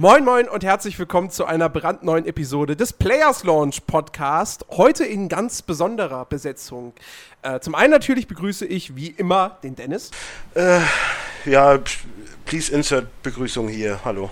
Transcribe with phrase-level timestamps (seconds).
[0.00, 4.64] Moin Moin und herzlich willkommen zu einer brandneuen Episode des Players Launch Podcast.
[4.70, 6.94] Heute in ganz besonderer Besetzung.
[7.42, 10.10] Äh, zum einen natürlich begrüße ich wie immer den Dennis.
[10.54, 10.80] Äh,
[11.44, 11.78] ja,
[12.46, 14.00] please insert Begrüßung hier.
[14.02, 14.30] Hallo.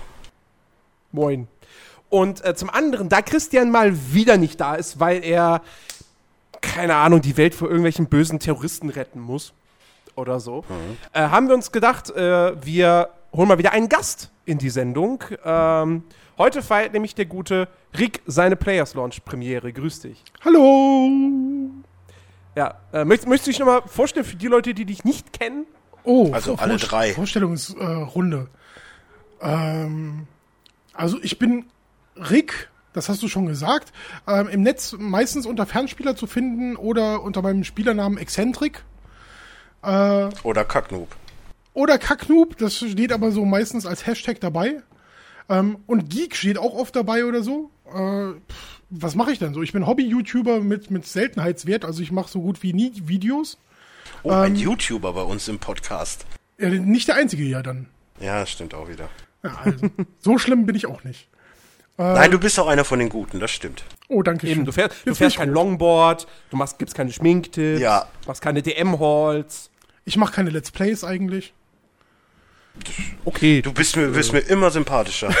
[1.11, 1.47] Moin.
[2.09, 5.61] Und äh, zum anderen, da Christian mal wieder nicht da ist, weil er,
[6.61, 9.53] keine Ahnung, die Welt vor irgendwelchen bösen Terroristen retten muss
[10.15, 10.97] oder so, mhm.
[11.13, 15.23] äh, haben wir uns gedacht, äh, wir holen mal wieder einen Gast in die Sendung.
[15.43, 16.03] Ähm,
[16.37, 19.71] heute feiert nämlich der gute Rick seine Players Launch Premiere.
[19.71, 20.23] Grüß dich.
[20.43, 21.09] Hallo.
[22.55, 25.65] Ja, äh, möchtest, möchtest du dich nochmal vorstellen für die Leute, die dich nicht kennen?
[26.03, 27.13] Oh, also alle drei.
[27.13, 28.47] Vorstellungsrunde.
[29.41, 30.27] ähm,
[30.93, 31.65] also ich bin
[32.15, 33.93] Rick, das hast du schon gesagt,
[34.27, 38.83] ähm, im Netz meistens unter Fernspieler zu finden oder unter meinem Spielernamen Exzentrik.
[39.83, 41.15] Äh, oder Kacknoob.
[41.73, 44.81] Oder Kacknoob, das steht aber so meistens als Hashtag dabei.
[45.49, 47.71] Ähm, und Geek steht auch oft dabei oder so.
[47.87, 49.61] Äh, pff, was mache ich denn so?
[49.61, 53.57] Ich bin Hobby-YouTuber mit, mit Seltenheitswert, also ich mache so gut wie nie Videos.
[54.23, 56.25] Oh, ein ähm, YouTuber bei uns im Podcast.
[56.57, 57.87] Ja, nicht der einzige ja dann.
[58.19, 59.09] Ja, stimmt auch wieder.
[59.43, 61.29] Ja, also, so schlimm bin ich auch nicht.
[61.97, 63.83] Äh, Nein, du bist auch einer von den Guten, das stimmt.
[64.07, 64.57] Oh, danke schön.
[64.57, 68.07] Eben, du fährst, du fährst kein Longboard, du machst, gibst keine Schminktipps, ja.
[68.25, 69.69] machst keine DM-Halls.
[70.05, 71.53] Ich mache keine Let's Plays eigentlich.
[73.25, 73.61] Okay.
[73.61, 75.33] Du bist mir, bist mir immer sympathischer.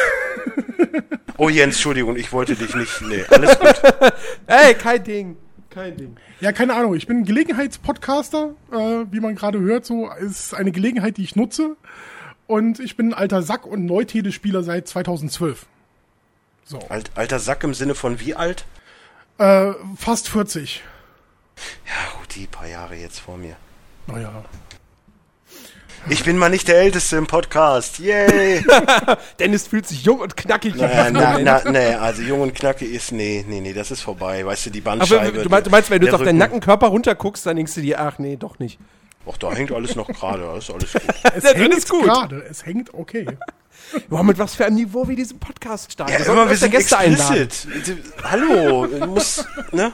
[1.37, 3.01] oh Jens, Entschuldigung, ich wollte dich nicht.
[3.01, 3.81] Nee, alles gut.
[4.47, 5.37] Ey, kein Ding.
[5.69, 6.17] Kein Ding.
[6.39, 6.95] Ja, keine Ahnung.
[6.95, 9.85] Ich bin Gelegenheitspodcaster, äh, wie man gerade hört.
[9.85, 11.75] So ist eine Gelegenheit, die ich nutze.
[12.47, 15.67] Und ich bin ein alter Sack und Neutele-Spieler seit 2012.
[16.63, 16.79] So.
[16.89, 18.65] Alt, alter Sack im Sinne von wie alt?
[19.37, 20.83] Äh, fast 40.
[21.85, 23.55] Ja, gut, die paar Jahre jetzt vor mir.
[24.07, 24.43] Naja.
[26.09, 27.99] Ich bin mal nicht der Älteste im Podcast.
[27.99, 28.65] Yay!
[29.39, 30.75] Dennis fühlt sich jung und knackig.
[30.75, 34.43] Naja, na, na, nee, also jung und knackig ist, nee, nee, nee, das ist vorbei.
[34.45, 35.27] Weißt du, die Bandscheibe.
[35.27, 37.81] Aber du, meinst, du meinst wenn du jetzt auf deinen Nackenkörper runterguckst, dann denkst du
[37.81, 38.79] dir, ach nee, doch nicht.
[39.29, 41.03] Ach, da hängt alles noch gerade, ist alles gut.
[41.35, 42.03] es ja, hängt gut.
[42.03, 43.27] gerade, es hängt okay.
[44.09, 46.13] Boah, mit was für einem Niveau wir diesen Podcast starten.
[46.13, 47.67] Ja, wir immer, wir sind Gäste explicit.
[47.71, 48.03] Einladen.
[48.23, 49.93] Hallo, du musst, ne?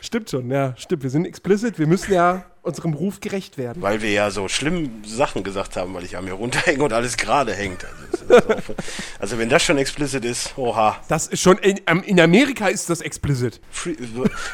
[0.00, 1.02] Stimmt schon, ja, stimmt.
[1.04, 3.82] Wir sind explicit, wir müssen ja unserem Ruf gerecht werden.
[3.82, 7.16] Weil wir ja so schlimme Sachen gesagt haben, weil ich an mir runterhänge und alles
[7.16, 7.86] gerade hängt.
[8.28, 8.44] Also,
[9.18, 11.00] also, wenn das schon explicit ist, oha.
[11.08, 13.60] Das ist schon, in, in Amerika ist das explicit.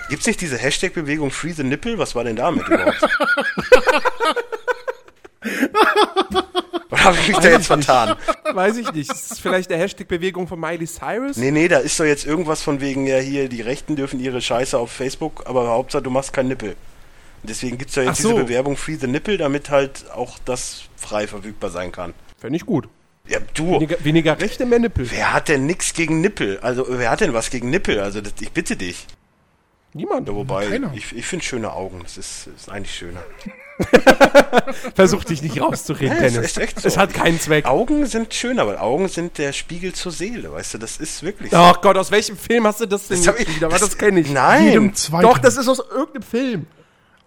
[0.08, 1.98] Gibt es nicht diese Hashtag-Bewegung Free the Nipple?
[1.98, 3.02] Was war denn damit überhaupt?
[6.90, 8.16] Oder habe ich mich Weiß da jetzt vertan?
[8.52, 9.10] Weiß ich nicht.
[9.10, 11.36] Ist das vielleicht der Hashtag-Bewegung von Miley Cyrus?
[11.36, 14.40] Nee, nee, da ist doch jetzt irgendwas von wegen, ja, hier, die Rechten dürfen ihre
[14.40, 16.76] Scheiße auf Facebook, aber Hauptsache, du machst keinen Nippel.
[17.46, 18.32] Deswegen gibt es ja jetzt so.
[18.32, 22.14] diese Bewerbung Free the Nipple, damit halt auch das frei verfügbar sein kann.
[22.38, 22.88] Fände ich gut.
[23.28, 23.72] Ja, du.
[23.72, 25.10] Weniger, weniger Rechte, mehr Nippel.
[25.10, 26.58] Wer hat denn nichts gegen Nippel?
[26.60, 27.98] Also, wer hat denn was gegen Nippel?
[28.00, 29.06] Also, das, ich bitte dich.
[29.94, 30.28] Niemand.
[30.28, 30.92] Ja, wobei, Keiner.
[30.94, 32.00] ich, ich finde schöne Augen.
[32.02, 33.22] Das ist, ist eigentlich schöner.
[34.94, 36.46] Versuch dich nicht rauszureden, ja, Dennis.
[36.46, 36.86] Ist echt so.
[36.86, 37.66] Es hat keinen Zweck.
[37.66, 41.50] Augen sind schön, aber Augen sind der Spiegel zur Seele, weißt du, das ist wirklich
[41.50, 41.56] so.
[41.56, 43.68] Ach Gott, aus welchem Film hast du das denn das wieder?
[43.68, 44.30] Das, das kenne ich.
[44.30, 44.92] Nein.
[45.22, 46.66] Doch, das ist aus irgendeinem Film.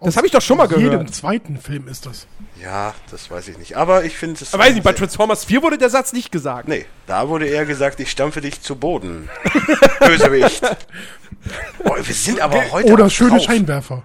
[0.02, 0.84] Das habe ich doch schon mal gehört.
[0.84, 2.26] In jedem zweiten Film ist das.
[2.60, 3.76] Ja, das weiß ich nicht.
[3.76, 4.54] Aber ich finde es.
[4.54, 6.68] Aber weiß nicht, bei Transformers 4 wurde der Satz nicht gesagt.
[6.68, 9.28] Nee, da wurde eher gesagt, ich stampfe dich zu Boden.
[10.00, 10.62] Bösewicht.
[11.84, 12.92] Boah, wir sind aber heute.
[12.92, 13.44] Oder schöne drauf.
[13.44, 14.02] Scheinwerfer.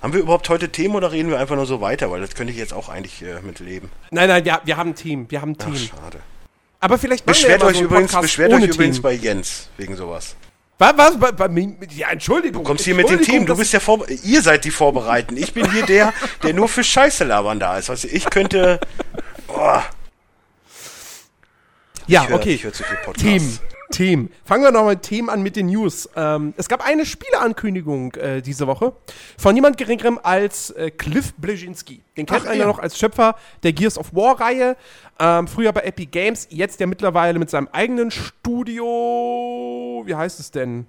[0.00, 2.10] Haben wir überhaupt heute Themen oder reden wir einfach nur so weiter?
[2.10, 3.90] Weil das könnte ich jetzt auch eigentlich äh, mitleben.
[4.10, 5.30] Nein, nein, wir, wir haben ein Team.
[5.30, 5.74] Wir haben ein Team.
[5.74, 6.18] Ach, schade.
[6.80, 10.36] Aber vielleicht beschwert euch so übrigens, beschwert euch übrigens bei Jens wegen sowas.
[10.78, 10.96] Was?
[10.96, 12.62] was bei, bei, ja, Entschuldigung.
[12.62, 15.42] Du kommst hier mit dem Team, du bist ja vor, ihr seid die Vorbereitenden.
[15.42, 16.12] Ich bin hier der,
[16.42, 17.90] der nur für Scheiße labern da ist.
[17.90, 18.80] Also ich könnte.
[19.48, 19.80] Oh.
[22.06, 22.60] Ja, hör, okay.
[23.16, 23.58] Team.
[23.90, 24.30] Team.
[24.44, 26.08] Fangen wir noch mit Themen an mit den News.
[26.16, 28.92] Ähm, es gab eine Spieleankündigung äh, diese Woche
[29.38, 32.00] von niemand geringerem als äh, Cliff Bleszinski.
[32.16, 34.76] Den kennt man ja noch als Schöpfer der Gears of War-Reihe.
[35.18, 40.02] Ähm, früher bei Epic Games, jetzt ja mittlerweile mit seinem eigenen Studio.
[40.04, 40.86] Wie heißt es denn?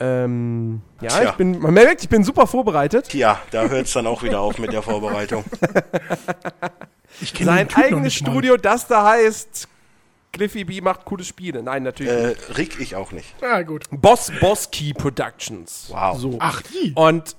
[0.00, 1.30] Ähm, ja, Tja.
[1.30, 3.14] ich bin, man merkt, ich bin super vorbereitet.
[3.14, 5.44] Ja, da hört es dann auch wieder auf mit der Vorbereitung.
[7.40, 9.68] Sein eigenes Studio, das da heißt
[10.34, 11.62] Cliffy B macht coole Spiele.
[11.62, 12.58] Nein, natürlich äh, nicht.
[12.58, 13.34] Rick, ich auch nicht.
[13.40, 13.84] Ja, gut.
[13.90, 15.86] Boss, Boss Key Productions.
[15.88, 16.18] Wow.
[16.18, 16.36] So.
[16.40, 16.92] Ach, die.
[16.94, 17.36] Und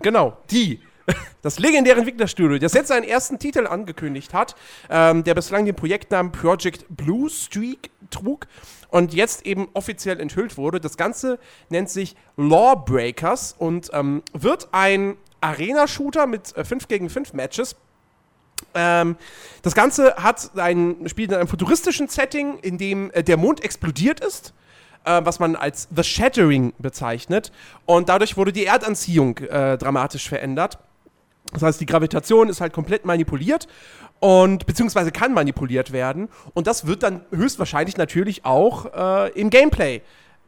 [0.00, 0.80] genau, die.
[1.42, 4.54] Das legendäre Entwicklerstudio, das jetzt seinen ersten Titel angekündigt hat,
[4.88, 8.46] ähm, der bislang den Projektnamen Project Blue Streak trug
[8.90, 10.78] und jetzt eben offiziell enthüllt wurde.
[10.78, 17.32] Das Ganze nennt sich Lawbreakers und ähm, wird ein Arena-Shooter mit äh, 5 gegen 5
[17.32, 17.74] Matches
[18.74, 19.16] Ähm,
[19.62, 24.20] das Ganze hat ein Spiel in einem futuristischen Setting, in dem äh, der Mond explodiert
[24.20, 24.54] ist,
[25.04, 27.52] äh, was man als The Shattering bezeichnet.
[27.86, 30.78] Und dadurch wurde die Erdanziehung äh, dramatisch verändert.
[31.52, 33.68] Das heißt, die Gravitation ist halt komplett manipuliert
[34.20, 36.28] und beziehungsweise kann manipuliert werden.
[36.54, 40.00] Und das wird dann höchstwahrscheinlich natürlich auch äh, im Gameplay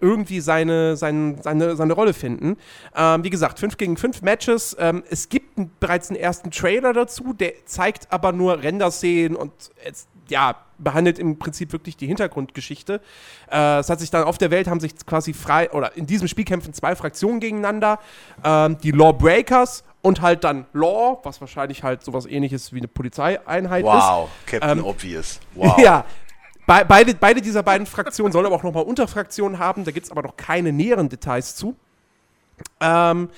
[0.04, 2.58] irgendwie seine, seine, seine, seine Rolle finden.
[2.94, 4.76] Ähm, wie gesagt, 5 gegen 5 Matches.
[4.78, 9.52] Ähm, es gibt ein, bereits einen ersten Trailer dazu, der zeigt aber nur Render-Szenen und
[9.82, 13.00] jetzt, ja, behandelt im Prinzip wirklich die Hintergrundgeschichte.
[13.50, 16.28] Äh, es hat sich dann auf der Welt haben sich quasi frei, oder in diesem
[16.28, 17.98] Spiel kämpfen zwei Fraktionen gegeneinander.
[18.44, 23.84] Ähm, die Lawbreakers und halt dann Law, was wahrscheinlich halt sowas ähnliches wie eine Polizeieinheit
[23.84, 24.04] wow, ist.
[24.04, 25.40] Wow, Captain ähm, Obvious.
[25.54, 25.78] Wow.
[25.82, 26.04] Ja,
[26.66, 29.84] Be beide, beide dieser beiden Fraktionen sollen aber auch nochmal Unterfraktionen haben.
[29.84, 31.76] Da gibt es aber noch keine näheren Details zu.
[32.80, 33.28] Ähm,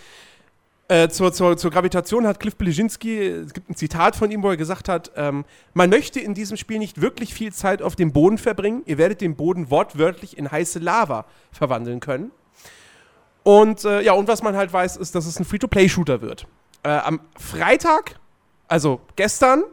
[0.89, 4.51] äh, zur, zur, zur, Gravitation hat Cliff Blижinski, es gibt ein Zitat von ihm, wo
[4.51, 5.45] er gesagt hat, ähm,
[5.75, 8.83] man möchte in diesem Spiel nicht wirklich viel Zeit auf dem Boden verbringen.
[8.87, 12.31] Ihr werdet den Boden wortwörtlich in heiße Lava verwandeln können.
[13.43, 16.47] Und äh, ja, und was man halt weiß, ist, dass es ein Free-to-Play-Shooter wird.
[16.85, 18.21] Äh, am Freitag,
[18.69, 19.65] also gestern,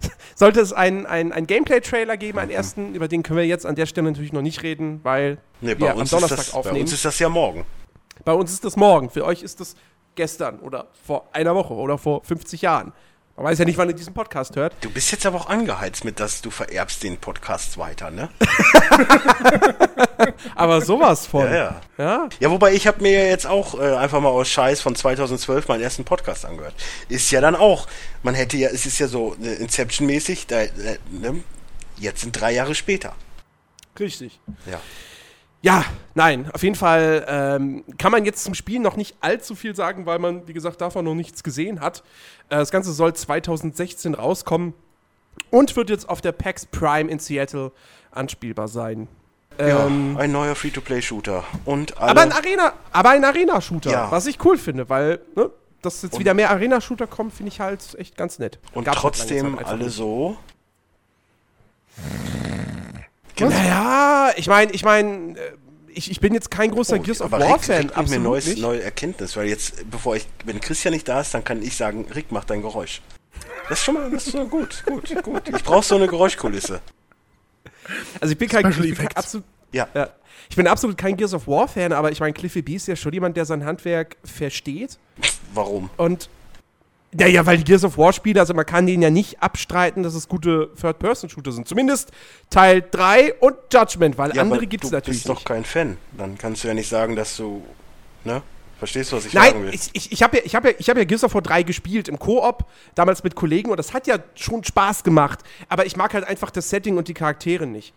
[0.34, 3.86] sollte es einen ein Gameplay-Trailer geben, einen ersten, über den können wir jetzt an der
[3.86, 6.76] Stelle natürlich noch nicht reden, weil nee, wir am Donnerstag das, aufnehmen.
[6.76, 7.64] Bei uns ist das ja morgen.
[8.24, 9.10] Bei uns ist das morgen.
[9.10, 9.76] Für euch ist das
[10.14, 12.92] gestern oder vor einer Woche oder vor 50 Jahren.
[13.40, 14.74] Man weiß ja nicht, wann ihr diesen Podcast hört.
[14.82, 18.28] Du bist jetzt aber auch angeheizt mit, dass du vererbst den Podcast weiter, ne?
[20.54, 21.46] aber sowas von.
[21.46, 21.80] Ja, ja.
[21.96, 25.68] Ja, ja wobei ich habe mir jetzt auch äh, einfach mal aus Scheiß von 2012
[25.68, 26.74] meinen ersten Podcast angehört.
[27.08, 27.86] Ist ja dann auch,
[28.22, 30.68] man hätte ja, es ist ja so äh, Inception-mäßig, äh,
[31.10, 31.42] ne?
[31.96, 33.14] jetzt sind drei Jahre später.
[33.98, 34.38] Richtig.
[34.70, 34.82] Ja.
[35.62, 35.84] Ja,
[36.14, 40.06] nein, auf jeden Fall ähm, kann man jetzt zum Spiel noch nicht allzu viel sagen,
[40.06, 42.02] weil man, wie gesagt, davon noch nichts gesehen hat.
[42.48, 44.72] Äh, das Ganze soll 2016 rauskommen
[45.50, 47.72] und wird jetzt auf der PAX Prime in Seattle
[48.10, 49.08] anspielbar sein.
[49.58, 51.44] Ja, ähm, ein neuer Free-to-Play-Shooter.
[51.96, 54.10] aber ein Arena, aber ein Arena-Shooter, ja.
[54.10, 55.50] was ich cool finde, weil ne,
[55.82, 58.58] dass jetzt und wieder mehr Arena-Shooter kommen, finde ich halt echt ganz nett.
[58.72, 60.38] Und Gab's trotzdem alle so
[63.40, 63.56] Genau.
[63.56, 65.52] Naja, ich meine, ich meine, äh,
[65.92, 67.90] ich, ich bin jetzt kein großer oh, Gears of War-Fan.
[68.00, 71.42] Ich mir neues, neue Erkenntnis, weil jetzt, bevor ich, wenn Christian nicht da ist, dann
[71.42, 73.00] kann ich sagen, Rick, mach dein Geräusch.
[73.68, 75.48] Das ist schon mal, das ist so gut, gut, gut.
[75.48, 76.80] Ich brauche so eine Geräuschkulisse.
[78.20, 79.88] Also ich bin kein, ich bin absolut, ja.
[79.94, 80.10] ja.
[80.48, 83.12] Ich bin absolut kein Gears of War-Fan, aber ich meine, Cliffy B ist ja schon
[83.12, 84.98] jemand, der sein Handwerk versteht.
[85.54, 85.90] Warum?
[85.96, 86.28] Und
[87.18, 90.02] ja, ja, weil die Gears of War Spiele, also man kann denen ja nicht abstreiten,
[90.02, 91.66] dass es gute Third-Person-Shooter sind.
[91.66, 92.12] Zumindest
[92.50, 95.24] Teil 3 und Judgment, weil ja, andere gibt es natürlich.
[95.24, 95.96] Du bist doch kein Fan.
[96.16, 97.64] Dann kannst du ja nicht sagen, dass du.
[98.24, 98.42] Ne?
[98.78, 99.74] Verstehst du, was ich Nein, sagen will?
[99.74, 102.18] ich, ich, ich habe ja, hab ja, hab ja Gears of War 3 gespielt im
[102.18, 102.64] Koop,
[102.94, 105.40] damals mit Kollegen und das hat ja schon Spaß gemacht.
[105.68, 107.92] Aber ich mag halt einfach das Setting und die Charaktere nicht.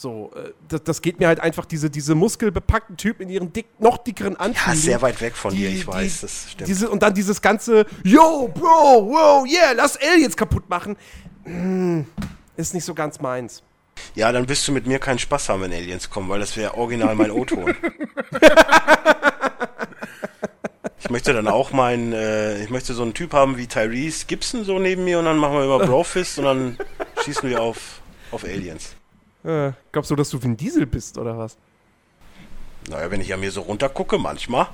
[0.00, 3.66] So, äh, das, das, geht mir halt einfach, diese, diese muskelbepackten Typen in ihren dick,
[3.78, 4.70] noch dickeren Anzügen.
[4.70, 6.70] Ja, sehr weit weg von die, dir, ich die, weiß, das stimmt.
[6.70, 10.96] Diese, und dann dieses ganze, yo, Bro, wow, yeah, lass Aliens kaputt machen.
[11.44, 12.06] Hm,
[12.56, 13.62] ist nicht so ganz meins.
[14.14, 16.78] Ja, dann wirst du mit mir keinen Spaß haben, wenn Aliens kommen, weil das wäre
[16.78, 17.74] original mein O-Ton.
[20.98, 24.64] ich möchte dann auch meinen, äh, ich möchte so einen Typ haben wie Tyrese Gibson
[24.64, 26.78] so neben mir und dann machen wir über Brofist und dann
[27.22, 28.96] schießen wir auf, auf Aliens.
[29.44, 31.56] Äh, glaubst du, dass du Vin Diesel bist, oder was?
[32.88, 34.68] Naja, wenn ich an mir so runtergucke, manchmal.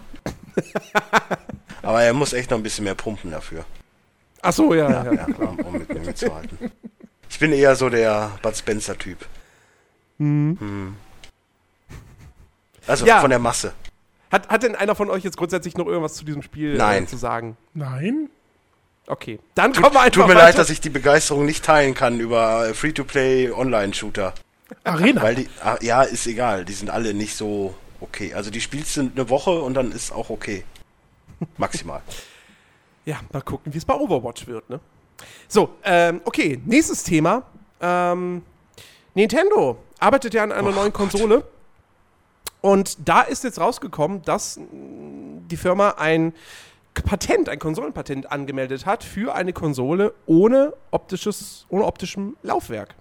[1.83, 3.65] Aber er muss echt noch ein bisschen mehr pumpen dafür.
[4.43, 4.91] Ach so, ja.
[4.91, 5.13] Ja, ja.
[5.13, 6.71] ja klar, um mit mir mitzuhalten.
[7.29, 9.27] Ich bin eher so der Bud Spencer-Typ.
[10.19, 10.57] Mhm.
[10.59, 10.97] Hm.
[12.87, 13.21] Also ja.
[13.21, 13.73] von der Masse.
[14.31, 17.05] Hat, hat denn einer von euch jetzt grundsätzlich noch irgendwas zu diesem Spiel äh, Nein.
[17.05, 17.57] Äh, zu sagen?
[17.75, 18.31] Nein.
[19.09, 20.47] Okay, dann kommen wir einfach Tut mir weiter.
[20.47, 24.35] leid, dass ich die Begeisterung nicht teilen kann über Free-to-Play Online-Shooter.
[24.85, 25.23] Arena.
[25.23, 26.65] Weil die, ah, ja, ist egal.
[26.65, 28.35] Die sind alle nicht so okay.
[28.35, 30.65] Also die spielst du eine Woche und dann ist auch okay.
[31.57, 32.03] Maximal.
[33.05, 34.81] ja, mal gucken, wie es bei Overwatch wird, ne?
[35.49, 37.43] So, ähm, okay, nächstes Thema.
[37.81, 38.43] Ähm,
[39.15, 41.37] Nintendo arbeitet ja an einer oh, neuen Konsole.
[41.37, 41.51] Gott.
[42.61, 46.35] Und da ist jetzt rausgekommen, dass die Firma ein
[46.95, 52.95] Patent, ein Konsolenpatent angemeldet hat für eine Konsole ohne optisches, ohne optischem Laufwerk.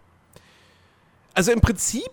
[1.36, 2.10] Also im Prinzip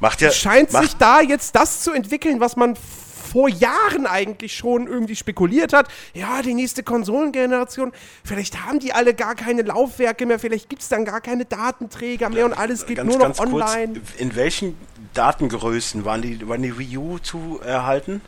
[0.00, 4.86] macht ja, scheint sich da jetzt das zu entwickeln, was man vor Jahren eigentlich schon
[4.86, 5.88] irgendwie spekuliert hat.
[6.12, 7.92] Ja, die nächste Konsolengeneration,
[8.24, 12.28] vielleicht haben die alle gar keine Laufwerke mehr, vielleicht gibt es dann gar keine Datenträger
[12.28, 13.94] mehr und alles geht ganz, nur noch online.
[13.94, 14.76] Kurz, in welchen
[15.14, 18.20] Datengrößen waren die, waren die Wii U zu erhalten?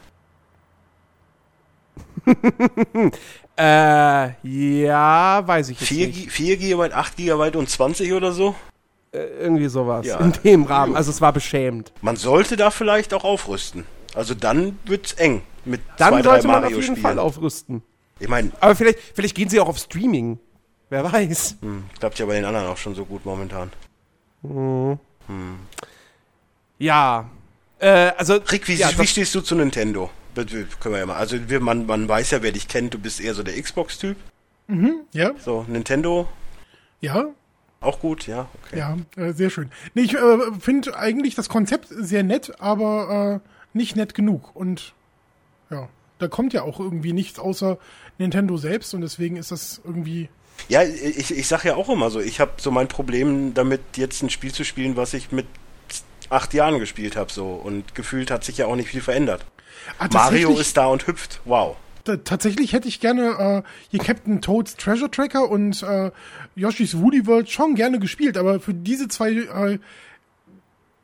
[3.56, 6.32] Äh, ja, weiß ich jetzt 4, nicht.
[6.32, 8.56] 4 GB, 8 GB und 20 oder so?
[9.14, 10.04] Äh, irgendwie sowas.
[10.06, 10.18] Ja.
[10.18, 10.96] In dem Rahmen.
[10.96, 11.92] Also es war beschämend.
[12.02, 13.86] Man sollte da vielleicht auch aufrüsten.
[14.14, 17.02] Also dann wird's eng mit Dann zwei, drei sollte man auf jeden Mario-Spielen.
[17.02, 17.82] Fall aufrüsten.
[18.18, 20.38] Ich meine, Aber vielleicht, vielleicht gehen sie auch auf Streaming.
[20.90, 21.56] Wer weiß.
[21.60, 23.70] hm, klappt ja bei den anderen auch schon so gut momentan.
[26.78, 27.30] Ja.
[27.78, 28.34] Äh, also.
[28.50, 30.10] Rick, wie, ja, wie stehst du zu Nintendo?
[30.34, 31.16] Können wir ja mal.
[31.16, 34.16] Also wir, man, man weiß ja, wer dich kennt, du bist eher so der Xbox-Typ.
[35.12, 36.26] Ja, So, Nintendo,
[37.00, 37.26] ja,
[37.84, 38.78] auch gut, ja, okay.
[38.78, 39.70] ja, äh, sehr schön.
[39.94, 44.54] Nee, ich äh, finde eigentlich das Konzept sehr nett, aber äh, nicht nett genug.
[44.54, 44.94] Und
[45.70, 45.88] ja,
[46.18, 47.78] da kommt ja auch irgendwie nichts außer
[48.18, 50.28] Nintendo selbst und deswegen ist das irgendwie.
[50.68, 54.22] Ja, ich, ich sag ja auch immer so, ich habe so mein Problem damit, jetzt
[54.22, 55.46] ein Spiel zu spielen, was ich mit
[56.30, 57.46] acht Jahren gespielt habe, so.
[57.46, 59.44] Und gefühlt hat sich ja auch nicht viel verändert.
[59.98, 61.40] Ah, Mario ist da und hüpft.
[61.44, 61.76] Wow.
[62.04, 66.10] Ta- tatsächlich hätte ich gerne äh, hier Captain Toads Treasure Tracker und äh,
[66.54, 69.78] Yoshi's Woolly World schon gerne gespielt, aber für diese zwei äh,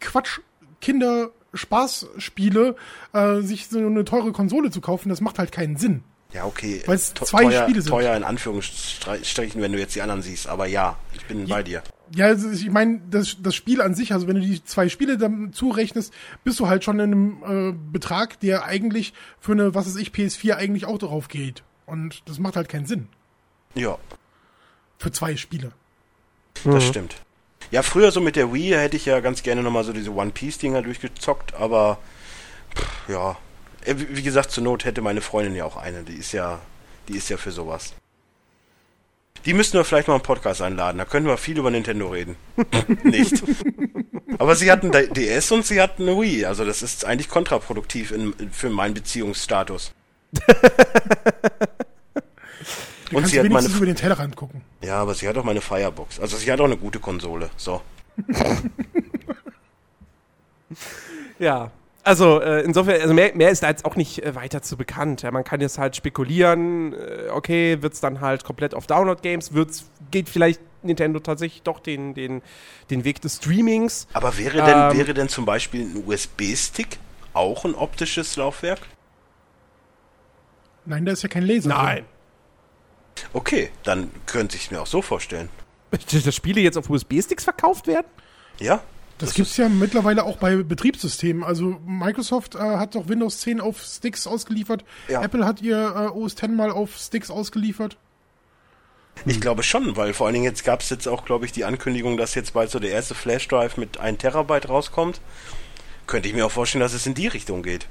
[0.01, 0.41] Quatsch
[0.81, 2.77] Kinder Spaßspiele
[3.13, 6.03] äh, sich so eine teure Konsole zu kaufen, das macht halt keinen Sinn.
[6.33, 6.83] Ja, okay.
[6.87, 7.91] Weil es zwei teuer, Spiele sind.
[7.91, 10.47] Teuer in Anführungsstrichen, wenn du jetzt die anderen siehst.
[10.47, 11.83] Aber ja, ich bin bei dir.
[12.15, 15.17] Ja, also ich meine, das, das Spiel an sich, also wenn du die zwei Spiele
[15.17, 16.13] dann zurechnest,
[16.43, 20.11] bist du halt schon in einem äh, Betrag, der eigentlich für eine, was weiß ich,
[20.11, 21.63] PS4 eigentlich auch darauf geht.
[21.87, 23.09] Und das macht halt keinen Sinn.
[23.75, 23.99] Ja,
[24.99, 25.73] Für zwei Spiele.
[26.65, 27.15] das stimmt.
[27.71, 30.83] Ja, früher so mit der Wii hätte ich ja ganz gerne nochmal so diese One-Piece-Dinger
[30.83, 31.99] durchgezockt, aber
[32.75, 33.37] pff, ja.
[33.85, 36.03] Äh, Wie wie gesagt, zur Not hätte meine Freundin ja auch eine.
[36.03, 36.59] Die ist ja,
[37.09, 37.95] die ist ja für sowas.
[39.45, 40.99] Die müssten wir vielleicht mal einen Podcast einladen.
[40.99, 42.37] Da können wir viel über Nintendo reden.
[43.05, 43.43] Nicht.
[44.39, 46.45] Aber sie hatten DS und sie hatten eine Wii.
[46.45, 49.93] Also das ist eigentlich kontraproduktiv in, für meinen Beziehungsstatus.
[50.33, 50.41] Du
[53.17, 54.61] Und kannst sie hat meine über den Tellerrand gucken.
[54.83, 56.21] Ja, aber sie hat auch meine Firebox.
[56.21, 57.51] Also sie hat auch eine gute Konsole.
[57.57, 57.81] So.
[61.41, 61.71] Ja.
[62.03, 65.23] Also äh, insofern, also mehr, mehr ist da jetzt auch nicht äh, weiter zu bekannt.
[65.23, 69.53] Ja, man kann jetzt halt spekulieren, äh, okay, wird es dann halt komplett auf Download-Games,
[69.53, 72.41] wird's, geht vielleicht Nintendo tatsächlich doch den, den,
[72.89, 74.07] den Weg des Streamings.
[74.15, 74.99] Aber wäre denn, Ähm.
[74.99, 76.99] wäre denn zum Beispiel ein USB-Stick
[77.35, 78.81] auch ein optisches Laufwerk?
[80.87, 81.69] Nein, da ist ja kein Laser.
[81.69, 82.05] drin.
[83.35, 85.51] Okay, dann könnte ich es mir auch so vorstellen.
[85.91, 88.07] Dass Spiele jetzt auf USB-Sticks verkauft werden?
[88.59, 88.81] Ja?
[89.21, 91.45] Das gibt's ja mittlerweile auch bei Betriebssystemen.
[91.45, 94.85] Also Microsoft äh, hat doch Windows 10 auf Sticks ausgeliefert.
[95.09, 95.23] Ja.
[95.23, 97.97] Apple hat ihr äh, OS 10 mal auf Sticks ausgeliefert.
[99.27, 101.67] Ich glaube schon, weil vor allen Dingen jetzt gab es jetzt auch, glaube ich, die
[101.67, 105.21] Ankündigung, dass jetzt bald so der erste Flash-Drive mit 1 Terabyte rauskommt.
[106.07, 107.87] Könnte ich mir auch vorstellen, dass es in die Richtung geht.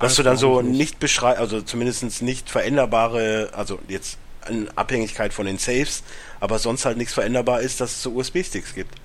[0.00, 5.46] Dass du dann so nicht beschreibst, also zumindest nicht veränderbare, also jetzt in Abhängigkeit von
[5.46, 6.02] den Saves,
[6.40, 8.98] aber sonst halt nichts veränderbar ist, dass es so USB-Sticks gibt.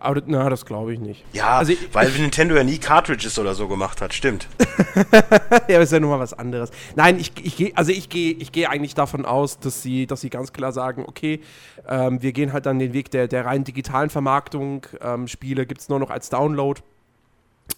[0.00, 1.24] Aber das- na, das glaube ich nicht.
[1.34, 4.48] Ja, Also, weil Nintendo ja nie Cartridges oder so gemacht hat, stimmt.
[5.68, 6.70] ja, ist ja nun mal was anderes.
[6.96, 10.22] Nein, ich, ich gehe, also ich gehe, ich gehe eigentlich davon aus, dass sie, dass
[10.22, 11.40] sie ganz klar sagen, okay,
[11.86, 14.86] ähm, wir gehen halt dann den Weg der, der rein digitalen Vermarktung.
[15.02, 16.80] Ähm, Spiele gibt es nur noch als Download.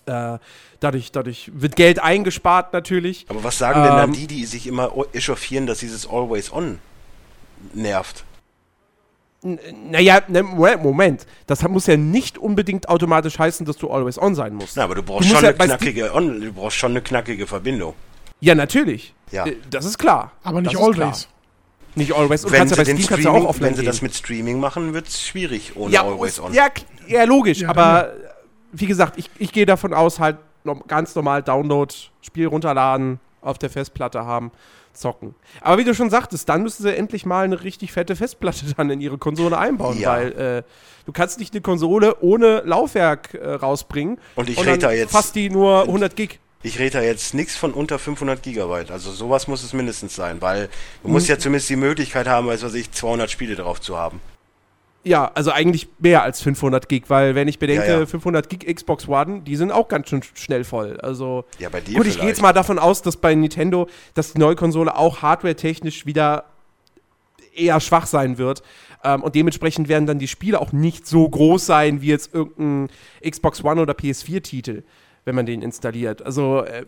[0.07, 0.39] Äh,
[0.81, 3.27] dadurch, dadurch wird Geld eingespart natürlich.
[3.29, 6.79] Aber was sagen denn dann Ähm, die, die sich immer echauffieren, dass dieses Always On
[7.75, 8.25] nervt?
[9.43, 11.27] Naja, ne, Moment.
[11.47, 14.77] Das muss ja nicht unbedingt automatisch heißen, dass du always on sein musst.
[14.77, 17.47] Na, aber du brauchst Du schon ja eine knackige On, du brauchst schon eine knackige
[17.47, 17.95] Verbindung.
[18.41, 19.15] Ja, natürlich.
[19.33, 19.47] Ja.
[19.47, 20.33] Äh, Das ist klar.
[20.45, 21.29] Aber nicht das always.
[21.95, 22.45] Nicht always.
[22.45, 23.87] Und wenn kannst sie, ja bei Steam kannst du auch offline wenn sie gehen.
[23.87, 26.53] das mit Streaming machen, wird es schwierig ohne ja, Always On.
[26.55, 26.69] Ja,
[27.07, 27.61] ja, logisch.
[27.61, 28.17] Ja, aber äh,
[28.73, 30.39] wie gesagt, ich, ich gehe davon aus, halt
[30.87, 34.53] ganz normal Download, Spiel runterladen, auf der Festplatte haben,
[34.95, 35.35] zocken.
[35.61, 38.91] Aber wie du schon sagtest, dann müssen sie endlich mal eine richtig fette Festplatte dann
[38.91, 40.11] in ihre Konsole einbauen, Ja.
[40.13, 40.63] weil äh,
[41.07, 44.19] du kannst nicht eine Konsole ohne Laufwerk äh, rausbringen.
[44.37, 46.39] Und ich dann rede da jetzt- Fast die nur 100 Gig.
[46.65, 48.93] Ich rede da jetzt nichts von unter 500 Gigabyte.
[48.93, 50.69] Also sowas muss es mindestens sein, weil
[51.03, 51.35] du musst Hm.
[51.35, 54.21] ja zumindest die Möglichkeit haben, weiß was ich, 200 Spiele drauf zu haben.
[55.05, 58.07] Ja, also eigentlich mehr als 500 Gig, weil wenn ich bedenke, Ja, ja.
[58.07, 60.99] 500 Gig Xbox One, die sind auch ganz schön schnell voll.
[61.01, 64.33] Also Ja, bei dir gut, ich gehe jetzt mal davon aus, dass bei Nintendo, dass
[64.33, 66.45] die neue Konsole auch hardware-technisch wieder
[67.55, 68.63] eher schwach sein wird.
[69.05, 72.89] Ähm, und dementsprechend werden dann die Spiele auch nicht so groß sein wie jetzt irgendein
[73.29, 74.85] Xbox One oder PS4-Titel,
[75.25, 76.25] wenn man den installiert.
[76.25, 76.87] Also, ähm,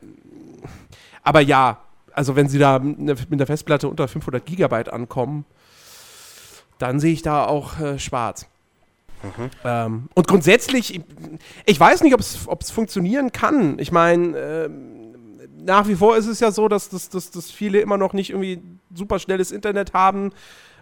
[1.24, 1.80] aber ja,
[2.12, 5.44] also wenn sie da mit einer Festplatte unter 500 Gigabyte ankommen,
[6.84, 8.46] dann sehe ich da auch äh, schwarz.
[9.64, 11.00] Ähm, und grundsätzlich,
[11.64, 13.78] ich, weiß nicht, ob es funktionieren kann.
[13.78, 15.14] Ich meine, ähm,
[15.64, 18.28] nach wie vor ist es ja so, dass, dass, dass, dass viele immer noch nicht
[18.28, 18.60] irgendwie
[18.94, 20.32] super schnelles Internet haben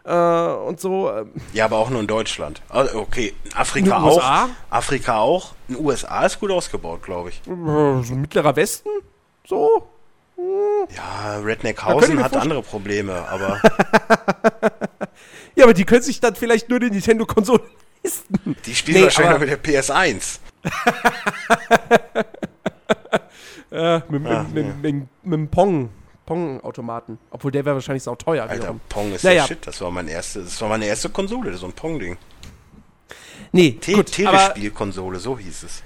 [0.03, 1.09] äh, und so.
[1.53, 2.63] Ja, aber auch nur in Deutschland.
[2.69, 4.17] Also, okay, Afrika auch.
[4.17, 4.49] USA?
[4.71, 5.55] Afrika auch.
[5.69, 7.41] In den USA ist gut ausgebaut, glaube ich.
[7.45, 8.91] So mittlerer Westen?
[9.47, 9.87] So?
[10.35, 10.89] Hm.
[10.97, 13.61] Ja, Redneckhausen hat andere Probleme, aber.
[15.57, 17.63] ja, aber die können sich dann vielleicht nur die Nintendo-Konsole
[18.03, 18.57] leisten.
[18.67, 20.39] Die spielen nee, wahrscheinlich noch mit der PS1.
[23.71, 24.73] äh, mit, Ach, mit, ja.
[24.81, 25.91] mit, mit, dem Pong.
[26.25, 27.19] Pong-Automaten.
[27.31, 28.45] Obwohl der wäre wahrscheinlich auch teuer.
[28.45, 28.81] Alter, wiederum.
[28.89, 29.45] Pong ist naja.
[29.45, 29.67] Shit.
[29.67, 32.17] Das war, mein erste, das war meine erste Konsole, so ein Pong-Ding.
[33.51, 35.83] Nee, Te Telespielkonsole, so hieß es.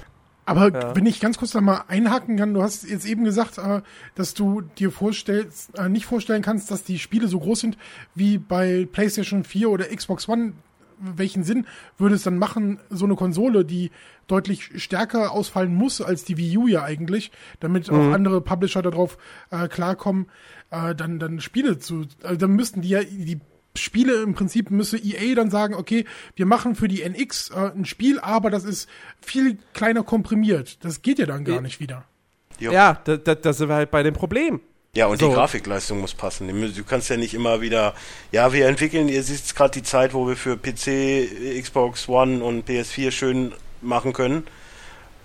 [0.46, 0.96] Aber ja.
[0.96, 3.82] wenn ich ganz kurz da mal einhaken kann, du hast jetzt eben gesagt, äh,
[4.14, 7.76] dass du dir vorstellst, äh, nicht vorstellen kannst, dass die Spiele so groß sind
[8.14, 10.52] wie bei PlayStation 4 oder Xbox One.
[10.98, 11.66] Welchen Sinn
[11.98, 13.90] würde es dann machen, so eine Konsole, die
[14.28, 17.98] deutlich stärker ausfallen muss als die Wii U ja eigentlich, damit mhm.
[17.98, 19.18] auch andere Publisher darauf
[19.50, 20.26] äh, klarkommen,
[20.70, 23.40] äh, dann, dann Spiele zu, also dann müssten die ja die
[23.80, 26.04] Spiele im Prinzip müsse EA dann sagen, okay,
[26.34, 28.88] wir machen für die NX äh, ein Spiel, aber das ist
[29.20, 30.84] viel kleiner komprimiert.
[30.84, 32.04] Das geht ja dann gar nicht wieder.
[32.58, 32.72] Jo.
[32.72, 34.60] Ja, da, da, da sind wir halt bei dem Problem.
[34.94, 35.28] Ja, und so.
[35.28, 36.48] die Grafikleistung muss passen.
[36.74, 37.94] Du kannst ja nicht immer wieder,
[38.32, 42.66] ja, wir entwickeln, ihr seht gerade die Zeit, wo wir für PC, Xbox One und
[42.66, 43.52] PS4 schön
[43.82, 44.44] machen können.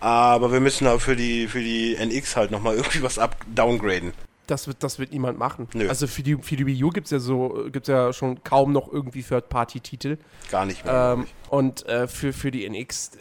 [0.01, 4.13] Aber wir müssen auch für die, für die NX halt nochmal irgendwie was up downgraden
[4.47, 5.67] das wird, das wird niemand machen.
[5.73, 5.87] Nö.
[5.87, 8.71] Also für die, für die Wii U gibt es ja so, gibt's ja schon kaum
[8.71, 10.17] noch irgendwie Third-Party-Titel.
[10.49, 11.17] Gar nicht mehr.
[11.17, 13.11] Ähm, und äh, für, für die NX,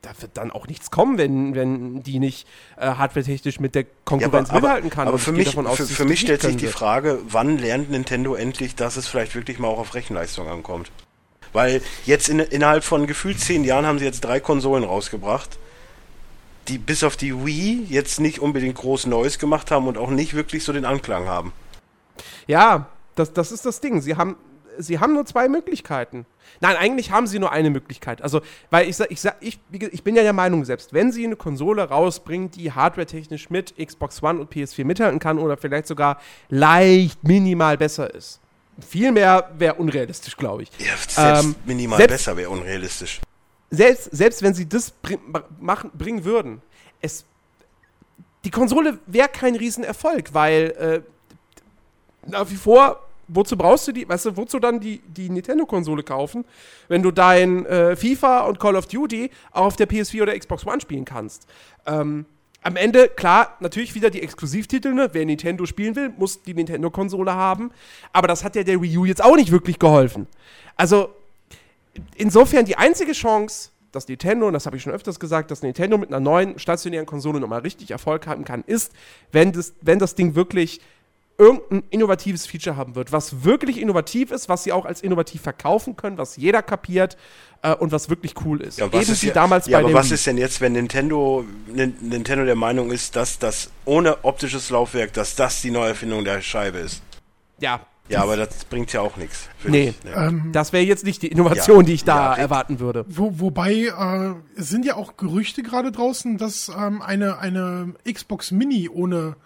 [0.00, 4.48] da wird dann auch nichts kommen, wenn, wenn die nicht äh, hardware-technisch mit der Konkurrenz
[4.48, 5.08] ja, aber, mithalten kann.
[5.08, 8.74] Aber für mich, aus, für, für mich stellt sich die Frage, wann lernt Nintendo endlich,
[8.74, 10.90] dass es vielleicht wirklich mal auch auf Rechenleistung ankommt?
[11.52, 15.58] Weil jetzt in, innerhalb von gefühlt zehn Jahren haben sie jetzt drei Konsolen rausgebracht
[16.68, 20.34] die bis auf die Wii jetzt nicht unbedingt groß Neues gemacht haben und auch nicht
[20.34, 21.52] wirklich so den Anklang haben.
[22.46, 24.00] Ja, das, das ist das Ding.
[24.00, 24.36] Sie haben,
[24.78, 26.26] sie haben nur zwei Möglichkeiten.
[26.60, 28.22] Nein, eigentlich haben sie nur eine Möglichkeit.
[28.22, 31.82] Also, weil ich, ich, ich, ich bin ja der Meinung, selbst wenn sie eine Konsole
[31.82, 37.76] rausbringen, die hardware-technisch mit Xbox One und PS4 mithalten kann oder vielleicht sogar leicht minimal
[37.76, 38.40] besser ist.
[38.86, 40.70] Viel mehr wäre unrealistisch, glaube ich.
[40.78, 43.20] Ja, selbst ähm, minimal selbst, besser wäre unrealistisch
[43.72, 45.18] selbst, selbst wenn sie das bring,
[45.58, 46.60] machen, bringen würden,
[47.00, 47.24] es,
[48.44, 54.26] die Konsole wäre kein Riesenerfolg, weil äh, nach wie vor, wozu brauchst du die, weißt
[54.26, 56.44] du, wozu dann die, die Nintendo-Konsole kaufen,
[56.88, 60.66] wenn du dein äh, FIFA und Call of Duty auch auf der PS4 oder Xbox
[60.66, 61.46] One spielen kannst?
[61.86, 62.26] Ähm,
[62.62, 65.08] am Ende, klar, natürlich wieder die Exklusivtitel, ne?
[65.12, 67.72] Wer Nintendo spielen will, muss die Nintendo-Konsole haben.
[68.12, 70.28] Aber das hat ja der Wii U jetzt auch nicht wirklich geholfen.
[70.76, 71.08] Also,
[72.16, 75.98] insofern die einzige Chance, dass Nintendo, und das habe ich schon öfters gesagt, dass Nintendo
[75.98, 78.92] mit einer neuen stationären Konsole nochmal richtig Erfolg haben kann, ist,
[79.30, 80.80] wenn das, wenn das Ding wirklich
[81.38, 85.96] irgendein innovatives Feature haben wird, was wirklich innovativ ist, was sie auch als innovativ verkaufen
[85.96, 87.16] können, was jeder kapiert
[87.62, 88.78] äh, und was wirklich cool ist.
[88.78, 92.44] Ja, was ist ja, damals ja, bei aber was ist denn jetzt, wenn Nintendo, Nintendo
[92.44, 97.02] der Meinung ist, dass das ohne optisches Laufwerk, dass das die Neuerfindung der Scheibe ist?
[97.58, 99.48] Ja, ja, aber das bringt ja auch nichts.
[99.64, 100.28] Nee, ja.
[100.28, 103.04] ähm, das wäre jetzt nicht die Innovation, ja, die ich da ja, erwarten würde.
[103.08, 108.50] Wo, wobei, äh, es sind ja auch Gerüchte gerade draußen, dass ähm, eine, eine Xbox
[108.50, 109.36] Mini ohne,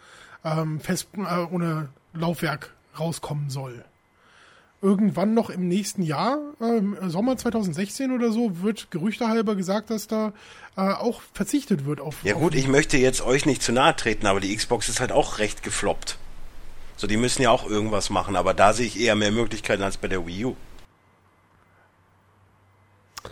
[0.44, 3.84] ähm, Fest, äh, ohne Laufwerk rauskommen soll.
[4.82, 10.32] Irgendwann noch im nächsten Jahr, äh, Sommer 2016 oder so, wird gerüchtehalber gesagt, dass da
[10.76, 12.16] äh, auch verzichtet wird auf.
[12.24, 15.12] Ja gut, ich möchte jetzt euch nicht zu nahe treten, aber die Xbox ist halt
[15.12, 16.18] auch recht gefloppt.
[16.96, 19.98] So, die müssen ja auch irgendwas machen, aber da sehe ich eher mehr Möglichkeiten als
[19.98, 20.56] bei der Wii U.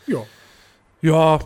[0.06, 0.26] Ja.
[1.00, 1.38] Ja.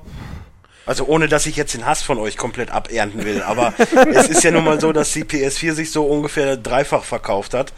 [0.84, 3.74] Also ohne, dass ich jetzt den Hass von euch komplett abernten will, aber
[4.14, 7.72] es ist ja nun mal so, dass die PS4 sich so ungefähr dreifach verkauft hat.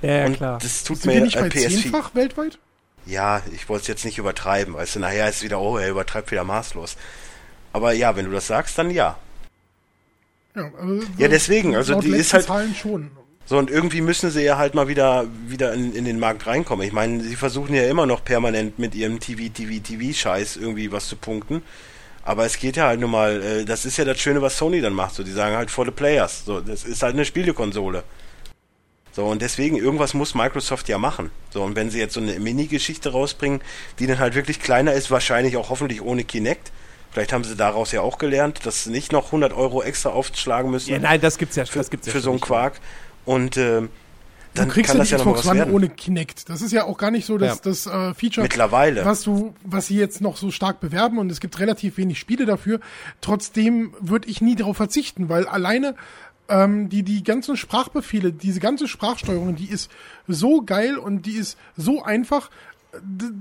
[0.00, 0.58] Ja, ja und klar.
[0.62, 2.58] Das tut Sind mir nicht äh, bei PS4 zehnfach weltweit?
[3.04, 5.90] Ja, ich wollte es jetzt nicht übertreiben, weißt du, nachher ist es wieder, oh, er
[5.90, 6.96] übertreibt wieder maßlos.
[7.72, 9.18] Aber ja, wenn du das sagst, dann ja.
[10.54, 12.46] Ja, also ja deswegen, also die ist halt.
[12.46, 13.10] Zahlen schon.
[13.44, 16.86] So, und irgendwie müssen sie ja halt mal wieder, wieder in, in den Markt reinkommen.
[16.86, 21.08] Ich meine, sie versuchen ja immer noch permanent mit ihrem TV, TV, TV-Scheiß irgendwie was
[21.08, 21.62] zu punkten.
[22.24, 24.80] Aber es geht ja halt nur mal, äh, das ist ja das Schöne, was Sony
[24.80, 25.14] dann macht.
[25.14, 26.44] So, die sagen halt for the players.
[26.44, 28.04] So, das ist halt eine Spielekonsole.
[29.10, 31.30] So, und deswegen, irgendwas muss Microsoft ja machen.
[31.50, 33.60] So, und wenn sie jetzt so eine Mini-Geschichte rausbringen,
[33.98, 36.72] die dann halt wirklich kleiner ist, wahrscheinlich auch hoffentlich ohne Kinect.
[37.10, 40.70] Vielleicht haben sie daraus ja auch gelernt, dass sie nicht noch 100 Euro extra aufschlagen
[40.70, 40.90] müssen.
[40.90, 42.80] Ja, nein, das gibt's ja, für, das gibt's ja für so einen Quark.
[43.24, 43.88] Und äh,
[44.54, 45.74] dann du kriegst kann ja das die ja Xbox One werden.
[45.74, 46.48] ohne Kinect.
[46.48, 47.60] Das ist ja auch gar nicht so dass ja.
[47.64, 49.04] das äh, Feature, Mittlerweile.
[49.04, 52.44] was du, was sie jetzt noch so stark bewerben und es gibt relativ wenig Spiele
[52.44, 52.80] dafür.
[53.20, 55.94] Trotzdem würde ich nie darauf verzichten, weil alleine
[56.48, 59.90] ähm, die, die ganzen Sprachbefehle, diese ganze Sprachsteuerung, die ist
[60.28, 62.50] so geil und die ist so einfach.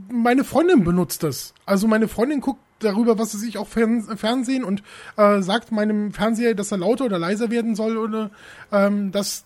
[0.09, 1.53] Meine Freundin benutzt das.
[1.65, 4.81] Also meine Freundin guckt darüber, was es sich auch Fern Fernsehen und
[5.17, 8.31] äh, sagt meinem Fernseher, dass er lauter oder leiser werden soll oder
[8.71, 9.45] ähm, dass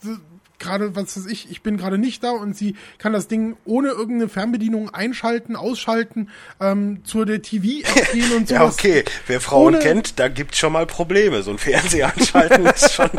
[0.59, 3.89] gerade, was weiß ich, ich bin gerade nicht da und sie kann das Ding ohne
[3.89, 8.55] irgendeine Fernbedienung einschalten, ausschalten, ähm, zu der TV-App gehen und so.
[8.55, 9.03] ja, okay.
[9.27, 11.43] Wer Frauen ohne kennt, da gibt's schon mal Probleme.
[11.43, 13.09] So ein Fernseher anschalten ist schon.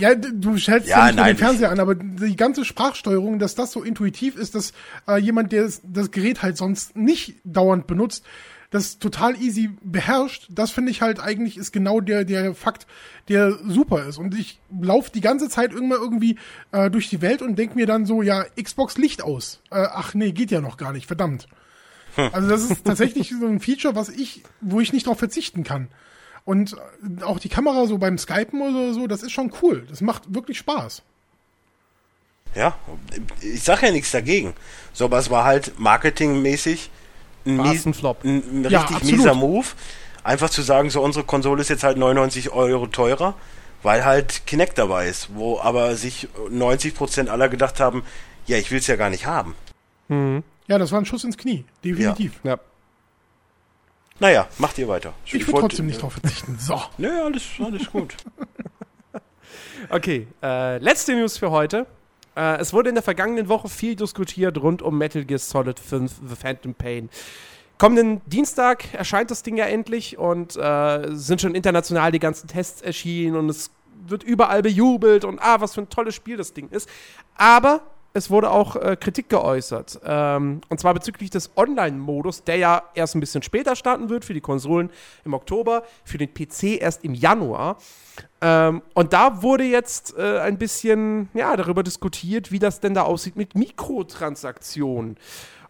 [0.00, 3.54] Ja, du schaltest ja, ja nicht nein, den Fernseher an, aber die ganze Sprachsteuerung, dass
[3.54, 4.72] das so intuitiv ist, dass
[5.08, 8.24] äh, jemand, der das Gerät halt sonst nicht dauernd benutzt,
[8.74, 12.88] das total easy beherrscht, das finde ich halt eigentlich ist genau der, der Fakt,
[13.28, 14.18] der super ist.
[14.18, 16.38] Und ich laufe die ganze Zeit irgendwann irgendwie
[16.72, 19.60] äh, durch die Welt und denke mir dann so, ja, Xbox Licht aus.
[19.70, 21.46] Äh, ach nee, geht ja noch gar nicht, verdammt.
[22.16, 22.30] Hm.
[22.32, 25.86] Also das ist tatsächlich so ein Feature, was ich, wo ich nicht drauf verzichten kann.
[26.44, 29.86] Und äh, auch die Kamera so beim Skypen oder so, das ist schon cool.
[29.88, 31.02] Das macht wirklich Spaß.
[32.56, 32.76] Ja,
[33.40, 34.54] ich sage ja nichts dagegen.
[34.92, 36.90] So, aber es war halt marketingmäßig
[37.46, 38.24] ein, mies, ein, Flop.
[38.24, 39.16] ein, ein ja, richtig absolut.
[39.18, 39.66] mieser Move.
[40.22, 43.34] Einfach zu sagen, so unsere Konsole ist jetzt halt 99 Euro teurer,
[43.82, 48.02] weil halt Kinect dabei ist, wo aber sich 90% aller gedacht haben,
[48.46, 49.54] ja, ich will es ja gar nicht haben.
[50.08, 50.42] Mhm.
[50.66, 52.40] Ja, das war ein Schuss ins Knie, definitiv.
[52.42, 52.52] Ja.
[52.52, 52.60] ja.
[54.20, 55.12] Naja, macht ihr weiter.
[55.26, 56.56] Ich, ich will trotzdem nicht drauf verzichten.
[56.58, 56.80] So.
[56.98, 58.14] Nö, alles, alles gut.
[59.90, 61.86] okay, äh, letzte News für heute.
[62.36, 66.12] Äh, es wurde in der vergangenen Woche viel diskutiert rund um Metal Gear Solid 5
[66.28, 67.10] The Phantom Pain.
[67.78, 72.82] Kommenden Dienstag erscheint das Ding ja endlich und äh, sind schon international die ganzen Tests
[72.82, 73.70] erschienen und es
[74.06, 76.88] wird überall bejubelt und ah, was für ein tolles Spiel das Ding ist.
[77.36, 77.82] Aber
[78.16, 80.00] es wurde auch äh, Kritik geäußert.
[80.04, 84.34] Ähm, und zwar bezüglich des Online-Modus, der ja erst ein bisschen später starten wird, für
[84.34, 84.90] die Konsolen
[85.24, 87.76] im Oktober, für den PC erst im Januar.
[88.40, 93.02] Ähm, und da wurde jetzt äh, ein bisschen ja, darüber diskutiert, wie das denn da
[93.02, 95.16] aussieht mit Mikrotransaktionen.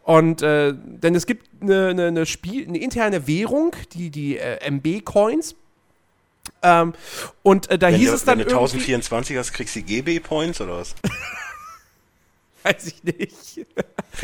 [0.03, 5.55] Und äh, denn es gibt eine, eine, Spiel, eine interne Währung, die, die äh, MB-Coins.
[6.63, 6.93] Ähm,
[7.43, 8.39] und äh, da wenn hieß du, es dann.
[8.39, 10.95] Wenn du 1024 hast, kriegst du GB-Points oder was?
[12.64, 13.66] Weiß ich nicht.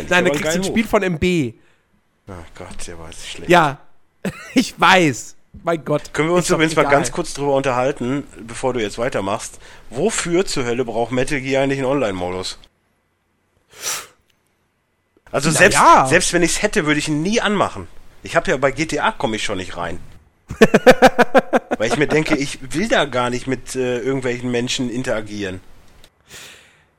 [0.08, 1.54] Nein, da kriegst du ein Spiel von MB.
[2.28, 3.50] Oh Gott, der war schlecht.
[3.50, 3.78] Ja,
[4.54, 5.36] ich weiß.
[5.64, 6.14] Mein Gott.
[6.14, 9.58] Können wir uns übrigens mal ganz kurz drüber unterhalten, bevor du jetzt weitermachst.
[9.90, 12.58] Wofür zur Hölle braucht Metal Gear eigentlich einen Online-Modus?
[15.32, 16.06] Also selbst, ja.
[16.06, 17.88] selbst wenn ich es hätte, würde ich ihn nie anmachen.
[18.22, 19.98] Ich habe ja bei GTA komme ich schon nicht rein.
[21.78, 25.60] Weil ich mir denke, ich will da gar nicht mit äh, irgendwelchen Menschen interagieren.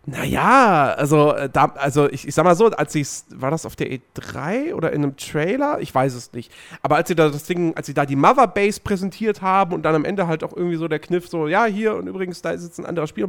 [0.07, 3.75] Naja, also, äh, da, also ich, ich sag mal so, als ich war das auf
[3.75, 5.79] der E3 oder in einem Trailer?
[5.79, 6.51] Ich weiß es nicht.
[6.81, 9.83] Aber als sie da das Ding, als sie da die Mother Base präsentiert haben und
[9.83, 12.49] dann am Ende halt auch irgendwie so der Kniff, so, ja, hier und übrigens, da
[12.49, 13.27] ist jetzt ein anderer Spiel.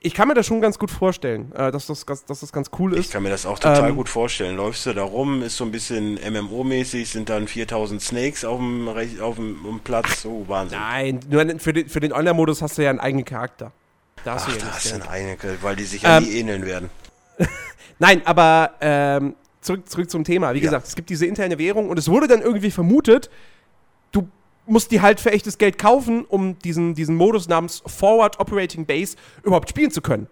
[0.00, 2.94] Ich kann mir das schon ganz gut vorstellen, äh, dass, das, dass das ganz cool
[2.94, 3.06] ist.
[3.06, 4.56] Ich kann mir das auch total ähm, gut vorstellen.
[4.56, 8.88] Läufst du da rum, ist so ein bisschen MMO-mäßig, sind dann 4000 Snakes auf dem,
[9.20, 10.76] auf dem Platz, so Wahnsinn.
[10.80, 13.70] Nein, nur für den, für den Online-Modus hast du ja einen eigenen Charakter.
[14.24, 16.66] Da hast Ach, du ja das sind einige, weil die sich ja ähm, nie ähneln
[16.66, 16.90] werden.
[17.98, 20.54] Nein, aber ähm, zurück, zurück zum Thema.
[20.54, 20.64] Wie ja.
[20.64, 23.30] gesagt, es gibt diese interne Währung und es wurde dann irgendwie vermutet,
[24.12, 24.28] du
[24.66, 29.16] musst die halt für echtes Geld kaufen, um diesen, diesen Modus namens Forward Operating Base
[29.42, 30.28] überhaupt spielen zu können.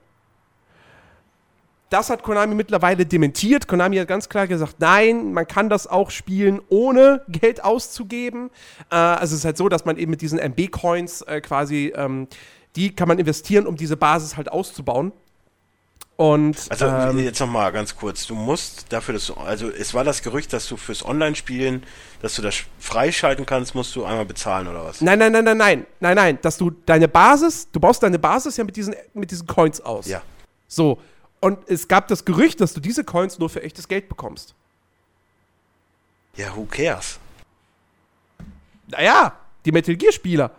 [1.91, 3.67] Das hat Konami mittlerweile dementiert.
[3.67, 8.51] Konami hat ganz klar gesagt, nein, man kann das auch spielen, ohne Geld auszugeben.
[8.91, 12.29] Äh, also es ist halt so, dass man eben mit diesen MB-Coins äh, quasi ähm,
[12.79, 15.13] die kann man investieren, um diese Basis halt auszubauen.
[16.15, 20.03] Und, also ähm, jetzt nochmal ganz kurz, du musst dafür, dass du, also es war
[20.05, 21.85] das Gerücht, dass du fürs Online-Spielen,
[22.23, 25.01] dass du das freischalten kannst, musst du einmal bezahlen oder was?
[25.01, 28.57] Nein, nein, nein, nein, nein, nein, nein, dass du deine Basis, du baust deine Basis
[28.57, 30.07] ja mit diesen, mit diesen Coins aus.
[30.07, 30.23] Ja.
[30.67, 31.01] So,
[31.41, 34.55] und es gab das Gerücht, dass du diese Coins nur für echtes Geld bekommst.
[36.37, 37.19] Ja, who cares?
[38.89, 40.51] Naja, die Metal Gear-Spieler.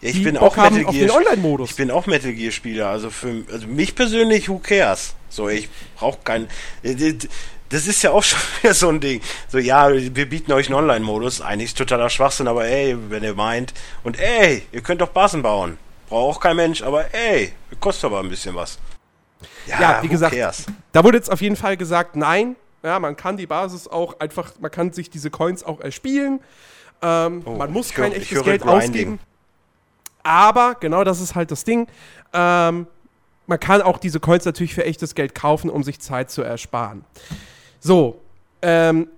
[0.00, 1.20] Ja, ich bin auch Metal Gear.
[1.64, 2.88] Ich bin auch Metal Gear Spieler.
[2.88, 5.14] Also für also mich persönlich, who cares?
[5.28, 6.48] So, ich brauche keinen.
[6.82, 7.14] Äh,
[7.68, 9.20] das ist ja auch schon wieder so ein Ding.
[9.48, 11.40] So, ja, wir bieten euch einen Online-Modus.
[11.40, 13.74] Eigentlich ist totaler Schwachsinn, aber ey, wenn ihr meint.
[14.04, 15.78] Und ey, ihr könnt doch Basen bauen.
[16.08, 18.78] Braucht auch kein Mensch, aber ey, kostet aber ein bisschen was.
[19.66, 20.64] Ja, ja wie gesagt, cares?
[20.92, 22.56] da wurde jetzt auf jeden Fall gesagt, nein.
[22.82, 26.40] Ja, man kann die Basis auch einfach, man kann sich diese Coins auch erspielen.
[27.02, 29.18] Ähm, oh, man muss kein höre, echtes Geld ausgeben.
[30.28, 31.86] Aber, genau das ist halt das Ding,
[32.34, 32.86] ähm,
[33.46, 37.02] man kann auch diese Coins natürlich für echtes Geld kaufen, um sich Zeit zu ersparen.
[37.80, 38.20] So,
[38.60, 39.08] ähm,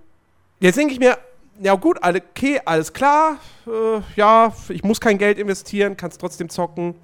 [0.61, 1.17] jetzt denke ich mir,
[1.61, 6.47] ja gut, okay, alles klar, äh, ja, ich muss kein Geld investieren, kann es trotzdem
[6.47, 6.95] zocken.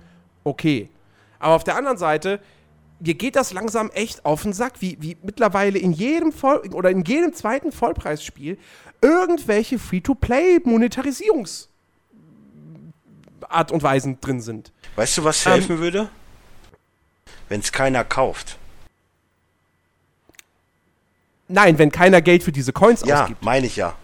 [0.45, 0.89] Okay.
[1.37, 2.39] Aber auf der anderen Seite,
[3.01, 6.91] mir geht das langsam echt auf den Sack, wie, wie mittlerweile in jedem Voll oder
[6.91, 8.57] in jedem zweiten Vollpreisspiel
[9.01, 9.77] irgendwelche
[13.47, 14.71] Free-to-Play-Monetarisierungsart und Weisen drin sind.
[14.95, 16.09] Weißt du, was Ähm, helfen würde?
[17.49, 18.57] Wenn es keiner kauft.
[21.47, 23.43] Nein, wenn keiner Geld für diese Coins Ja, ausgibt.
[23.43, 23.95] meine ich ja.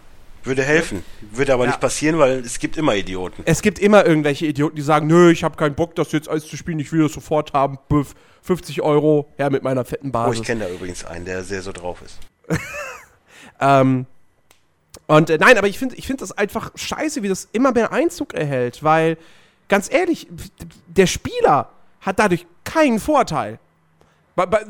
[0.44, 1.02] Würde helfen.
[1.32, 1.70] Würde aber Ja.
[1.70, 3.42] nicht passieren, weil es gibt immer Idioten.
[3.46, 6.46] Es gibt immer irgendwelche Idioten, die sagen, nö, ich habe keinen Bock, das jetzt alles
[6.46, 7.78] zu spielen, ich will das sofort haben.
[7.88, 10.40] Büff, 50 Euro, her mit meiner fetten Oh, Basis.
[10.40, 12.18] ich kenne da übrigens einen, der sehr so drauf ist.
[13.60, 14.06] Ähm,
[15.06, 17.92] und äh, nein, aber ich finde ich find das einfach scheiße, wie das immer mehr
[17.92, 19.18] Einzug erhält, weil,
[19.68, 20.26] ganz ehrlich,
[20.86, 23.58] der Spieler hat dadurch keinen Vorteil.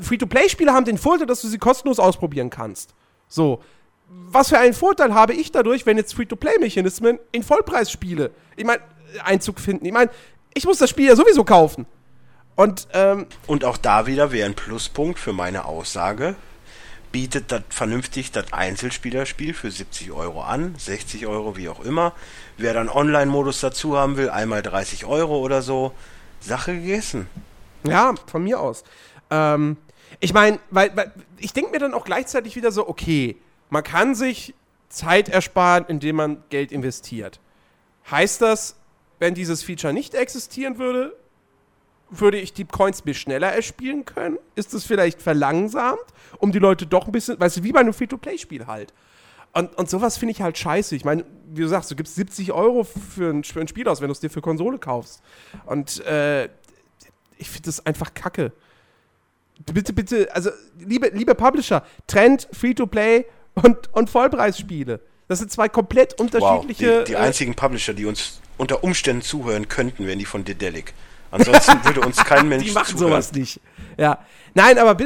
[0.01, 2.94] Free-to-Play-Spiele haben den Vorteil, dass du sie kostenlos ausprobieren kannst.
[3.29, 3.62] So.
[4.07, 8.83] Was für einen Vorteil habe ich dadurch, wenn jetzt Free-to-Play-Mechanismen in Vollpreisspiele, ich meine,
[9.25, 9.87] Einzug finden?
[9.87, 10.11] Ich meine,
[10.53, 11.87] ich muss das Spiel ja sowieso kaufen.
[12.57, 16.37] Und, ähm, Und auch da wieder wäre ein Pluspunkt für meine Aussage.
[17.14, 22.12] Bietet das vernünftig das Einzelspielerspiel für 70 Euro an, 60 Euro, wie auch immer.
[22.57, 25.92] Wer dann Online-Modus dazu haben will, einmal 30 Euro oder so.
[26.40, 27.29] Sache gegessen.
[27.87, 28.83] Ja, von mir aus.
[29.31, 29.77] Ähm,
[30.18, 33.37] ich meine, weil, weil ich denke mir dann auch gleichzeitig wieder so, okay,
[33.70, 34.53] man kann sich
[34.88, 37.38] Zeit ersparen, indem man Geld investiert.
[38.11, 38.74] Heißt das,
[39.20, 41.14] wenn dieses Feature nicht existieren würde,
[42.11, 44.38] würde ich die Coins mir schneller erspielen können?
[44.55, 46.05] Ist es vielleicht verlangsamt,
[46.38, 48.93] um die Leute doch ein bisschen, weißt du, wie bei einem Free-to-Play-Spiel halt.
[49.53, 50.97] Und, und sowas finde ich halt scheiße.
[50.97, 54.01] Ich meine, wie du sagst, du gibst 70 Euro für ein, für ein Spiel aus,
[54.01, 55.23] wenn du es dir für Konsole kaufst.
[55.67, 56.47] Und äh,
[57.38, 58.53] ich finde das einfach kacke.
[59.73, 65.01] Bitte, bitte, also, liebe, liebe Publisher, Trend, Free-to-Play und, und Vollpreisspiele.
[65.29, 66.21] Das sind zwei komplett Wow.
[66.21, 67.05] unterschiedliche.
[67.05, 70.93] Die, die äh, einzigen Publisher, die uns unter Umständen zuhören könnten, wären die von Dedelic.
[71.35, 73.12] Ansonsten würde uns kein Mensch die machen zuhören.
[73.12, 73.61] sowas nicht.
[73.99, 74.18] Ja.
[74.55, 74.97] Nein, aber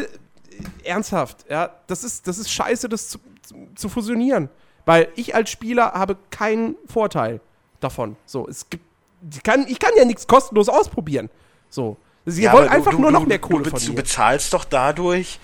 [0.85, 4.49] ernsthaft, ja, das ist, das ist scheiße, das zu, zu, zu fusionieren.
[4.85, 7.41] Weil ich als Spieler habe keinen Vorteil
[7.81, 8.17] davon.
[8.27, 8.85] So, es gibt.
[9.33, 11.29] Ich kann, ich kann ja nichts kostenlos ausprobieren.
[11.71, 11.97] So.
[12.25, 15.41] Sie Ja, wollen einfach du, nur noch mehr Kohle du, von Du bezahlst doch dadurch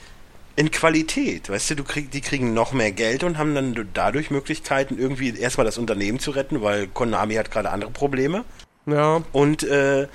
[0.56, 1.50] in Qualität.
[1.50, 5.36] Weißt du, du krieg, die kriegen noch mehr Geld und haben dann dadurch Möglichkeiten, irgendwie
[5.36, 8.44] erstmal das Unternehmen zu retten, weil Konami hat gerade andere Probleme.
[8.86, 9.22] Ja.
[9.32, 10.06] Und äh,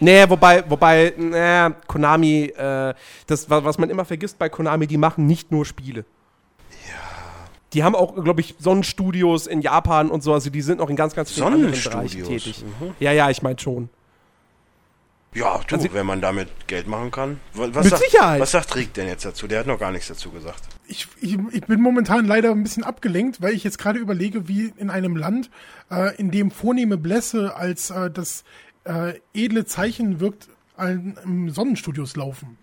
[0.00, 2.94] Nee, wobei, wobei, naja, Konami, äh,
[3.26, 6.04] das, wa- was man immer vergisst bei Konami, die machen nicht nur Spiele.
[6.86, 6.94] Ja.
[7.72, 10.96] Die haben auch, glaube ich, Sonnenstudios in Japan und so, also die sind noch in
[10.96, 12.64] ganz, ganz vielen anderen Bereichen Sonnenstudios, tätig.
[12.80, 12.94] mhm.
[13.00, 13.88] Ja, ja, ich meine schon.
[15.34, 17.40] ja, du, Also- wenn man damit Geld machen kann.
[17.52, 18.40] Wa- Was Mit sagt, Sicherheit.
[18.40, 19.46] Was sagt Rick denn jetzt dazu?
[19.46, 20.62] Der hat noch gar nichts dazu gesagt.
[20.86, 24.72] Ich, ich, ich bin momentan leider ein bisschen abgelenkt, weil ich jetzt gerade überlege, wie
[24.78, 25.50] in einem Land,
[25.90, 28.42] äh, in dem vornehme Blässe als äh, das
[28.88, 32.58] äh, edle Zeichen wirkt, ein, im Sonnenstudios laufen.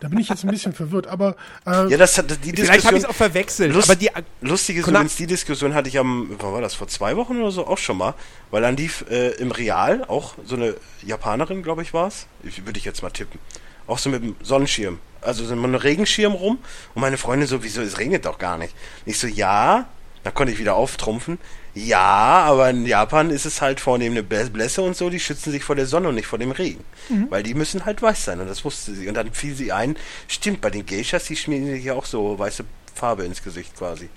[0.00, 1.36] Da bin ich jetzt ein bisschen verwirrt, aber
[1.66, 2.96] äh, Ja, das hat die Vielleicht habe Diskussion.
[2.96, 6.30] ich es auch verwechselt, Lust, aber die, lustig ist übrigens, die Diskussion hatte ich am,
[6.38, 8.14] wann war das, vor zwei Wochen oder so auch schon mal,
[8.50, 12.78] weil dann lief äh, im Real auch so eine Japanerin, glaube ich, war es, würde
[12.78, 13.40] ich jetzt mal tippen,
[13.86, 16.58] auch so mit dem Sonnenschirm, also so mit einem Regenschirm rum
[16.94, 18.74] und meine Freundin so, wieso, es regnet doch gar nicht.
[19.06, 19.88] Und ich so, ja,
[20.22, 21.38] da konnte ich wieder auftrumpfen,
[21.74, 25.50] ja, aber in Japan ist es halt vornehm eine Blä- Blässe und so, die schützen
[25.50, 26.84] sich vor der Sonne und nicht vor dem Regen,
[27.30, 29.96] weil die müssen halt weiß sein und das wusste sie und dann fiel sie ein,
[30.28, 34.08] stimmt, bei den Geishas, die schmieren sich ja auch so weiße Farbe ins Gesicht quasi.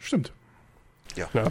[0.00, 0.32] stimmt.
[1.16, 1.28] Ja.
[1.34, 1.44] Ja.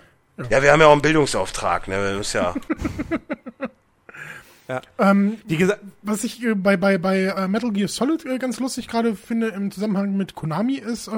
[0.49, 2.04] Ja, wir haben ja auch einen Bildungsauftrag, ne?
[2.10, 2.54] Wir müssen ja.
[4.97, 8.60] Ähm, wie gesagt, was ich äh, bei, bei, bei äh, Metal Gear Solid äh, ganz
[8.60, 11.10] lustig gerade finde im Zusammenhang mit Konami ist,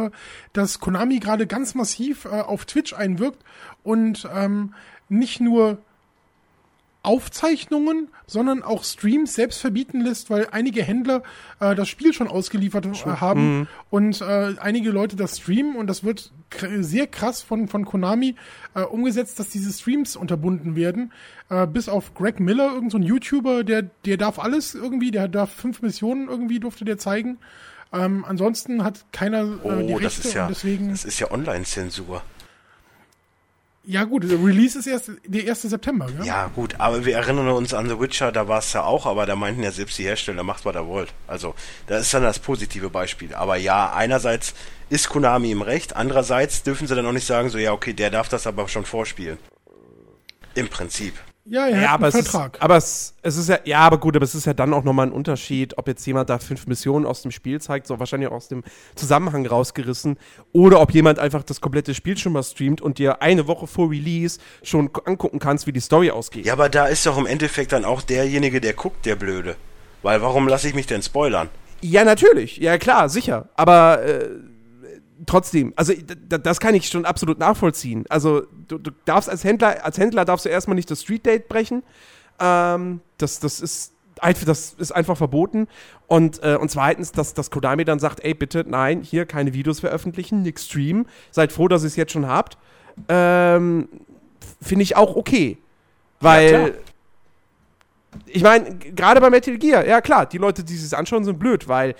[0.53, 3.43] dass Konami gerade ganz massiv auf Twitch einwirkt
[3.83, 4.73] und ähm,
[5.09, 5.77] nicht nur
[7.05, 11.23] Aufzeichnungen, sondern auch Streams selbst verbieten lässt, weil einige Händler
[11.59, 16.03] äh, das Spiel schon ausgeliefert äh, haben und äh, einige Leute das streamen und das
[16.03, 18.35] wird kr sehr krass von, von Konami
[18.73, 21.11] äh, umgesetzt, dass diese Streams unterbunden werden.
[21.49, 25.27] Äh, bis auf Greg Miller, irgendein so ein YouTuber, der, der darf alles irgendwie, der
[25.27, 27.37] darf fünf Missionen irgendwie, durfte der zeigen.
[27.93, 30.47] Ähm, ansonsten hat keiner äh, die Oh, Rechte das ist ja.
[30.47, 30.89] deswegen.
[30.89, 32.23] Das ist ja Online-Zensur.
[33.87, 35.61] Ja gut, Release ist erst der 1.
[35.63, 36.23] September, ja?
[36.23, 39.25] Ja, gut, aber wir erinnern uns an The Witcher, da war es ja auch, aber
[39.25, 41.13] da meinten ja selbst die Hersteller, macht, was ihr wollt.
[41.27, 41.53] Also,
[41.87, 43.35] da ist dann das positive Beispiel.
[43.35, 44.55] Aber ja, einerseits
[44.89, 48.09] ist Konami im Recht, andererseits dürfen sie dann auch nicht sagen, so, ja, okay, der
[48.09, 49.37] darf das aber schon vorspielen.
[50.55, 51.13] Im Prinzip.
[51.47, 52.57] Ja, er ja, hat aber, einen es ist, Vertrag.
[52.59, 55.05] aber es, es ist ja, ja, aber gut, aber es ist ja dann auch nochmal
[55.05, 58.35] ein Unterschied, ob jetzt jemand da fünf Missionen aus dem Spiel zeigt, so wahrscheinlich auch
[58.35, 58.63] aus dem
[58.95, 60.17] Zusammenhang rausgerissen,
[60.53, 63.91] oder ob jemand einfach das komplette Spiel schon mal streamt und dir eine Woche vor
[63.91, 66.47] Release schon angucken kannst, wie die Story ausgeht.
[66.47, 69.55] Ja, aber da ist doch im Endeffekt dann auch derjenige, der guckt, der Blöde.
[70.01, 71.49] Weil warum lasse ich mich denn spoilern?
[71.81, 72.57] Ja, natürlich.
[72.57, 73.49] Ja, klar, sicher.
[73.55, 74.29] Aber äh,
[75.25, 75.93] trotzdem, also
[76.27, 78.05] das kann ich schon absolut nachvollziehen.
[78.09, 81.47] Also du, du, darfst als Händler, als Händler darfst du erstmal nicht das Street Date
[81.47, 81.83] brechen.
[82.39, 85.67] Ähm, das, das ist das ist einfach verboten.
[86.07, 89.81] Und, äh, und zweitens, dass, dass Kodami dann sagt, ey, bitte, nein, hier keine Videos
[89.81, 91.07] veröffentlichen, nix streamen.
[91.31, 92.57] Seid froh, dass ihr es jetzt schon habt.
[93.09, 93.89] Ähm,
[94.61, 95.57] Finde ich auch okay.
[96.21, 96.69] Weil, ja,
[98.27, 101.67] ich meine, gerade bei Metal Gear, ja klar, die Leute, die sich anschauen, sind blöd,
[101.67, 101.95] weil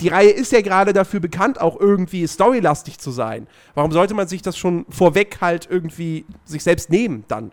[0.00, 3.48] die Reihe ist ja gerade dafür bekannt, auch irgendwie storylastig zu sein.
[3.74, 7.50] Warum sollte man sich das schon vorweg halt irgendwie sich selbst nehmen dann?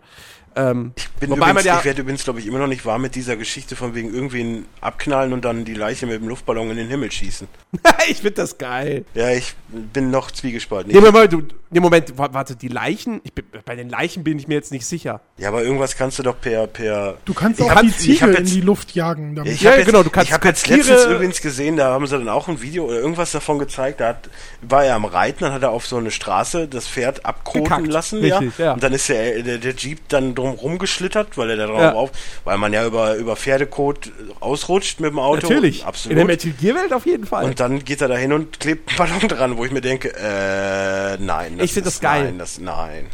[0.56, 3.14] Ähm, ich bin übrigens, ja ich werde übrigens, glaube ich, immer noch nicht warm mit
[3.14, 6.88] dieser Geschichte von wegen irgendwen abknallen und dann die Leiche mit dem Luftballon in den
[6.88, 7.46] Himmel schießen.
[8.08, 9.04] ich finde das geil.
[9.14, 10.92] Ja, ich bin noch zwiegespalten.
[10.92, 13.20] Nee, Moment, du, nee, Moment, warte, die Leichen?
[13.34, 15.20] Bin, bei den Leichen bin ich mir jetzt nicht sicher.
[15.36, 16.66] Ja, aber irgendwas kannst du doch per...
[16.68, 19.34] per du kannst auch die Ziegel in die Luft jagen.
[19.34, 19.52] Damit.
[19.52, 20.28] Ich ja, jetzt, genau, du kannst...
[20.28, 23.30] Ich habe jetzt letztens übrigens gesehen, da haben sie dann auch ein Video oder irgendwas
[23.32, 24.30] davon gezeigt, da hat,
[24.62, 28.20] war er am Reiten, dann hat er auf so eine Straße das Pferd abkroten lassen,
[28.20, 28.64] Richtig, ja?
[28.64, 28.72] ja?
[28.72, 31.92] Und dann ist der, der, der Jeep dann drum rumgeschlittert, weil er da drauf ja.
[31.92, 32.10] auf,
[32.44, 35.48] weil man ja über, über Pferdekot ausrutscht mit dem Auto.
[35.48, 35.84] Natürlich.
[35.84, 36.12] Absolut.
[36.12, 37.44] In der Metal Gear Welt auf jeden Fall.
[37.44, 40.12] Und dann geht er da hin und klebt einen Ballon dran, wo ich mir denke,
[40.14, 41.58] äh, nein.
[41.60, 42.24] ich finde das geil.
[42.24, 43.06] Nein, das, nein.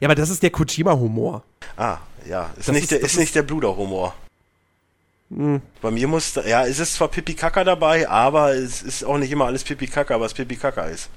[0.00, 1.42] Ja, aber das ist der Kojima-Humor.
[1.76, 2.50] Ah, ja.
[2.58, 4.14] Ist, nicht, ist, der, ist nicht der Bluder-Humor.
[5.34, 5.62] Hm.
[5.80, 9.30] Bei mir muss, ja, es ist zwar Pipi Kaka dabei, aber es ist auch nicht
[9.30, 11.08] immer alles Pipi Kaka, was Pipi Kaka ist.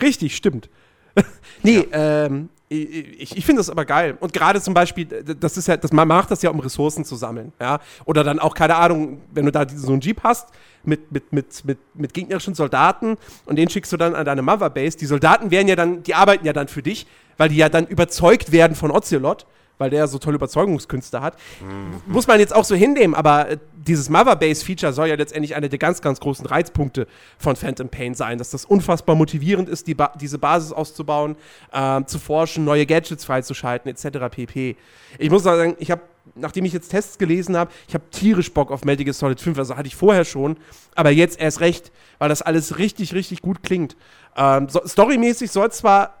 [0.00, 0.68] Richtig, stimmt.
[1.62, 2.26] nee, ja.
[2.26, 4.16] ähm, ich, ich finde das aber geil.
[4.20, 7.16] Und gerade zum Beispiel, das ist ja, das, man macht das ja, um Ressourcen zu
[7.16, 7.80] sammeln, ja.
[8.04, 10.48] Oder dann auch, keine Ahnung, wenn du da so einen Jeep hast
[10.84, 14.70] mit, mit, mit, mit, mit gegnerischen Soldaten und den schickst du dann an deine Mother
[14.70, 14.96] Base.
[14.96, 17.88] Die Soldaten werden ja dann, die arbeiten ja dann für dich, weil die ja dann
[17.88, 19.46] überzeugt werden von Ocelot
[19.80, 21.36] weil der so tolle Überzeugungskünste hat.
[21.60, 22.12] Mhm.
[22.12, 25.78] Muss man jetzt auch so hinnehmen, aber äh, dieses Mother-Base-Feature soll ja letztendlich einer der
[25.78, 27.06] ganz, ganz großen Reizpunkte
[27.38, 31.36] von Phantom Pain sein, dass das unfassbar motivierend ist, die ba diese Basis auszubauen,
[31.72, 34.18] äh, zu forschen, neue Gadgets freizuschalten, etc.
[34.30, 34.76] pp.
[35.18, 36.02] Ich muss sagen, ich habe
[36.34, 39.58] nachdem ich jetzt Tests gelesen habe, ich habe tierisch Bock auf Metal Gear Solid 5,
[39.58, 40.58] also hatte ich vorher schon,
[40.94, 43.96] aber jetzt erst recht, weil das alles richtig, richtig gut klingt.
[44.36, 46.14] Ähm, so, storymäßig soll zwar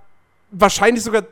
[0.50, 1.22] wahrscheinlich sogar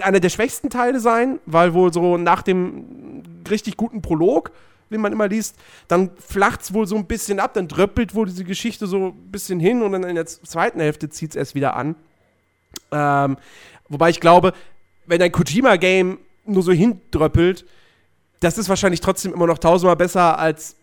[0.00, 4.50] einer der schwächsten Teile sein, weil wohl so nach dem richtig guten Prolog,
[4.90, 5.56] den man immer liest,
[5.88, 9.30] dann flacht es wohl so ein bisschen ab, dann dröppelt wohl diese Geschichte so ein
[9.30, 11.96] bisschen hin und dann in der zweiten Hälfte zieht es erst wieder an.
[12.92, 13.36] Ähm,
[13.88, 14.52] wobei ich glaube,
[15.06, 17.64] wenn ein Kojima-Game nur so hindröppelt,
[18.40, 20.76] das ist wahrscheinlich trotzdem immer noch tausendmal besser als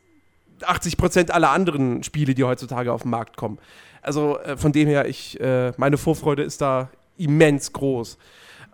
[0.61, 3.59] 80% aller anderen Spiele, die heutzutage auf den Markt kommen.
[4.01, 8.17] Also äh, von dem her, ich, äh, meine Vorfreude ist da immens groß.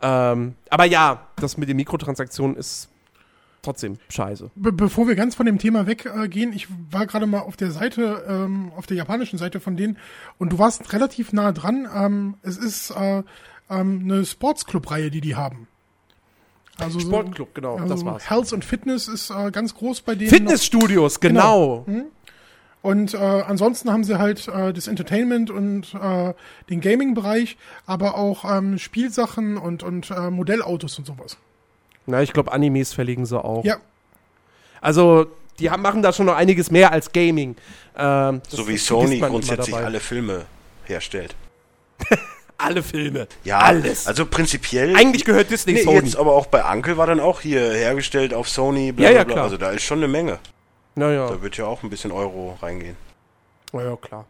[0.01, 2.89] Ähm, aber ja, das mit den Mikrotransaktionen ist
[3.61, 4.51] trotzdem scheiße.
[4.55, 7.71] Be bevor wir ganz von dem Thema weggehen, äh, ich war gerade mal auf der
[7.71, 9.97] Seite, ähm, auf der japanischen Seite von denen
[10.37, 11.87] und du warst relativ nah dran.
[11.93, 13.23] Ähm, es ist äh,
[13.69, 15.67] ähm, eine Sportsclub-Reihe, die die haben.
[16.79, 18.29] Also Sportclub, genau, also das war's.
[18.29, 20.29] Health und Fitness ist äh, ganz groß bei denen.
[20.29, 21.83] Fitnessstudios, genau.
[21.85, 21.99] genau.
[21.99, 22.05] Mhm.
[22.81, 26.33] Und äh, ansonsten haben sie halt äh, das Entertainment und äh,
[26.69, 31.37] den Gaming-Bereich, aber auch ähm, Spielsachen und, und äh, Modellautos und sowas.
[32.05, 33.65] Na, ich glaube, Animes verlegen sie auch.
[33.65, 33.77] Ja.
[34.79, 35.27] Also,
[35.59, 37.55] die haben, machen da schon noch einiges mehr als Gaming.
[37.97, 40.45] Ähm, so wie Sony grundsätzlich alle Filme
[40.85, 41.35] herstellt.
[42.57, 43.27] alle Filme.
[43.43, 44.07] Ja, alles.
[44.07, 44.95] Also prinzipiell.
[44.95, 45.97] Eigentlich gehört Disney nee, Sony.
[45.97, 48.91] Jetzt aber auch bei Uncle war dann auch hier hergestellt auf Sony.
[48.91, 49.43] Bla, ja, ja, klar.
[49.43, 50.39] Also da ist schon eine Menge.
[50.97, 51.27] Naja.
[51.29, 52.97] Da wird ja auch ein bisschen Euro reingehen.
[53.71, 54.25] Naja, klar.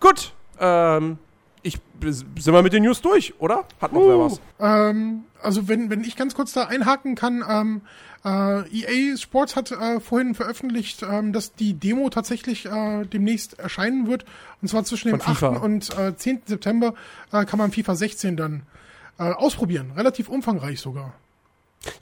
[0.00, 1.18] Gut, ähm,
[1.62, 3.64] ich, sind wir mit den News durch, oder?
[3.78, 4.40] Hat noch uh, wer was?
[4.58, 7.82] Ähm, also wenn, wenn ich ganz kurz da einhaken kann, ähm,
[8.24, 14.06] äh, EA Sports hat äh, vorhin veröffentlicht, ähm, dass die Demo tatsächlich äh, demnächst erscheinen
[14.06, 14.24] wird.
[14.62, 15.42] Und zwar zwischen dem 8.
[15.62, 16.42] und äh, 10.
[16.46, 16.94] September
[17.32, 18.62] äh, kann man FIFA 16 dann
[19.18, 19.92] äh, ausprobieren.
[19.94, 21.12] Relativ umfangreich sogar.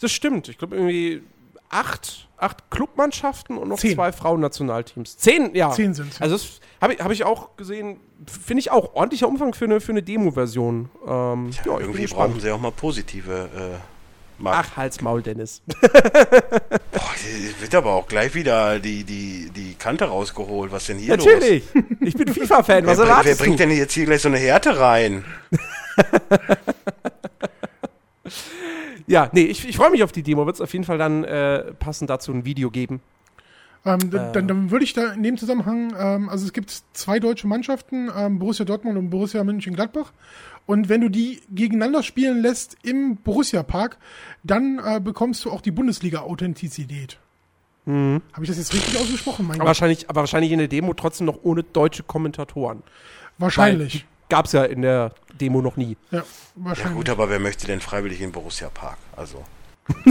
[0.00, 0.48] Das stimmt.
[0.48, 1.22] Ich glaube irgendwie
[1.70, 3.94] acht, acht Clubmannschaften und noch Zehn.
[3.94, 5.16] zwei Frauennationalteams.
[5.16, 5.70] Zehn, ja.
[5.70, 9.54] Zehn sind Also das habe ich, hab ich auch gesehen, finde ich auch ordentlicher Umfang
[9.54, 10.90] für eine, für eine Demo-Version.
[11.06, 14.68] Ähm, ja, ja, irgendwie brauchen sie auch mal positive äh, Markt.
[14.72, 15.62] Ach, Hals, Maul, Dennis.
[15.80, 17.10] Boah,
[17.60, 20.72] wird aber auch gleich wieder die, die, die Kante rausgeholt.
[20.72, 21.64] Was denn hier Natürlich.
[21.74, 21.84] los?
[21.84, 22.08] Natürlich.
[22.08, 22.86] Ich bin FIFA-Fan.
[22.86, 25.24] Was wer, wer bringt denn jetzt hier gleich so eine Härte rein?
[29.06, 30.46] Ja, nee, ich, ich freue mich auf die Demo.
[30.46, 33.00] Wird es auf jeden Fall dann äh, passend dazu ein Video geben.
[33.84, 34.32] Ähm, äh.
[34.32, 38.10] Dann, dann würde ich da in dem Zusammenhang, ähm, also es gibt zwei deutsche Mannschaften,
[38.14, 40.12] ähm, Borussia Dortmund und Borussia Mönchengladbach.
[40.66, 43.98] Und wenn du die gegeneinander spielen lässt im Borussia Park,
[44.42, 47.18] dann äh, bekommst du auch die Bundesliga-Authentizität.
[47.84, 48.20] Mhm.
[48.32, 49.46] Habe ich das jetzt richtig ausgesprochen?
[49.46, 52.82] Mein aber, wahrscheinlich, aber wahrscheinlich in der Demo trotzdem noch ohne deutsche Kommentatoren.
[53.38, 54.04] Wahrscheinlich.
[54.28, 55.96] Gab es ja in der Demo noch nie.
[56.10, 56.24] Ja,
[56.54, 56.92] wahrscheinlich.
[56.92, 58.98] Ja gut, aber wer möchte denn freiwillig in Borussia Park?
[59.14, 59.44] Also.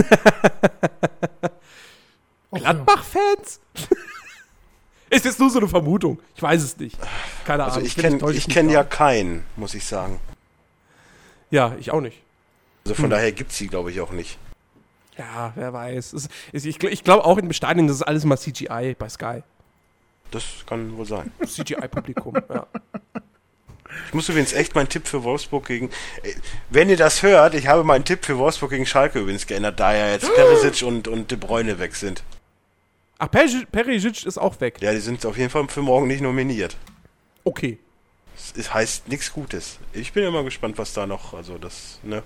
[2.52, 3.60] Gladbach-Fans?
[5.10, 6.20] Ist jetzt nur so eine Vermutung.
[6.34, 6.98] Ich weiß es nicht.
[7.44, 7.86] Keine also Ahnung.
[7.86, 10.18] Also ich kenne kenn ja keinen, muss ich sagen.
[11.50, 12.22] Ja, ich auch nicht.
[12.84, 13.10] Also von hm.
[13.10, 14.38] daher gibt es sie, glaube ich, auch nicht.
[15.16, 16.12] Ja, wer weiß.
[16.12, 19.08] Es, es, ich, ich glaube auch in dem Stadion, das ist alles mal CGI bei
[19.08, 19.42] Sky.
[20.30, 21.32] Das kann wohl sein.
[21.44, 22.66] CGI-Publikum, ja.
[24.08, 25.88] Ich muss übrigens echt meinen Tipp für Wolfsburg gegen.
[26.22, 26.34] Äh,
[26.70, 29.94] wenn ihr das hört, ich habe meinen Tipp für Wolfsburg gegen Schalke übrigens geändert, da
[29.94, 32.22] ja jetzt Perisic und, und De Bruyne weg sind.
[33.18, 34.78] Ach, Perisic ist auch weg.
[34.80, 36.76] Ja, die sind auf jeden Fall für morgen nicht nominiert.
[37.44, 37.78] Okay.
[38.56, 39.78] Es heißt nichts Gutes.
[39.92, 42.22] Ich bin mal gespannt, was da noch, also das, ne?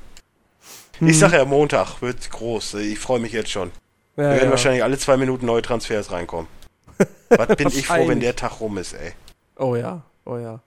[0.98, 1.08] Hm.
[1.08, 2.74] Ich sage ja, Montag wird groß.
[2.74, 3.70] Ich freue mich jetzt schon.
[4.16, 4.50] Ja, Wir werden ja.
[4.50, 6.48] wahrscheinlich alle zwei Minuten neue Transfers reinkommen.
[7.28, 9.12] was bin ich froh, wenn der Tag rum ist, ey.
[9.56, 10.60] Oh ja, oh ja.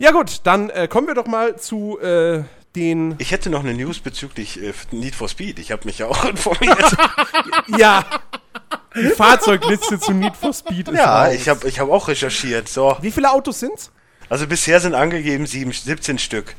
[0.00, 2.42] Ja gut, dann äh, kommen wir doch mal zu äh,
[2.74, 3.16] den.
[3.18, 5.58] Ich hätte noch eine News bezüglich äh, Need for Speed.
[5.58, 6.96] Ich habe mich ja auch informiert.
[7.76, 8.02] ja.
[8.96, 11.34] Die Fahrzeugliste zu Need for Speed ist Ja, raus.
[11.34, 12.66] ich habe ich hab auch recherchiert.
[12.70, 12.96] So.
[13.02, 13.90] Wie viele Autos sind's?
[14.30, 16.54] Also bisher sind angegeben sieben, 17 Stück.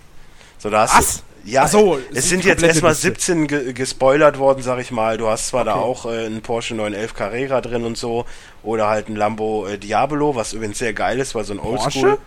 [0.59, 1.23] So, da hast Was?
[1.43, 5.17] Du, ja, so, es sind jetzt erstmal 17 ge gespoilert worden, sag ich mal.
[5.17, 5.69] Du hast zwar okay.
[5.71, 8.25] da auch äh, einen Porsche 911 Carrera drin und so,
[8.61, 12.19] oder halt ein Lambo äh, Diablo, was übrigens sehr geil ist, weil so ein Oldschool.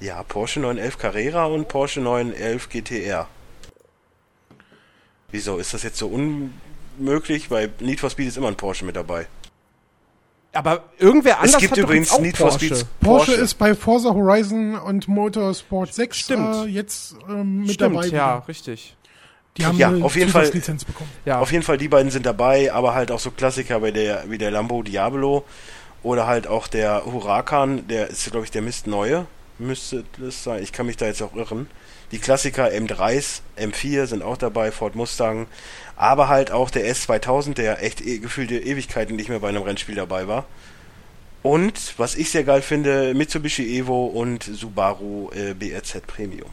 [0.00, 3.28] Ja, Porsche 911 Carrera und Porsche 911 GTR.
[5.30, 7.50] Wieso ist das jetzt so unmöglich?
[7.50, 9.26] Weil Need for Speed ist immer ein Porsche mit dabei.
[10.52, 12.58] Aber irgendwer anders es gibt hat übrigens auch Need Porsche.
[12.58, 13.26] for Speed Porsche.
[13.26, 16.54] Porsche ist bei Forza Horizon und Motorsport 6 Stimmt.
[16.54, 18.06] Äh, jetzt ähm, mit Stimmt, dabei.
[18.06, 18.96] Ja, richtig.
[19.56, 21.10] Die haben ja, auf jeden Fall bekommen.
[21.24, 21.38] Ja.
[21.38, 24.38] Auf jeden Fall die beiden sind dabei, aber halt auch so Klassiker bei der wie
[24.38, 25.44] der Lambo Diablo
[26.02, 29.26] oder halt auch der Huracan, der ist glaube ich der Mist neue,
[29.58, 30.62] müsste das sein.
[30.62, 31.68] Ich kann mich da jetzt auch irren.
[32.12, 35.46] Die Klassiker M3s, M4 sind auch dabei, Ford Mustang,
[35.96, 39.94] aber halt auch der S2000, der echt e gefühlte Ewigkeiten nicht mehr bei einem Rennspiel
[39.94, 40.46] dabei war.
[41.42, 46.50] Und, was ich sehr geil finde, Mitsubishi Evo und Subaru äh, BRZ Premium.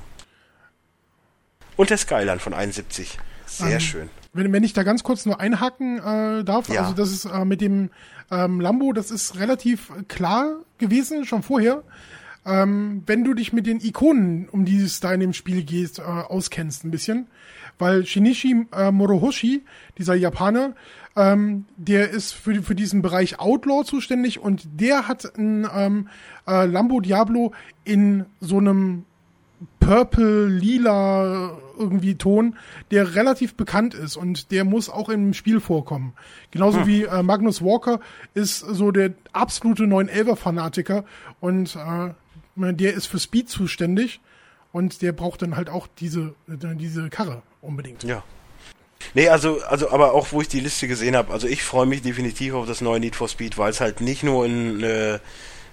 [1.78, 3.18] Und der Skyline von 71.
[3.45, 4.10] Sehr ähm, schön.
[4.34, 6.82] Wenn, wenn ich da ganz kurz nur einhaken äh, darf, ja.
[6.82, 7.89] also das ist äh, mit dem
[8.32, 11.84] ähm, Lambo, das ist relativ klar gewesen, schon vorher.
[12.45, 15.99] Ähm, wenn du dich mit den Ikonen, um die es da in dem Spiel geht,
[15.99, 17.27] äh, auskennst ein bisschen,
[17.77, 19.63] weil Shinichi äh, Morohoshi,
[19.97, 20.73] dieser Japaner,
[21.15, 26.09] ähm, der ist für, für diesen Bereich Outlaw zuständig und der hat ein ähm,
[26.47, 29.05] äh, Lambo Diablo in so einem
[29.79, 32.55] Purple, lila irgendwie Ton,
[32.91, 36.13] der relativ bekannt ist und der muss auch im Spiel vorkommen.
[36.51, 36.87] Genauso hm.
[36.87, 37.99] wie äh, Magnus Walker
[38.33, 41.03] ist so der absolute 911er Fanatiker
[41.39, 42.13] und äh,
[42.56, 44.20] der ist für Speed zuständig
[44.72, 48.04] und der braucht dann halt auch diese, diese Karre unbedingt.
[48.04, 48.24] Ja.
[49.14, 52.02] Nee, also, also, aber auch wo ich die Liste gesehen habe, also ich freue mich
[52.02, 55.20] definitiv auf das neue Need for Speed, weil es halt nicht nur ein, äh,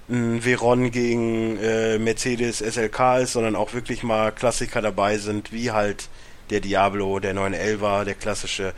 [0.08, 5.70] ein Veron gegen äh, Mercedes SLK ist, sondern auch wirklich mal Klassiker dabei sind, wie
[5.70, 6.08] halt
[6.50, 8.72] der Diablo, der 911er, der klassische,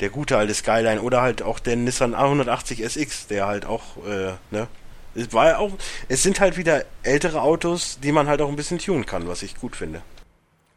[0.00, 4.32] der gute alte Skyline oder halt auch der Nissan A180 SX, der halt auch, äh,
[4.50, 4.66] ne,
[5.14, 5.72] es war auch,
[6.08, 9.42] es sind halt wieder ältere Autos, die man halt auch ein bisschen tunen kann, was
[9.42, 10.02] ich gut finde.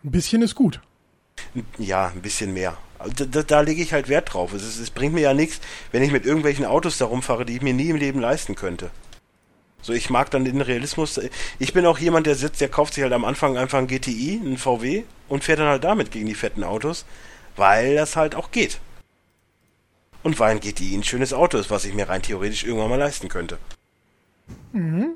[0.04, 0.82] Ein bisschen ist gut.
[1.78, 2.78] Ja, ein bisschen mehr.
[3.18, 4.54] Da, da, da lege ich halt Wert drauf.
[4.54, 5.60] Es, ist, es bringt mir ja nichts,
[5.92, 8.92] wenn ich mit irgendwelchen Autos da rumfahre, die ich mir nie im Leben leisten könnte.
[9.82, 11.20] So, ich mag dann den Realismus.
[11.60, 14.42] Ich bin auch jemand, der sitzt, der kauft sich halt am Anfang einfach ein GTI,
[14.44, 17.06] ein VW und fährt dann halt damit gegen die fetten Autos,
[17.56, 18.80] weil das halt auch geht.
[20.24, 22.98] Und weil ein GTI ein schönes Auto ist, was ich mir rein theoretisch irgendwann mal
[22.98, 23.60] leisten könnte.
[24.74, 25.16] Mhm.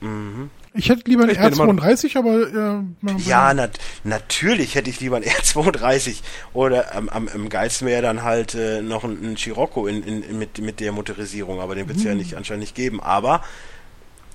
[0.00, 0.50] Mhm.
[0.72, 6.20] Ich hätte lieber ein R32, aber äh, ja, nat natürlich hätte ich lieber ein R32
[6.52, 10.38] oder ähm, am, am geilsten wäre dann halt äh, noch ein, ein Scirocco in, in,
[10.38, 12.10] mit mit der Motorisierung, aber den wird es mhm.
[12.10, 13.00] ja nicht anscheinend nicht geben.
[13.00, 13.42] Aber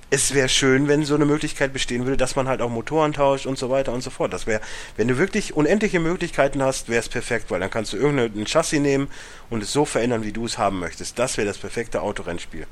[0.09, 3.45] es wäre schön, wenn so eine Möglichkeit bestehen würde, dass man halt auch Motoren tauscht
[3.45, 4.33] und so weiter und so fort.
[4.33, 4.61] Das wäre,
[4.97, 8.79] wenn du wirklich unendliche Möglichkeiten hast, wäre es perfekt, weil dann kannst du irgendein Chassis
[8.79, 9.07] nehmen
[9.49, 11.17] und es so verändern, wie du es haben möchtest.
[11.17, 12.67] Das wäre das perfekte Autorennspiel.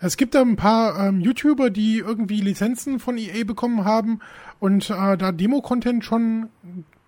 [0.00, 4.20] Es gibt da ein paar ähm, YouTuber, die irgendwie Lizenzen von EA bekommen haben
[4.60, 6.50] und äh, da Demo-Content schon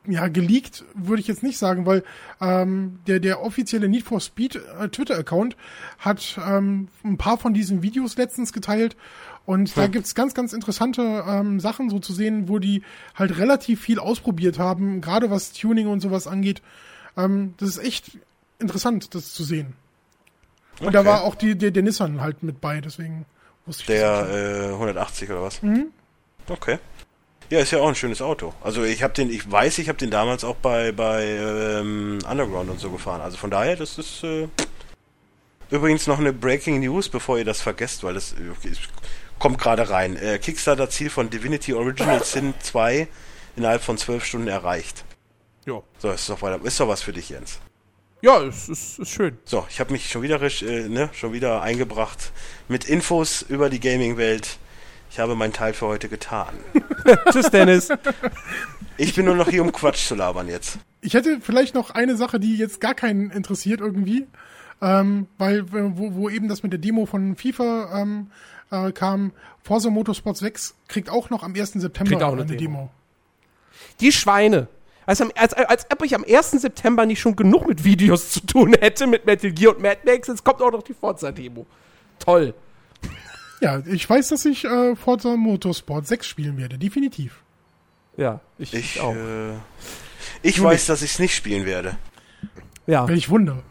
[0.07, 2.03] ja geleakt, würde ich jetzt nicht sagen, weil
[2.41, 5.57] ähm, der der offizielle Need for Speed äh, Twitter-Account
[5.99, 8.97] hat ähm, ein paar von diesen Videos letztens geteilt
[9.47, 9.74] und hm.
[9.76, 12.82] da gibt's ganz, ganz interessante ähm, Sachen so zu sehen, wo die
[13.14, 16.62] halt relativ viel ausprobiert haben, gerade was Tuning und sowas angeht.
[17.16, 18.18] Ähm, das ist echt
[18.59, 19.74] interessant, das zu sehen.
[20.81, 20.93] Und okay.
[20.97, 23.26] da war auch die, der, der Nissan halt mit bei, deswegen
[23.66, 25.62] wusste ich Der äh, 180 oder was?
[25.62, 25.93] Mhm.
[26.49, 26.78] Okay.
[27.51, 28.55] Ja, ist ja auch ein schönes Auto.
[28.62, 32.70] Also ich habe den, ich weiß, ich habe den damals auch bei bei ähm, Underground
[32.70, 33.20] und so gefahren.
[33.20, 34.49] Also von daher, das ist äh,
[35.70, 38.72] übrigens noch eine Breaking News, bevor ihr das vergesst, weil das okay,
[39.39, 40.16] kommt gerade rein.
[40.16, 43.09] Äh, Kickstarter-Ziel von Divinity Original Sin 2
[43.57, 45.05] innerhalb von zwölf Stunden erreicht.
[45.66, 45.83] Ja.
[45.99, 47.59] So, ist doch, weiter, ist doch was für dich, Jens.
[48.23, 49.39] Ja, es ist, ist, schön.
[49.45, 52.33] So, ich habe mich schon wieder, äh, ne, schon wieder eingebracht
[52.68, 54.59] mit Infos über die Gaming-Welt.
[55.11, 56.55] Ich habe meinen Teil für heute getan.
[57.33, 57.89] Tschüss, Dennis.
[58.97, 60.79] Ich bin nur noch hier, um Quatsch zu labern jetzt.
[61.01, 64.27] Ich hätte vielleicht noch eine Sache, die jetzt gar keinen interessiert irgendwie.
[64.83, 68.31] Ähm, weil, wo, wo eben das mit der Demo von FIFA ähm,
[68.71, 71.73] äh, kam, Forza Motorsport 6 kriegt auch noch am 1.
[71.73, 72.79] September kriegt auch eine, eine Demo.
[72.79, 72.91] Demo.
[74.01, 74.68] Die Schweine.
[75.11, 76.53] Als, als, als ob ich am 1.
[76.53, 80.29] September nicht schon genug mit Videos zu tun hätte, mit Metal Gear und Mad Max,
[80.29, 81.67] jetzt kommt auch noch die Forza-Demo.
[82.21, 82.55] Toll.
[83.61, 87.43] Ja, ich weiß, dass ich äh, Forza Motorsport 6 spielen werde, definitiv.
[88.17, 89.17] Ja, ich, ich auch.
[89.17, 89.55] Äh,
[90.43, 91.97] ich weiß, dass ich es nicht spielen werde.
[92.87, 93.09] Ja.
[93.09, 93.65] Welch Wunder.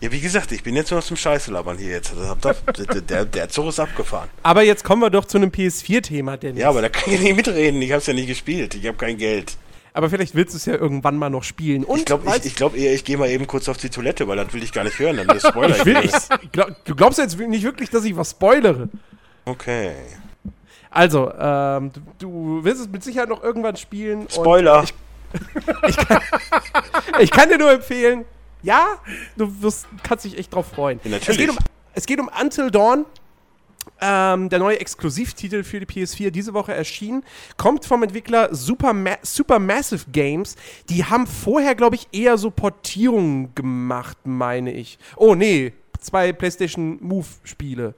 [0.00, 2.14] Ja, wie gesagt, ich bin jetzt nur aus dem Scheiße labern hier jetzt.
[2.44, 4.28] Der, der, der Zug ist abgefahren.
[4.44, 6.60] Aber jetzt kommen wir doch zu einem PS4-Thema, Dennis.
[6.60, 7.82] Ja, aber da kann ich nicht mitreden.
[7.82, 8.76] Ich hab's ja nicht gespielt.
[8.76, 9.56] Ich habe kein Geld.
[9.96, 11.82] Aber vielleicht willst du es ja irgendwann mal noch spielen.
[11.82, 14.28] Und ich glaube ich, ich glaub eher, ich gehe mal eben kurz auf die Toilette,
[14.28, 15.16] weil das will ich gar nicht hören.
[15.16, 15.74] Dann Spoiler.
[15.74, 18.90] ich will, ich, glaub, du glaubst jetzt nicht wirklich, dass ich was spoilere.
[19.46, 19.92] Okay.
[20.90, 24.28] Also, ähm, du, du wirst es mit Sicherheit noch irgendwann spielen.
[24.28, 24.84] Spoiler.
[24.84, 24.92] Ich,
[25.88, 26.20] ich, kann,
[27.18, 28.26] ich, kann, dir nur empfehlen,
[28.62, 28.98] ja,
[29.38, 31.00] du wirst, kannst dich echt drauf freuen.
[31.04, 31.38] Ja, natürlich.
[31.40, 31.58] Es geht, um,
[31.94, 33.06] es geht um Until Dawn.
[33.98, 37.24] Ähm, der neue Exklusivtitel für die PS4 diese Woche erschienen.
[37.56, 40.56] Kommt vom Entwickler Super, Ma Supermassive Games.
[40.90, 44.98] Die haben vorher, glaube ich, eher so Portierungen gemacht, meine ich.
[45.16, 45.72] Oh, nee.
[45.98, 47.94] Zwei PlayStation Move-Spiele.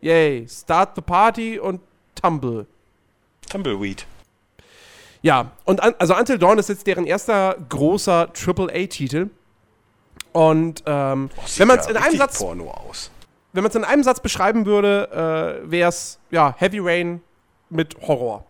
[0.00, 0.46] Yay.
[0.48, 1.80] Start the Party und
[2.14, 2.66] Tumble.
[3.50, 4.06] Tumbleweed.
[5.22, 9.30] Ja, und an, also Until Dawn ist jetzt deren erster großer AAA-Titel.
[10.32, 12.38] Und ähm, oh, wenn man es in einem Satz.
[12.38, 13.10] Porno aus
[13.54, 17.22] wenn man es in einem Satz beschreiben würde, äh, wäre es ja, Heavy Rain
[17.70, 18.44] mit Horror.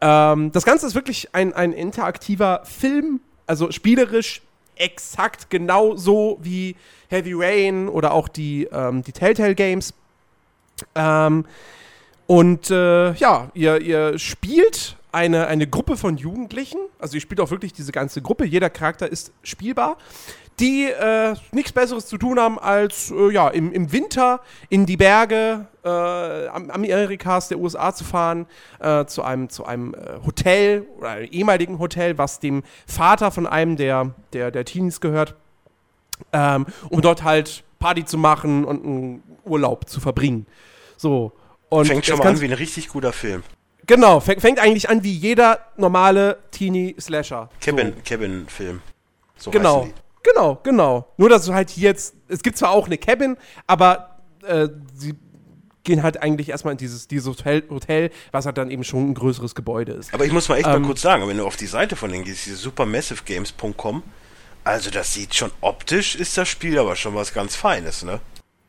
[0.00, 4.40] Ähm, das Ganze ist wirklich ein, ein interaktiver Film, also spielerisch
[4.74, 6.76] exakt genau so wie
[7.08, 9.92] Heavy Rain oder auch die, ähm, die Telltale Games.
[10.94, 11.44] Ähm,
[12.26, 17.50] und äh, ja, ihr, ihr spielt eine, eine Gruppe von Jugendlichen, also ihr spielt auch
[17.50, 19.98] wirklich diese ganze Gruppe, jeder Charakter ist spielbar,
[20.58, 24.96] die äh, nichts Besseres zu tun haben, als äh, ja, im, im Winter in die
[24.96, 28.46] Berge äh, Amerikas, der USA zu fahren,
[28.80, 33.46] äh, zu einem, zu einem äh, Hotel oder einem ehemaligen Hotel, was dem Vater von
[33.46, 35.34] einem der, der, der Teenies gehört,
[36.32, 40.46] ähm, um dort halt Party zu machen und einen Urlaub zu verbringen.
[40.96, 41.32] So.
[41.68, 43.42] Und fängt schon mal an wie ein richtig guter Film.
[43.86, 47.50] Genau, fängt, fängt eigentlich an wie jeder normale Teenie-Slasher.
[47.60, 48.80] Kevin-Film.
[49.36, 49.88] So, so genau.
[50.26, 51.12] Genau, genau.
[51.16, 55.14] Nur, dass du halt hier jetzt, es gibt zwar auch eine Cabin, aber äh, sie
[55.84, 59.14] gehen halt eigentlich erstmal in dieses, dieses Hotel, Hotel, was halt dann eben schon ein
[59.14, 60.12] größeres Gebäude ist.
[60.12, 62.10] Aber ich muss mal echt ähm, mal kurz sagen, wenn du auf die Seite von
[62.10, 64.02] denen gehst, diese supermassivegames.com,
[64.64, 68.20] also das sieht schon optisch, ist das Spiel aber schon was ganz Feines, ne?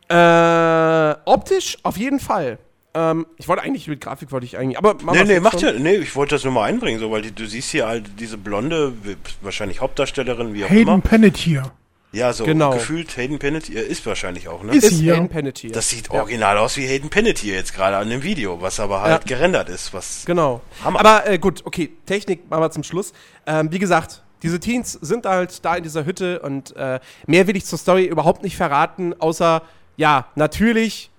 [0.09, 2.59] Äh, optisch auf jeden Fall.
[2.97, 5.97] Ähm, ich wollte eigentlich mit Grafik wollte ich eigentlich, aber nee, nee, macht ja, nee,
[5.97, 8.93] ich wollte das nur mal einbringen, so, weil die, du siehst hier halt diese blonde,
[9.41, 10.91] wahrscheinlich Hauptdarstellerin, wie auch Hayden immer.
[10.93, 11.71] Hayden Panettiere.
[12.11, 12.71] Ja, so genau.
[12.71, 14.75] gefühlt Hayden Panettiere ist wahrscheinlich auch, ne?
[14.75, 15.73] Ist, ist Hayden Panettiere.
[15.73, 16.21] Das sieht ja.
[16.21, 19.35] original aus wie Hayden Panettiere jetzt gerade an dem Video, was aber halt ja.
[19.35, 20.61] gerendert ist, was Genau.
[20.83, 20.99] Hammer.
[20.99, 23.13] Aber äh, gut, okay, Technik machen wir zum Schluss.
[23.45, 27.55] Ähm, wie gesagt, diese Teens sind halt da in dieser Hütte und äh, mehr will
[27.57, 29.61] ich zur Story überhaupt nicht verraten, außer
[29.97, 31.11] ja, natürlich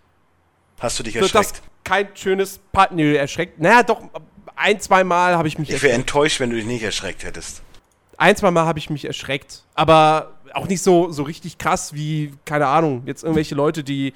[0.81, 1.63] Hast du dich erschreckt?
[1.89, 2.93] Kein schönes Part.
[2.93, 3.61] Nö, erschreckt.
[3.61, 4.03] Naja, doch,
[4.57, 7.63] ein, zwei Mal habe ich mich Ich wäre enttäuscht, wenn du dich nicht erschreckt hättest.
[8.19, 9.65] Ein, zwei Mal habe ich mich erschreckt.
[9.75, 14.13] Aber auch nicht so, so richtig krass wie, keine Ahnung, jetzt irgendwelche Leute, die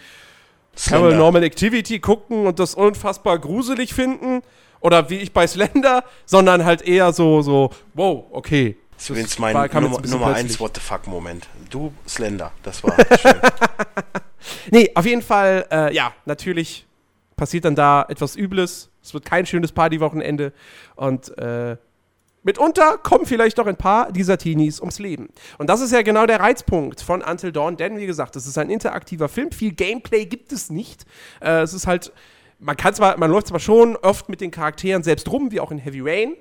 [0.89, 4.43] Paranormal Activity gucken und das unfassbar gruselig finden.
[4.81, 8.77] Oder wie ich bei Slender, sondern halt eher so, so, wow, okay.
[8.95, 11.47] Das ist übrigens mein Nummer, Nummer 1 What the fuck Moment.
[11.71, 13.35] Du, Slender, das war schön.
[14.71, 16.87] nee, auf jeden Fall, äh, ja, natürlich
[17.43, 18.89] passiert dann da etwas Übles.
[19.03, 20.53] Es wird kein schönes Partywochenende.
[20.95, 21.77] Und äh,
[22.45, 25.29] mitunter kommen vielleicht noch ein paar dieser Teenies ums Leben.
[25.59, 28.59] Und das ist ja genau der Reizpunkt von Until Dawn, denn wie gesagt, es ist
[28.59, 29.51] ein interaktiver Film.
[29.51, 31.05] Viel Gameplay gibt es nicht.
[31.41, 32.13] Äh, es ist halt,
[32.61, 35.73] man kann zwar, man läuft zwar schon oft mit den Charakteren selbst rum, wie auch
[35.73, 36.37] in Heavy Rain.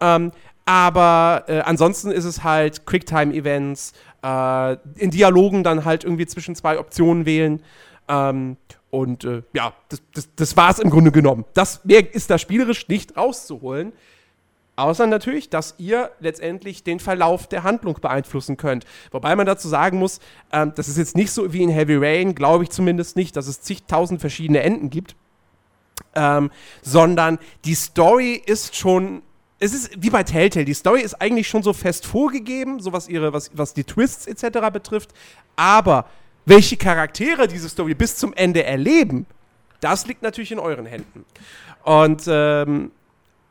[0.00, 0.30] Ähm,
[0.66, 6.78] Aber äh, ansonsten ist es halt Quicktime-Events, äh, in Dialogen dann halt irgendwie zwischen zwei
[6.78, 7.60] Optionen wählen.
[8.06, 8.56] Ähm,
[8.90, 11.44] und äh, ja, das, das, das war es im Grunde genommen.
[11.54, 13.92] Das mehr ist da spielerisch nicht rauszuholen.
[14.76, 18.86] Außer natürlich, dass ihr letztendlich den Verlauf der Handlung beeinflussen könnt.
[19.10, 20.20] Wobei man dazu sagen muss,
[20.52, 23.48] ähm, das ist jetzt nicht so wie in Heavy Rain, glaube ich zumindest nicht, dass
[23.48, 25.16] es zigtausend verschiedene Enden gibt.
[26.14, 29.22] Ähm, sondern die Story ist schon.
[29.58, 33.08] Es ist wie bei Telltale, die Story ist eigentlich schon so fest vorgegeben, so was
[33.08, 34.70] ihre, was, was die Twists etc.
[34.72, 35.10] betrifft.
[35.56, 36.06] Aber
[36.48, 39.26] welche Charaktere diese Story bis zum Ende erleben,
[39.80, 41.24] das liegt natürlich in euren Händen.
[41.84, 42.90] Und ähm,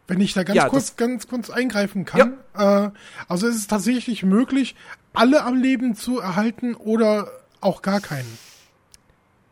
[0.08, 2.38] wenn ich da ganz Ja, kurz, ganz kurz eingreifen kann.
[2.58, 2.90] Äh,
[3.28, 4.76] also es ist tatsächlich möglich,
[5.14, 7.30] alle am Leben zu erhalten oder
[7.62, 8.38] auch gar keinen.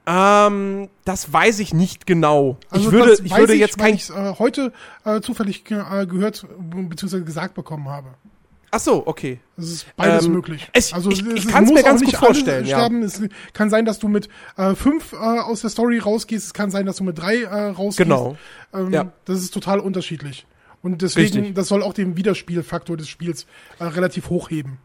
[0.08, 2.58] ähm, das weiß ich nicht genau.
[2.70, 3.96] Also ich würde, ich würde jetzt weil kein.
[3.96, 4.72] ich's, äh, heute
[5.04, 7.22] äh, zufällig äh, gehört bzw.
[7.22, 8.10] gesagt bekommen habe.
[8.76, 9.40] Ach so, okay.
[9.56, 10.68] Es ist beides Ähm, möglich.
[10.74, 12.86] es- also ich- ich es kann's muss mir ganz gut vorstellen, ja.
[13.06, 13.22] Es
[13.54, 16.48] kann sein, dass du mit äh, fünf äh, aus der Story rausgehst.
[16.48, 17.98] Es kann sein, dass du mit drei äh, rausgehst.
[18.00, 18.36] Genau.
[18.74, 19.14] Ähm, Ja.
[19.24, 20.46] Das ist total unterschiedlich.
[20.82, 21.54] Und deswegen, Richtig.
[21.56, 23.46] das soll auch den Wiederspielfaktor des Spiels
[23.80, 24.78] äh, relativ hochheben.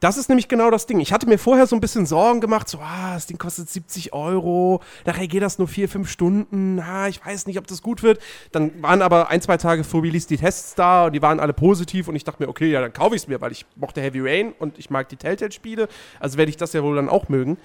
[0.00, 1.00] Das ist nämlich genau das Ding.
[1.00, 4.12] Ich hatte mir vorher so ein bisschen Sorgen gemacht, so, ah, das Ding kostet 70
[4.12, 8.02] Euro, nachher geht das nur vier, fünf Stunden, ah, ich weiß nicht, ob das gut
[8.02, 8.20] wird.
[8.52, 11.52] Dann waren aber ein, zwei Tage vor Release die Tests da und die waren alle
[11.52, 14.00] positiv und ich dachte mir, okay, ja, dann kaufe ich es mir, weil ich mochte
[14.00, 15.88] Heavy Rain und ich mag die Telltale-Spiele,
[16.20, 17.56] also werde ich das ja wohl dann auch mögen.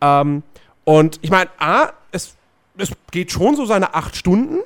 [0.00, 0.42] Ähm,
[0.84, 2.36] und ich meine, A, es,
[2.78, 4.58] es geht schon so seine acht Stunden.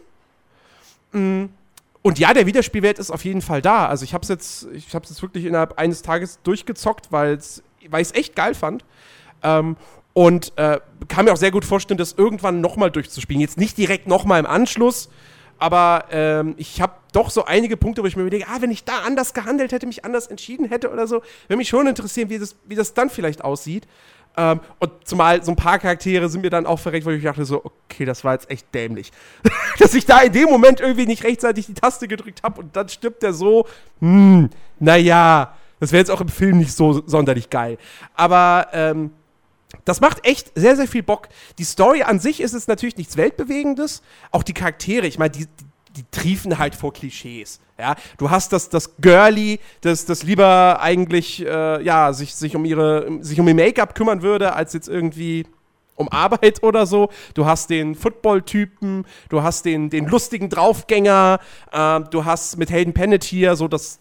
[1.13, 1.47] Mm,
[2.03, 3.87] Und ja, der Wiederspielwert ist auf jeden Fall da.
[3.87, 7.63] Also ich habe es jetzt, ich habe jetzt wirklich innerhalb eines Tages durchgezockt, weil ich
[7.91, 8.85] es echt geil fand.
[9.43, 9.77] Ähm,
[10.13, 13.41] und äh, kann mir auch sehr gut vorstellen, das irgendwann nochmal durchzuspielen.
[13.41, 15.09] Jetzt nicht direkt nochmal im Anschluss,
[15.59, 18.85] aber ähm, ich habe doch so einige Punkte, wo ich mir überlege, ah, wenn ich
[18.85, 22.39] da anders gehandelt hätte, mich anders entschieden hätte oder so, würde mich schon interessieren, wie
[22.39, 23.87] das, wie das dann vielleicht aussieht.
[24.37, 27.45] Ähm, und zumal so ein paar Charaktere sind mir dann auch verreckt, wo ich dachte
[27.45, 29.11] so, okay, das war jetzt echt dämlich.
[29.79, 32.89] Dass ich da in dem Moment irgendwie nicht rechtzeitig die Taste gedrückt habe und dann
[32.89, 33.67] stirbt der so,
[34.01, 37.79] hm, naja, das wäre jetzt auch im Film nicht so sonderlich geil.
[38.15, 39.11] Aber ähm,
[39.85, 41.29] das macht echt sehr, sehr viel Bock.
[41.59, 44.03] Die Story an sich ist es natürlich nichts Weltbewegendes.
[44.31, 45.65] Auch die Charaktere, ich meine, die, die,
[45.97, 47.61] die triefen halt vor Klischees.
[47.81, 52.65] Ja, du hast das, das Girlie, das, das lieber eigentlich, äh, ja, sich, sich um
[52.65, 55.47] ihre, sich um ihr Make-up kümmern würde, als jetzt irgendwie
[55.97, 57.11] um Arbeit oder so.
[57.35, 61.39] Du hast den Football-Typen, du hast den, den lustigen Draufgänger,
[61.73, 64.01] äh, du hast mit Hayden Panettiere so das,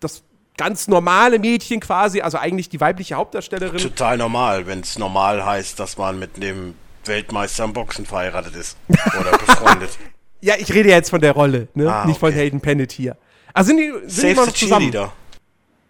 [0.00, 0.22] das
[0.56, 3.78] ganz normale Mädchen quasi, also eigentlich die weibliche Hauptdarstellerin.
[3.78, 6.74] Total normal, wenn es normal heißt, dass man mit dem
[7.04, 8.76] Weltmeister im Boxen verheiratet ist.
[8.88, 9.98] Oder befreundet.
[10.40, 11.92] Ja, ich rede jetzt von der Rolle, ne?
[11.92, 12.38] Ah, nicht von okay.
[12.40, 13.16] Hayden Panettiere.
[13.52, 14.92] Also sind die, sind die Save immer the noch zusammen?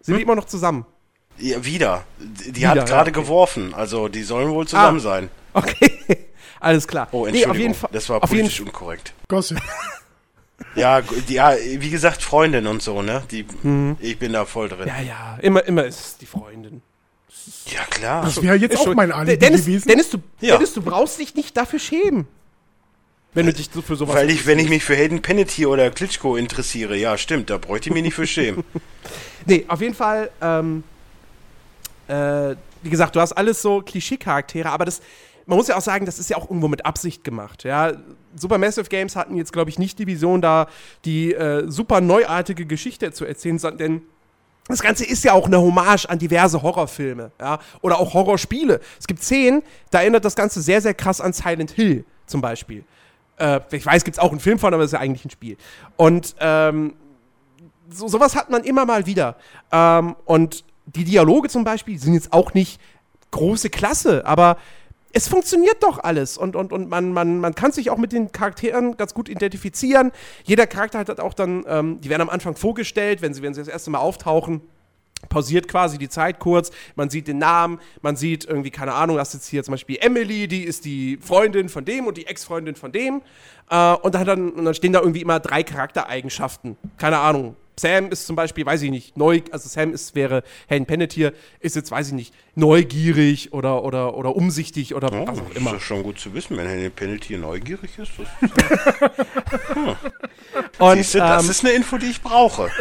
[0.01, 0.85] Sind die immer noch zusammen?
[1.37, 2.03] Ja, wieder.
[2.19, 3.21] Die Wieder, hat ja, gerade okay.
[3.21, 5.01] geworfen, also die sollen wohl zusammen Ah.
[5.01, 5.29] sein.
[5.53, 5.99] Okay,
[6.59, 7.07] alles klar.
[7.11, 9.13] Oh, Nee, Entschuldigung, auf jeden Fall, das war auf jeden, politisch unkorrekt.
[9.27, 9.59] Gossip.
[10.75, 13.23] Ja, die- ja, wie gesagt, Freundin und so, ne?
[13.31, 13.45] Die,
[14.01, 14.81] Ich bin da voll drin.
[14.81, 14.87] Mhm.
[14.87, 16.81] Ja, ja, immer, immer ist es die Freundin.
[17.67, 18.23] Ja, klar.
[18.25, 19.87] Das wäre jetzt auch mein Alibi Dennis, gewesen.
[19.87, 20.55] Dennis, du, Ja.
[20.55, 22.27] Dennis, du brauchst dich nicht dafür schämen.
[23.33, 26.35] Wenn du dich für sowas Weil ich, wenn ich mich für Hayden Panettiere oder Klitschko
[26.35, 28.63] interessiere, ja, stimmt, da bräuchte ich mich nicht für schämen.
[29.45, 30.83] Nee, auf jeden Fall, ähm,
[32.07, 35.01] äh, wie gesagt, du hast alles so Klischee-Charaktere, aber das,
[35.45, 37.93] man muss ja auch sagen, das ist ja auch irgendwo mit Absicht gemacht, ja.
[38.35, 40.67] Supermassive Games hatten jetzt, glaube ich, nicht die Vision, da
[41.05, 44.01] die äh, super neuartige Geschichte zu erzählen, sondern denn
[44.67, 48.81] das Ganze ist ja auch eine Hommage an diverse Horrorfilme, ja, oder auch Horrorspiele.
[48.99, 52.83] Es gibt Szenen, da erinnert das Ganze sehr, sehr krass an Silent Hill zum Beispiel.
[53.39, 55.29] Äh, ich weiß, gibt es auch einen Film von, aber es ist ja eigentlich ein
[55.29, 55.57] Spiel.
[55.95, 56.93] Und ähm,
[57.89, 59.35] so, sowas hat man immer mal wieder.
[59.71, 62.79] Ähm, und die Dialoge zum Beispiel sind jetzt auch nicht
[63.31, 64.57] große Klasse, aber
[65.11, 68.31] es funktioniert doch alles und, und, und man, man, man kann sich auch mit den
[68.31, 70.11] Charakteren ganz gut identifizieren.
[70.43, 73.61] Jeder Charakter hat auch dann, ähm, die werden am Anfang vorgestellt, wenn sie, wenn sie
[73.61, 74.61] das erste Mal auftauchen.
[75.27, 79.29] Pausiert quasi die Zeit kurz, man sieht den Namen, man sieht irgendwie, keine Ahnung, das
[79.29, 82.75] ist jetzt hier zum Beispiel Emily, die ist die Freundin von dem und die Ex-Freundin
[82.75, 83.21] von dem.
[83.69, 86.77] Äh, und, dann, und dann stehen da irgendwie immer drei Charaktereigenschaften.
[86.97, 87.55] Keine Ahnung.
[87.79, 91.77] Sam ist zum Beispiel, weiß ich nicht, neu, also Sam ist, wäre Hayden Panettiere, ist
[91.77, 95.57] jetzt, weiß ich nicht, neugierig oder, oder, oder umsichtig oder Oh, was das auch ist
[95.57, 95.71] immer.
[95.73, 98.11] ja schon gut zu wissen, wenn Hayden Panettiere neugierig ist.
[98.17, 98.27] Das,
[100.79, 102.69] Und siehst du, das ähm, ist eine Info, die ich brauche.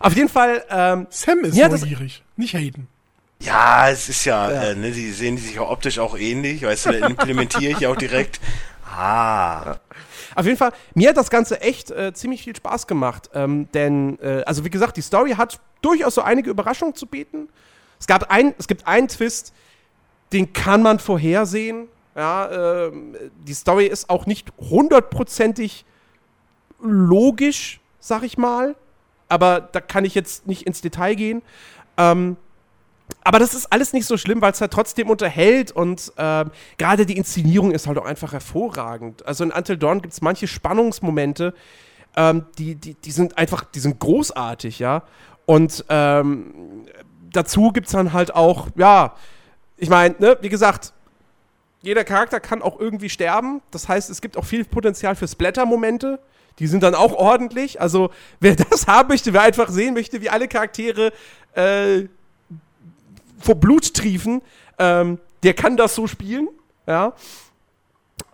[0.00, 2.88] auf jeden Fall, ähm, Sam ist Ja, das- neugierig, nicht Hayden.
[3.40, 6.92] Ja, es ist ja, Äh, ne, die sehen sich ja optisch auch ähnlich, weißt du,
[6.98, 8.40] da implementiere ich auch direkt.
[9.00, 9.62] Ah.
[9.64, 9.80] Ja.
[10.34, 13.30] Auf jeden Fall, mir hat das Ganze echt äh, ziemlich viel Spaß gemacht.
[13.34, 17.48] Ähm, denn, äh, also wie gesagt, die Story hat durchaus so einige Überraschungen zu bieten.
[18.00, 19.52] Es, gab ein, es gibt einen Twist,
[20.32, 21.86] den kann man vorhersehen.
[22.16, 22.92] Ja, äh,
[23.46, 25.84] die Story ist auch nicht hundertprozentig
[26.80, 28.74] logisch, sag ich mal.
[29.28, 31.42] Aber da kann ich jetzt nicht ins Detail gehen.
[31.96, 32.36] Ähm,
[33.24, 36.44] aber das ist alles nicht so schlimm, weil es halt trotzdem unterhält und äh,
[36.76, 39.26] gerade die Inszenierung ist halt auch einfach hervorragend.
[39.26, 41.54] Also in Until Dawn gibt es manche Spannungsmomente,
[42.16, 45.02] ähm, die, die, die sind einfach, die sind großartig, ja.
[45.46, 46.86] Und ähm,
[47.32, 49.14] dazu gibt es dann halt auch, ja,
[49.76, 50.92] ich meine, ne, wie gesagt,
[51.80, 53.62] jeder Charakter kann auch irgendwie sterben.
[53.70, 56.18] Das heißt, es gibt auch viel Potenzial für Splatter-Momente.
[56.58, 57.80] Die sind dann auch ordentlich.
[57.80, 61.12] Also, wer das haben möchte, wer einfach sehen möchte, wie alle Charaktere
[61.54, 62.04] äh,
[63.38, 64.42] vor Blut triefen,
[64.78, 66.48] ähm, der kann das so spielen.
[66.86, 67.12] Ja.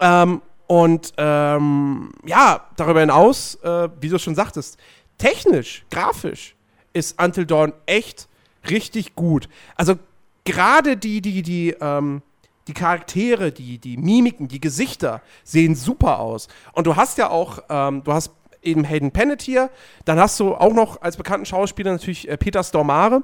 [0.00, 4.78] Ähm, und ähm, ja, darüber hinaus, äh, wie du schon sagtest,
[5.18, 6.56] technisch, grafisch
[6.92, 8.28] ist Until Dawn echt
[8.70, 9.48] richtig gut.
[9.76, 9.96] Also
[10.44, 12.22] gerade die, die, die, ähm,
[12.66, 16.48] die Charaktere, die, die Mimiken, die Gesichter sehen super aus.
[16.72, 19.70] Und du hast ja auch, ähm, du hast eben Hayden Panettiere,
[20.04, 23.22] dann hast du auch noch als bekannten Schauspieler natürlich äh, Peter Stormare,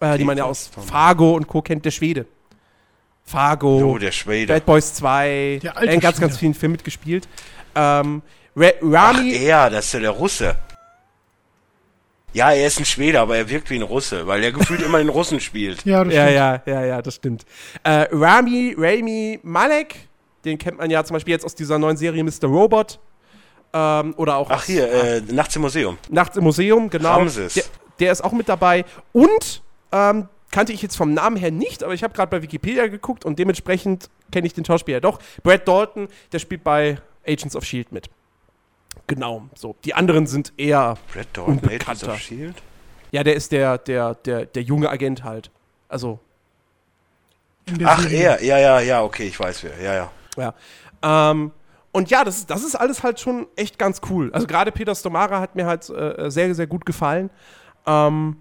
[0.00, 1.62] äh, die man ja aus Fargo und Co.
[1.62, 2.26] kennt, der Schwede.
[3.24, 4.52] Fargo, oh, der Schwede.
[4.52, 6.28] Bad Boys 2, Der alte in ganz, Schwede.
[6.28, 7.28] ganz vielen Filmen mitgespielt.
[7.74, 8.22] Ähm,
[8.54, 10.56] Ra Ach, Rami, er, das ist ja der Russe.
[12.34, 14.98] Ja, er ist ein Schwede, aber er wirkt wie ein Russe, weil er gefühlt immer
[14.98, 15.84] den Russen spielt.
[15.84, 16.36] Ja, das ja, stimmt.
[16.36, 17.44] ja, ja, ja, das stimmt.
[17.84, 19.96] Äh, Rami, Rami Malek,
[20.44, 22.44] den kennt man ja zum Beispiel jetzt aus dieser neuen Serie Mr.
[22.46, 22.98] Robot.
[23.74, 25.96] Ähm, oder auch Ach aus- hier, äh, nachts im Museum.
[26.10, 27.10] Nachts im Museum, genau.
[27.16, 27.54] Ramses.
[27.54, 27.64] Der,
[28.00, 28.84] der ist auch mit dabei.
[29.12, 29.62] Und
[29.92, 33.24] ähm, kannte ich jetzt vom Namen her nicht, aber ich habe gerade bei Wikipedia geguckt
[33.24, 35.18] und dementsprechend kenne ich den Schauspieler doch.
[35.42, 38.10] Brad Dalton, der spielt bei Agents of Shield mit.
[39.06, 39.76] Genau, so.
[39.84, 42.12] Die anderen sind eher Brad Dalton, Agents Unbekannter.
[42.12, 42.62] of Shield?
[43.10, 45.50] Ja, der ist der, der, der, der junge Agent halt.
[45.88, 46.18] Also,
[47.84, 48.18] Ach, Serie.
[48.18, 50.10] er, ja, ja, ja, okay, ich weiß wer, ja, ja.
[50.36, 51.30] ja.
[51.30, 51.52] Ähm,
[51.92, 54.32] und ja, das ist, das ist alles halt schon echt ganz cool.
[54.32, 57.30] Also gerade Peter Stomara hat mir halt äh, sehr, sehr gut gefallen.
[57.86, 58.36] Ähm,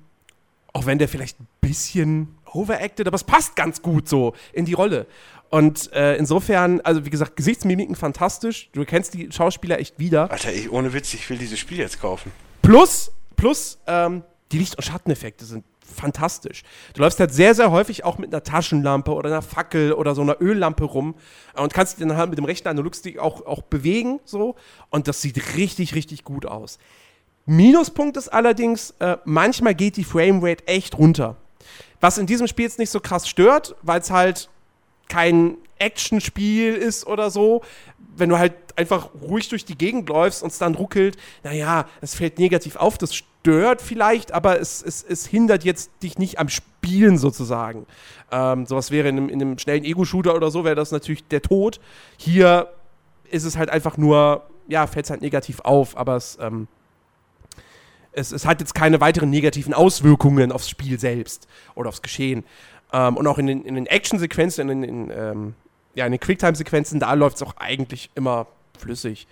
[0.74, 4.74] auch wenn der vielleicht ein bisschen overacted, aber es passt ganz gut so in die
[4.74, 5.06] Rolle.
[5.52, 8.70] Und äh, insofern, also wie gesagt, Gesichtsmimiken fantastisch.
[8.72, 10.32] Du kennst die Schauspieler echt wieder.
[10.32, 12.32] Alter, ich, ohne Witz, ich will dieses Spiel jetzt kaufen.
[12.62, 14.24] Plus, plus, ähm,
[14.54, 16.64] die Licht- und Schatteneffekte sind fantastisch.
[16.94, 20.22] Du läufst halt sehr, sehr häufig auch mit einer Taschenlampe oder einer Fackel oder so
[20.22, 21.16] einer Öllampe rum
[21.54, 24.56] äh, und kannst dich dann halt mit dem rechten Analogstick auch, auch bewegen, so.
[24.90, 26.80] Und das sieht richtig, richtig gut aus.
[27.46, 31.36] Minuspunkt ist allerdings, äh, manchmal geht die Framerate echt runter.
[32.00, 34.50] Was in diesem Spiel jetzt nicht so krass stört, weil es halt
[35.12, 37.64] kein Actionspiel ist oder so.
[38.16, 42.16] Wenn du halt einfach ruhig durch die Gegend läufst und es dann ruckelt, naja, es
[42.16, 46.48] fällt negativ auf, das stört vielleicht, aber es, es, es hindert jetzt dich nicht am
[46.48, 47.86] Spielen sozusagen.
[48.32, 51.42] Ähm, sowas wäre in einem, in einem schnellen Ego-Shooter oder so, wäre das natürlich der
[51.42, 51.82] Tod.
[52.18, 52.70] Hier
[53.30, 56.70] ist es halt einfach nur, ja, fällt es halt negativ auf, aber es, ähm,
[58.14, 62.46] es, es hat jetzt keine weiteren negativen Auswirkungen aufs Spiel selbst oder aufs Geschehen.
[62.94, 65.54] Ähm, und auch in den, in den Action-Sequenzen, in, den- in, ähm,
[65.96, 69.28] ja, den Quicktime-Sequenzen, da läuft es auch eigentlich immer flüssig.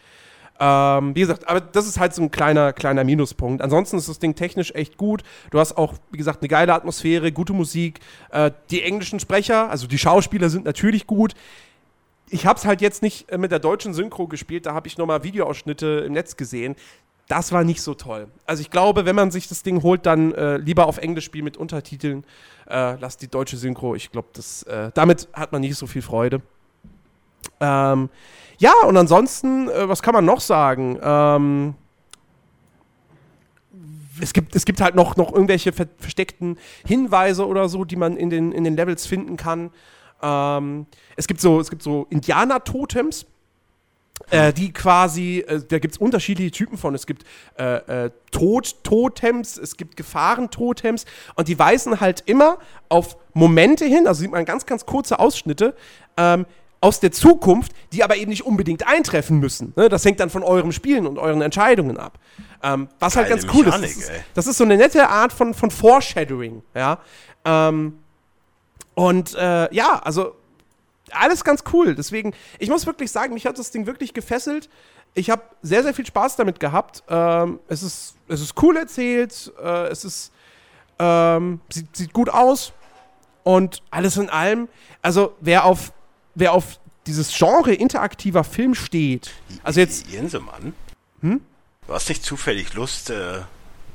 [0.62, 3.62] Ähm, wie gesagt, aber das ist halt so ein kleiner, kleiner Minuspunkt.
[3.62, 5.24] Ansonsten ist das Ding technisch echt gut.
[5.52, 8.02] Du hast auch, wie gesagt, eine geile Atmosphäre, gute Musik.
[8.32, 11.34] Äh, die englischen Sprecher, also die Schauspieler sind natürlich gut.
[12.30, 14.98] Ich habe es halt jetzt nicht äh, mit der deutschen Synchro gespielt, da habe ich
[14.98, 16.76] nochmal Videoausschnitte im Netz gesehen.
[17.30, 18.28] Das war nicht so toll.
[18.48, 21.44] Also ich glaube, wenn man sich das Ding holt, dann äh, lieber auf Englisch spielen
[21.46, 22.26] mit Untertiteln.
[22.68, 23.94] Äh, lasst die deutsche Synchro.
[23.94, 24.30] Ich glaube,
[24.66, 26.42] äh, damit hat man nicht so viel Freude.
[27.60, 28.10] Ähm,
[28.58, 31.00] ja, und ansonsten, äh, was kann man noch sagen?
[31.04, 31.76] Ähm,
[34.20, 38.18] es gibt, es gibt halt noch, noch irgendwelche ver versteckten Hinweise oder so, die man
[38.18, 39.70] in den, in den Levels finden kann.
[40.24, 43.28] Ähm, es gibt so, es gibt so Indianer-Totems,
[44.30, 46.94] äh, die quasi, äh, da gibt es unterschiedliche Typen von.
[46.96, 47.24] Es gibt
[47.58, 51.06] äh, äh, Tod-Totems, es gibt Gefahrentotems
[51.36, 52.58] und die weisen halt immer
[52.90, 55.76] auf Momente hin, also sieht man ganz, ganz kurze Ausschnitte,
[56.18, 56.46] ähm,
[56.82, 59.74] aus der Zukunft, die aber eben nicht unbedingt eintreffen müssen.
[59.76, 59.90] Ne?
[59.90, 62.20] Das hängt dann von eurem Spielen und euren Entscheidungen ab.
[62.64, 64.10] Ähm, was halt Geile ganz cool Mechanik, ist.
[64.10, 67.00] Das, das ist so eine nette Art von, von Foreshadowing, ja.
[67.46, 68.00] Ähm,
[68.96, 70.36] und äh, ja, also
[71.14, 71.96] alles ganz cool.
[71.96, 74.70] Deswegen, ich muss wirklich sagen, mich hat das Ding wirklich gefesselt.
[75.14, 77.04] Ich habe sehr, sehr viel Spaß damit gehabt.
[77.10, 79.52] Ähm, es, ist, es ist cool erzählt.
[79.62, 80.32] Äh, es ist,
[81.00, 82.74] ähm, sieht, sieht gut aus.
[83.44, 84.68] Und alles in allem,
[85.02, 85.92] also wer auf,
[86.36, 89.32] wer auf dieses Genre interaktiver Film steht.
[89.64, 90.08] Also jetzt.
[90.08, 90.74] Jensemann?
[91.22, 91.42] Hm?
[91.88, 93.42] Du hast nicht zufällig Lust, äh,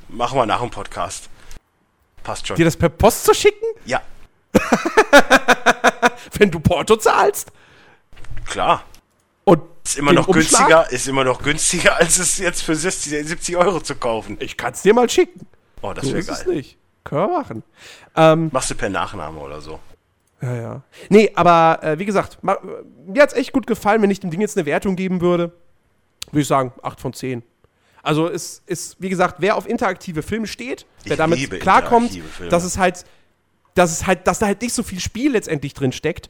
[0.09, 1.29] machen wir nach dem Podcast.
[2.23, 2.57] Passt schon.
[2.57, 3.65] Dir das per Post zu schicken?
[3.85, 4.01] Ja.
[6.37, 7.51] Wenn du Porto zahlst?
[8.45, 8.83] Klar.
[9.43, 10.67] Und ist immer noch Umschlag?
[10.67, 14.37] günstiger, ist immer noch günstiger, als es jetzt für 60, 70 Euro zu kaufen.
[14.39, 15.45] Ich kann es dir mal schicken.
[15.81, 16.37] Oh, das wäre geil.
[16.39, 16.77] Es nicht.
[17.03, 17.63] Können wir machen.
[18.15, 19.79] Ähm, Machst du per Nachname oder so.
[20.41, 20.81] Ja, ja.
[21.09, 24.41] Nee, aber äh, wie gesagt, mir hat es echt gut gefallen, wenn ich dem Ding
[24.41, 25.51] jetzt eine Wertung geben würde.
[26.31, 27.43] Würde ich sagen, 8 von 10.
[28.01, 32.19] Also es ist, wie gesagt, wer auf interaktive Filme steht, wer ich damit klarkommt,
[32.49, 33.03] dass es halt,
[33.75, 36.29] dass es halt, dass da halt nicht so viel Spiel letztendlich drin steckt.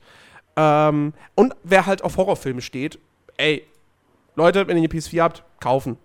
[0.57, 2.99] Ähm, und wer halt auf Horrorfilme steht,
[3.37, 3.65] ey,
[4.35, 5.97] Leute, wenn ihr eine PS4 habt, kaufen.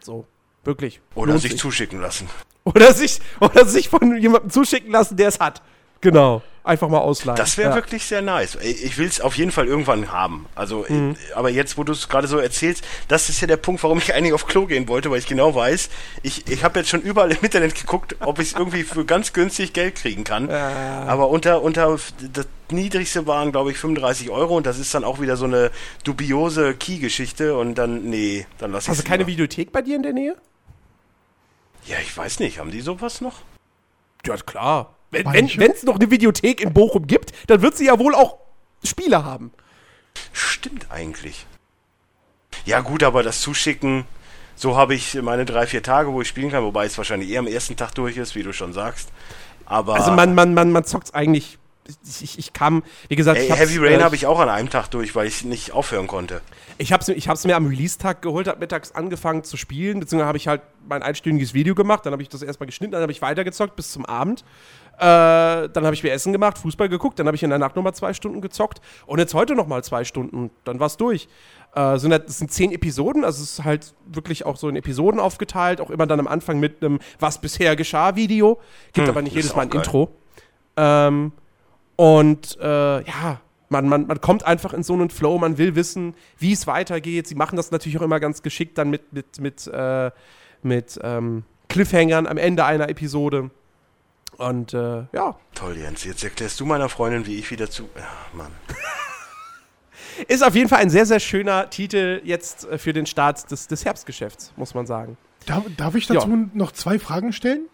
[0.00, 0.26] So,
[0.64, 1.00] wirklich.
[1.14, 2.28] Oder sich, sich zuschicken lassen.
[2.64, 5.62] Oder sich, oder sich von jemandem zuschicken lassen, der es hat.
[6.00, 7.36] Genau einfach mal ausleihen.
[7.36, 7.74] Das wäre ja.
[7.76, 8.56] wirklich sehr nice.
[8.56, 10.46] Ich will es auf jeden Fall irgendwann haben.
[10.54, 11.16] Also, mhm.
[11.34, 14.12] aber jetzt, wo du es gerade so erzählst, das ist ja der Punkt, warum ich
[14.14, 15.88] eigentlich auf Klo gehen wollte, weil ich genau weiß,
[16.22, 19.32] ich, ich habe jetzt schon überall im Internet geguckt, ob ich es irgendwie für ganz
[19.32, 20.50] günstig Geld kriegen kann.
[20.50, 21.04] Ja.
[21.06, 21.96] Aber unter, unter
[22.32, 25.70] das niedrigste waren, glaube ich, 35 Euro und das ist dann auch wieder so eine
[26.02, 30.02] dubiose Key-Geschichte und dann, nee, dann lass ich Hast du keine Videothek bei dir in
[30.02, 30.36] der Nähe?
[31.86, 32.58] Ja, ich weiß nicht.
[32.58, 33.42] Haben die sowas noch?
[34.26, 34.95] Ja, klar.
[35.10, 38.38] Wenn es noch eine Videothek in Bochum gibt, dann wird sie ja wohl auch
[38.82, 39.52] Spiele haben.
[40.32, 41.46] Stimmt eigentlich.
[42.64, 44.04] Ja, gut, aber das Zuschicken,
[44.56, 47.40] so habe ich meine drei, vier Tage, wo ich spielen kann, wobei es wahrscheinlich eher
[47.40, 49.10] am ersten Tag durch ist, wie du schon sagst.
[49.66, 51.58] Aber also man, man, man, man zockt eigentlich.
[52.20, 54.88] Ich, ich kam, wie gesagt, Ey, Heavy Rain äh, habe ich auch an einem Tag
[54.88, 56.40] durch, weil ich nicht aufhören konnte.
[56.78, 60.26] Ich habe es ich hab's mir am Release-Tag geholt, habe mittags angefangen zu spielen, beziehungsweise
[60.26, 63.12] habe ich halt mein einstündiges Video gemacht, dann habe ich das erstmal geschnitten, dann habe
[63.12, 64.44] ich weitergezockt bis zum Abend.
[64.98, 67.76] Äh, dann habe ich mir Essen gemacht, Fußball geguckt, dann habe ich in der Nacht
[67.76, 70.50] nochmal zwei Stunden gezockt und jetzt heute nochmal zwei Stunden.
[70.64, 71.28] Dann war es durch.
[71.74, 75.20] Äh, sind, das sind zehn Episoden, also es ist halt wirklich auch so in Episoden
[75.20, 78.58] aufgeteilt, auch immer dann am Anfang mit einem Was bisher geschah Video.
[78.94, 79.82] Gibt hm, aber nicht jedes Mal ein geil.
[79.82, 80.10] Intro.
[80.78, 81.32] Ähm,
[81.96, 86.14] und äh, ja, man, man, man kommt einfach in so einen Flow, man will wissen,
[86.38, 87.26] wie es weitergeht.
[87.26, 90.10] Sie machen das natürlich auch immer ganz geschickt dann mit, mit, mit, äh,
[90.62, 93.50] mit ähm, Cliffhangern am Ende einer Episode.
[94.38, 95.36] Und äh, ja.
[95.54, 96.04] Toll, Jens.
[96.04, 97.88] Jetzt erklärst du meiner Freundin, wie ich wieder zu.
[97.96, 98.52] Ja, Mann.
[100.28, 103.66] Ist auf jeden Fall ein sehr, sehr schöner Titel jetzt äh, für den Start des,
[103.68, 105.16] des Herbstgeschäfts, muss man sagen.
[105.46, 106.48] Darf, darf ich dazu ja.
[106.54, 107.66] noch zwei Fragen stellen?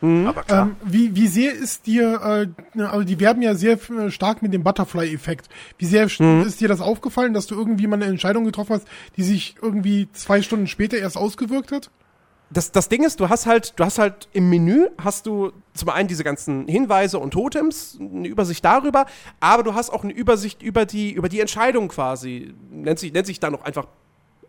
[0.00, 0.26] Mhm.
[0.26, 0.66] Aber klar.
[0.66, 4.52] Ähm, wie, wie sehr ist dir, äh, also die werben ja sehr äh, stark mit
[4.52, 5.48] dem Butterfly-Effekt.
[5.78, 6.42] Wie sehr mhm.
[6.42, 10.08] ist dir das aufgefallen, dass du irgendwie mal eine Entscheidung getroffen hast, die sich irgendwie
[10.12, 11.90] zwei Stunden später erst ausgewirkt hat?
[12.50, 15.88] Das, das Ding ist, du hast halt, du hast halt im Menü hast du zum
[15.88, 19.06] einen diese ganzen Hinweise und Totems, eine Übersicht darüber,
[19.40, 22.54] aber du hast auch eine Übersicht über die, über die Entscheidung quasi.
[22.70, 23.86] Nennt sich, nennt sich da noch einfach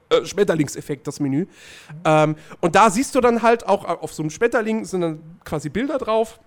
[0.10, 1.48] äh, Schmetterlingseffekt, das Menü.
[2.06, 5.70] Ähm, und da siehst du dann halt auch auf so einem Schmetterling sind dann quasi
[5.70, 6.40] Bilder drauf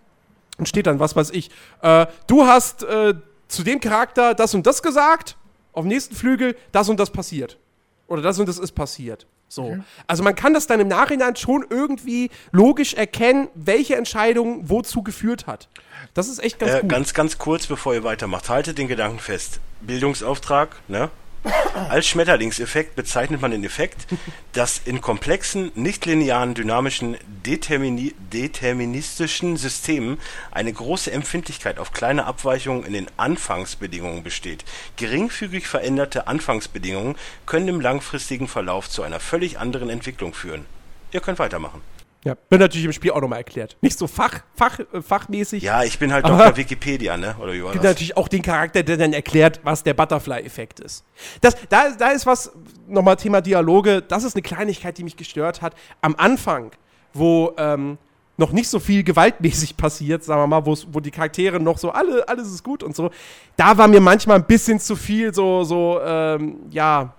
[0.57, 1.51] und steht dann, was weiß ich,
[1.83, 3.15] äh, du hast äh,
[3.49, 5.37] zu dem Charakter das und das gesagt,
[5.73, 7.59] auf dem nächsten Flügel das und das passiert.
[8.07, 9.27] Oder das und das ist passiert.
[9.51, 9.65] So.
[9.65, 9.81] Okay.
[10.07, 15.47] Also man kann das dann im Nachhinein schon irgendwie logisch erkennen, welche Entscheidung wozu geführt
[15.47, 15.69] hat.
[16.15, 16.91] Das ist echt ganz äh, gut.
[16.91, 19.61] Ganz, ganz kurz, bevor ihr weitermacht, haltet den Gedanken fest.
[19.81, 21.11] Bildungsauftrag, ne?
[21.89, 24.07] Als Schmetterlingseffekt bezeichnet man den Effekt,
[24.53, 27.17] dass in komplexen, nichtlinearen, dynamischen,
[27.47, 30.19] determini deterministischen Systemen
[30.51, 34.65] eine große Empfindlichkeit auf kleine Abweichungen in den Anfangsbedingungen besteht.
[34.97, 37.17] Geringfügig veränderte Anfangsbedingungen
[37.47, 40.67] können im langfristigen Verlauf zu einer völlig anderen Entwicklung führen.
[41.13, 41.81] Ihr könnt weitermachen.
[42.23, 43.79] Ja, wird natürlich im Spiel auch nochmal erklärt.
[43.81, 45.63] Nicht so fach, fach, äh, fachmäßig.
[45.63, 46.55] Ja, ich bin halt Dr.
[46.55, 47.35] Wikipedia, ne?
[47.41, 47.93] Oder wie war gibt das?
[47.93, 51.05] natürlich auch den Charakter, der dann erklärt, was der Butterfly-Effekt ist.
[51.41, 52.53] Das, da, da ist was,
[52.87, 55.75] nochmal Thema Dialoge, das ist eine Kleinigkeit, die mich gestört hat.
[56.03, 56.73] Am Anfang,
[57.15, 57.97] wo ähm,
[58.37, 62.29] noch nicht so viel gewaltmäßig passiert, sagen wir mal, wo die Charaktere noch so, alle,
[62.29, 63.11] alles ist gut und so,
[63.57, 67.15] da war mir manchmal ein bisschen zu viel so, so, ähm, ja,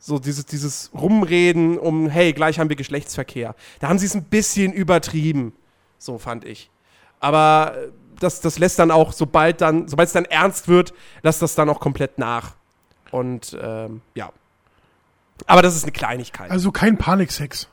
[0.00, 3.54] so dieses, dieses Rumreden um, hey, gleich haben wir Geschlechtsverkehr.
[3.78, 5.52] Da haben sie es ein bisschen übertrieben.
[5.98, 6.70] So fand ich.
[7.20, 7.88] Aber äh,
[8.18, 11.68] das, das lässt dann auch, sobald dann, sobald es dann ernst wird, lässt das dann
[11.68, 12.54] auch komplett nach.
[13.10, 14.32] Und ähm, ja.
[15.46, 16.50] Aber das ist eine Kleinigkeit.
[16.50, 17.68] Also kein Paniksex.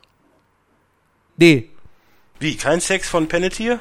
[1.38, 1.70] Nee.
[2.40, 3.80] Wie, kein Sex von Pennetier?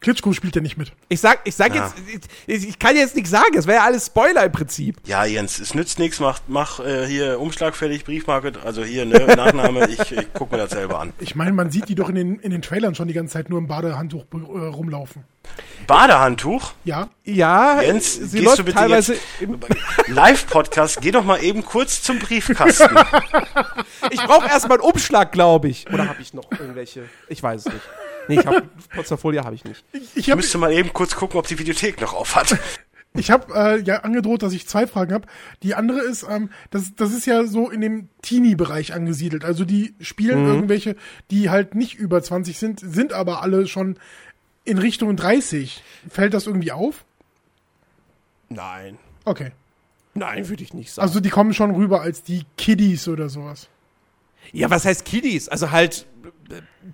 [0.00, 0.92] Klitschko spielt ja nicht mit.
[1.10, 1.92] Ich sag, ich sag Ja.
[2.10, 4.96] jetzt, ich, ich kann jetzt nichts sagen, das wäre ja alles Spoiler im Prinzip.
[5.04, 9.18] Ja, Jens, es nützt nichts, mach, mach äh, hier Umschlag fertig, Briefmarke, also hier, ne,
[9.36, 11.12] Nachname, ich, ich guck mir das selber an.
[11.18, 13.50] Ich meine, man sieht die doch in den, in den Trailern schon die ganze Zeit
[13.50, 14.36] nur im Badehandtuch äh,
[14.68, 15.24] rumlaufen.
[15.86, 16.72] Badehandtuch?
[16.84, 19.16] Ja, Ja, Jens, sie gehst läuft du bitte teilweise.
[20.06, 22.88] Live-Podcast, geh doch mal eben kurz zum Briefkasten.
[24.10, 25.90] ich brauche erstmal einen Umschlag, glaube ich.
[25.92, 27.04] Oder habe ich noch irgendwelche?
[27.28, 27.84] Ich weiß es nicht.
[28.30, 28.62] Nee, ich habe
[28.94, 29.84] Potzerfolie habe ich nicht.
[29.92, 32.56] ich Ich habe müsste mal eben kurz gucken, ob die Videothek noch auf hat.
[33.14, 35.26] ich hab, äh, ja angedroht, dass ich zwei Fragen habe.
[35.64, 39.44] Die andere ist, ähm, das, das ist ja so in dem Teenie-Bereich angesiedelt.
[39.44, 40.94] Also die spielen irgendwelche,
[41.32, 43.98] die halt nicht über 20 sind, sind aber alle schon
[44.64, 45.82] in Richtung 30.
[46.08, 47.04] Fällt das irgendwie auf?
[48.48, 48.96] Nein.
[49.24, 49.50] Okay.
[50.14, 51.08] Nein, würde ich nicht sagen.
[51.08, 53.68] Also die kommen schon rüber als die Kiddies oder sowas.
[54.52, 55.48] ja, was heißt Kiddies?
[55.48, 56.06] Also halt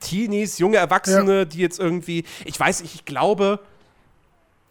[0.00, 2.24] Teenies, junge Erwachsene, die jetzt irgendwie.
[2.44, 3.60] Ich weiß nicht, ich glaube.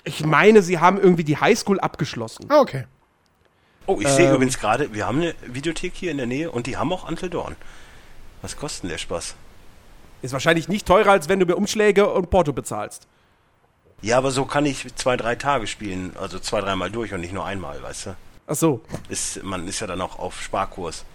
[0.04, 2.46] Ich meine, sie haben irgendwie die Highschool abgeschlossen.
[2.50, 2.86] Ah, okay.
[3.88, 4.36] Oh, ich sehe Ähm.
[4.36, 7.30] übrigens gerade, wir haben eine Videothek hier in der Nähe und die haben auch Until
[7.30, 7.56] Dawn.
[8.44, 9.36] Was kostet denn der Spaß?
[10.22, 13.08] Ist wahrscheinlich nicht teurer, als wenn du mir Umschläge und Porto bezahlst.
[14.02, 17.34] Ja, aber so kann ich zwei, drei Tage spielen, also zwei, dreimal durch und nicht
[17.34, 18.16] nur einmal, weißt du?
[18.48, 18.82] Ach so.
[19.10, 21.06] Ist, man ist ja dann auch auf Sparkurs.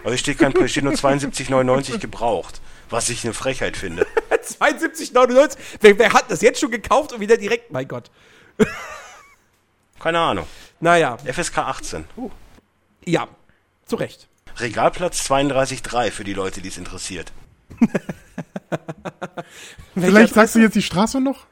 [0.00, 2.60] Aber hier steht kein Preis, steht nur 72,99 gebraucht,
[2.92, 4.06] was ich eine Frechheit finde.
[4.30, 5.56] 72,99.
[5.80, 7.72] Wer, wer hat das jetzt schon gekauft und wieder direkt?
[7.72, 8.10] Mein Gott.
[10.00, 10.46] Keine Ahnung.
[10.80, 12.04] Naja, FSK 18.
[12.16, 12.30] Uh.
[13.04, 13.28] ja.
[13.86, 14.28] Zu Recht.
[14.58, 17.32] Regalplatz 32,3 für die Leute, die es interessiert.
[19.94, 21.46] Vielleicht sagst du jetzt die Straße noch?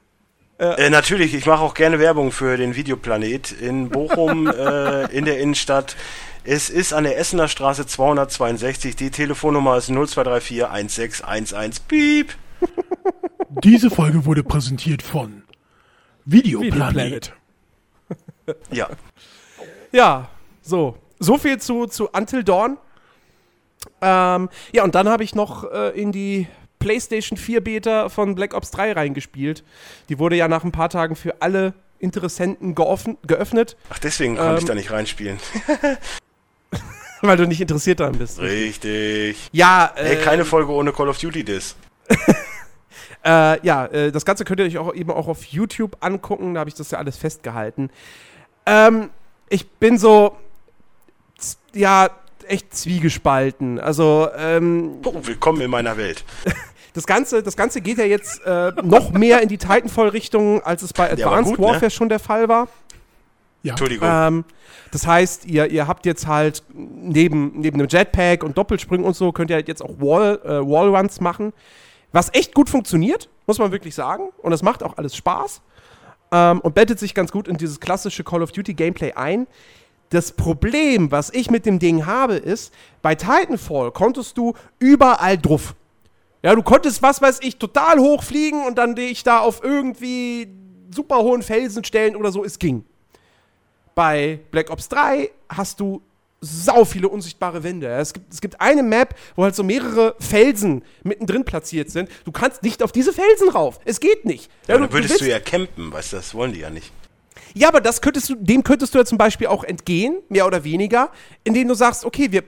[0.59, 5.39] Äh, natürlich, ich mache auch gerne Werbung für den Videoplanet in Bochum, äh, in der
[5.39, 5.97] Innenstadt.
[6.45, 8.97] Es ist an der Essener Straße 262.
[8.97, 12.35] Die Telefonnummer ist 0234 1611 Piep.
[13.63, 15.43] Diese Folge wurde präsentiert von
[16.25, 16.73] Videoplanet.
[16.95, 17.33] Videoplanet.
[18.73, 18.89] Ja.
[19.93, 20.29] Ja,
[20.61, 20.97] so.
[21.21, 22.79] So viel zu, zu Until Dawn.
[24.01, 26.49] Ähm, ja, und dann habe ich noch äh, in die
[26.81, 29.63] PlayStation 4 Beta von Black Ops 3 reingespielt.
[30.09, 34.55] Die wurde ja nach ein paar Tagen für alle Interessenten geoffen, geöffnet, Ach, deswegen konnte
[34.57, 34.67] ich Ähm.
[34.69, 35.39] da nicht reinspielen.
[37.29, 38.39] weil du nicht interessiert daran bist.
[38.41, 39.49] Richtig.
[39.53, 41.77] Ja, äh, Hey, keine Folge ohne Call of Duty Diss.
[43.23, 46.55] Äh, ja, äh, das Ganze könnt ihr euch auch eben auch auf YouTube angucken.
[46.55, 47.91] Da habe ich das ja alles festgehalten.
[48.65, 49.11] Ähm,
[49.51, 50.37] ich bin so,
[51.75, 52.09] ja,
[52.47, 53.79] echt zwiegespalten.
[53.79, 56.25] Also, ähm, Oh, willkommen in meiner Welt.
[56.95, 60.95] das Ganze, das Ganze geht ja jetzt äh, noch mehr in die Titanfall-Richtung, als es
[60.95, 61.67] bei Advanced gut, ne?
[61.67, 62.69] Warfare schon der Fall war.
[63.63, 63.73] Ja.
[63.73, 64.09] Entschuldigung.
[64.11, 64.45] Ähm,
[64.93, 69.33] das heißt, ihr, ihr habt jetzt halt neben, neben einem Jetpack und Doppelsprüngen und so,
[69.33, 71.53] könnt ihr halt jetzt auch Wall, äh, Wallruns machen.
[72.13, 74.31] Was echt gut funktioniert, muss man wirklich sagen.
[74.43, 75.61] Und es macht auch alles Spaß.
[76.33, 79.47] Ähm, und bettet sich ganz gut in dieses klassische Call of Duty Gameplay ein.
[80.11, 85.77] Das Problem, was ich mit dem Ding habe, ist, bei Titanfall konntest du überall drauf.
[86.43, 90.49] Ja, du konntest, was weiß ich, total hoch fliegen und dann dich da auf irgendwie
[90.93, 92.45] super hohen Felsen stellen oder so.
[92.45, 92.85] Es ging.
[94.01, 96.01] Bei Black Ops 3 hast du
[96.41, 97.87] sau viele unsichtbare Wände.
[97.87, 102.09] Es gibt, es gibt eine Map, wo halt so mehrere Felsen mittendrin platziert sind.
[102.25, 103.79] Du kannst nicht auf diese Felsen rauf.
[103.85, 104.51] Es geht nicht.
[104.69, 106.91] ja, du, dann würdest willst- du ja campen, weißt du, das wollen die ja nicht.
[107.53, 110.65] ja, aber das könntest du, dem könntest du ja zum Beispiel auch entgehen, mehr oder
[110.65, 111.11] weniger,
[111.45, 112.43] indem du sagst, okay, wir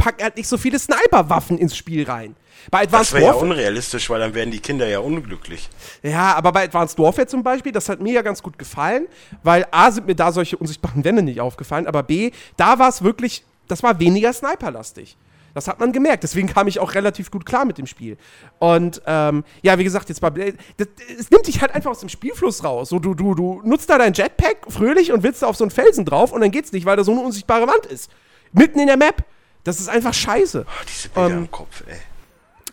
[0.00, 2.34] packen halt nicht so viele Sniperwaffen ins Spiel rein.
[2.70, 5.68] Bei Das Advanced wäre ja unrealistisch, weil dann werden die Kinder ja unglücklich.
[6.02, 9.06] ja, aber bei Advanced Warfare zum Beispiel, das hat mir ja ganz gut gefallen,
[9.42, 13.02] weil A, sind mir da solche unsichtbaren Wände nicht aufgefallen, aber B, da war es
[13.02, 15.16] wirklich, das war weniger Sniperlastig.
[15.52, 16.22] Das hat man gemerkt.
[16.22, 18.16] Deswegen kam ich auch relativ gut klar mit dem Spiel.
[18.60, 20.86] Und ähm, ja, wie gesagt, jetzt bei das,
[21.18, 22.90] es nimmt dich halt einfach aus dem Spielfluss raus.
[22.90, 25.72] So, du, du, du nutzt da dein Jetpack fröhlich und willst da auf so einen
[25.72, 28.12] Felsen drauf und dann geht's nicht, weil da so eine unsichtbare Wand ist.
[28.52, 29.24] Mitten in der Map.
[29.64, 30.64] Das ist einfach scheiße.
[30.66, 31.96] Oh, diese Bilder Ähm, im Kopf, ey.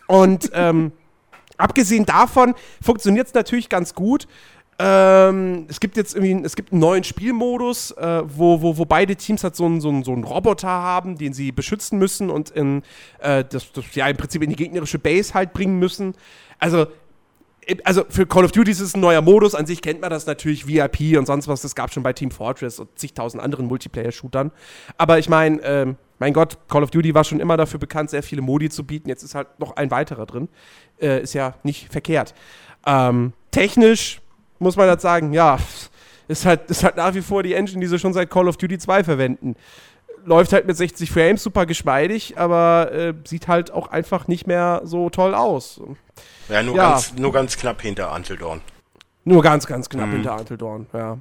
[0.06, 0.92] Und ähm,
[1.56, 4.26] abgesehen davon funktioniert es natürlich ganz gut.
[4.80, 9.16] Ähm, es gibt jetzt irgendwie, es gibt einen neuen Spielmodus, äh, wo, wo, wo beide
[9.16, 12.50] Teams halt so einen, so, einen, so einen Roboter haben, den sie beschützen müssen und
[12.50, 12.82] in,
[13.18, 16.14] äh, das, das, ja, im Prinzip in die gegnerische Base halt bringen müssen.
[16.60, 16.86] Also,
[17.82, 19.56] also für Call of Duty ist es ein neuer Modus.
[19.56, 21.60] An sich kennt man das natürlich, VIP und sonst was.
[21.60, 24.52] Das gab schon bei Team Fortress und zigtausend anderen Multiplayer-Shootern.
[24.96, 28.22] Aber ich meine, ähm, mein Gott, Call of Duty war schon immer dafür bekannt, sehr
[28.22, 29.08] viele Modi zu bieten.
[29.08, 30.48] Jetzt ist halt noch ein weiterer drin.
[31.00, 32.34] Äh, ist ja nicht verkehrt.
[32.86, 34.20] Ähm, technisch
[34.58, 35.58] muss man halt sagen, ja,
[36.26, 38.56] ist halt, ist halt nach wie vor die Engine, die sie schon seit Call of
[38.56, 39.56] Duty 2 verwenden.
[40.24, 44.82] Läuft halt mit 60 Frames super geschmeidig, aber äh, sieht halt auch einfach nicht mehr
[44.84, 45.80] so toll aus.
[46.48, 46.90] Ja, nur, Ja.
[46.92, 48.60] Ganz, nur ganz knapp hinter Until Dawn.
[49.24, 51.18] Nur ganz, ganz knapp hinter Until Dawn, ja.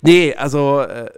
[0.00, 1.10] Nee, also, äh,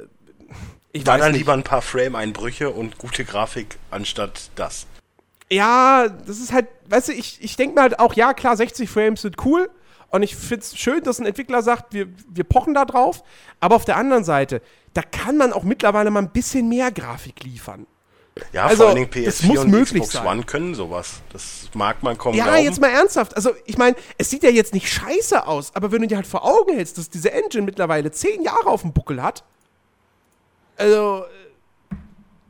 [0.93, 1.39] ich War dann nicht.
[1.41, 4.87] lieber ein paar Frame-Einbrüche und gute Grafik anstatt das.
[5.51, 8.89] Ja, das ist halt, weißt du, ich, ich denke mir halt auch, ja, klar, 60
[8.89, 9.71] Frames sind cool.
[10.11, 13.23] Und ich finde es schön, dass ein Entwickler sagt, wir, wir pochen da drauf.
[13.61, 14.61] Aber auf der anderen Seite,
[14.93, 17.87] da kann man auch mittlerweile mal ein bisschen mehr Grafik liefern.
[18.53, 20.27] Ja, Also, vor allen Dingen das PS4 muss und möglich Xbox sein.
[20.27, 21.21] One können sowas.
[21.33, 22.65] Das mag man kaum Ja, glauben.
[22.65, 23.37] jetzt mal ernsthaft.
[23.37, 26.27] Also, ich meine, es sieht ja jetzt nicht scheiße aus, aber wenn du dir halt
[26.27, 29.45] vor Augen hältst, dass diese Engine mittlerweile zehn Jahre auf dem Buckel hat,
[30.77, 31.25] also,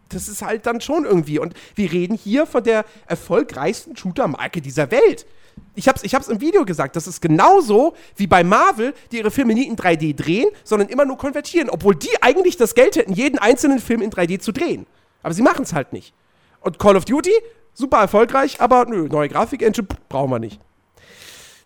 [0.08, 1.38] das ist halt dann schon irgendwie.
[1.38, 5.26] Und wir reden hier von der erfolgreichsten Shooter-Marke dieser Welt.
[5.74, 9.30] Ich hab's, ich hab's im Video gesagt, das ist genauso wie bei Marvel, die ihre
[9.30, 13.12] Filme nie in 3D drehen, sondern immer nur konvertieren, obwohl die eigentlich das Geld hätten,
[13.12, 14.86] jeden einzelnen Film in 3D zu drehen.
[15.22, 16.14] Aber sie machen's halt nicht.
[16.60, 17.32] Und Call of Duty,
[17.74, 20.60] super erfolgreich, aber nö, neue Grafik-Engine brauchen wir nicht.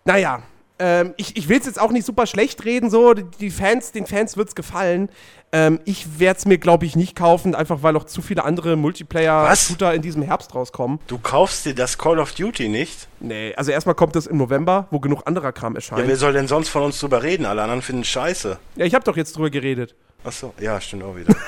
[0.05, 0.43] Naja,
[0.79, 4.05] ähm, ich, ich will es jetzt auch nicht super schlecht reden, so, die Fans, den
[4.05, 5.09] Fans wird's gefallen.
[5.53, 8.75] Ähm, ich werde es mir, glaube ich, nicht kaufen, einfach weil auch zu viele andere
[8.75, 10.99] Multiplayer-Shooter in diesem Herbst rauskommen.
[11.07, 13.07] Du kaufst dir das Call of Duty nicht?
[13.21, 16.01] Nee, also erstmal kommt das im November, wo genug anderer Kram Ja, erscheint.
[16.03, 17.45] wer Ja, soll denn sonst von uns drüber reden?
[17.45, 18.59] Alle anderen finden scheiße.
[18.75, 19.95] ich habe doch jetzt drüber geredet.
[20.23, 21.33] Achso, ja, stimmt auch wieder.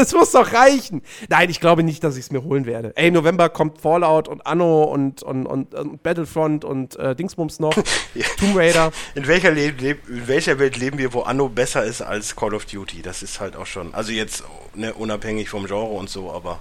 [0.00, 1.02] Das muss doch reichen.
[1.28, 2.92] Nein, ich glaube nicht, dass ich es mir holen werde.
[2.96, 7.60] Ey, im November kommt Fallout und Anno und, und, und, und Battlefront und äh, Dingsbums
[7.60, 7.74] noch.
[8.38, 8.92] Tomb Raider.
[9.14, 12.54] In welcher, Le Le in welcher Welt leben wir, wo Anno besser ist als Call
[12.54, 13.02] of Duty?
[13.02, 13.92] Das ist halt auch schon.
[13.92, 14.42] Also jetzt
[14.74, 16.60] ne, unabhängig vom Genre und so, aber.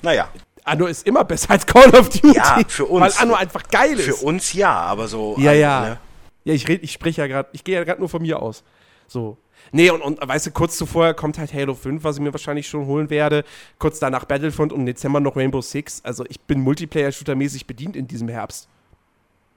[0.00, 0.30] Naja,
[0.64, 2.34] Anno ist immer besser als Call of Duty.
[2.34, 3.02] Ja, für uns.
[3.02, 4.06] Weil Anno einfach geil ist.
[4.06, 5.36] für uns ja, aber so.
[5.38, 5.80] Ja, ja.
[5.82, 5.98] ne?
[6.44, 8.64] Ja, ich rede, ich spreche ja gerade, ich gehe ja gerade nur von mir aus.
[9.06, 9.36] So.
[9.72, 12.68] Nee, und, und weißt du, kurz zuvor kommt halt Halo 5, was ich mir wahrscheinlich
[12.68, 13.44] schon holen werde.
[13.78, 16.00] Kurz danach Battlefront und im Dezember noch Rainbow Six.
[16.04, 18.68] Also ich bin Multiplayer-Shooter-mäßig bedient in diesem Herbst.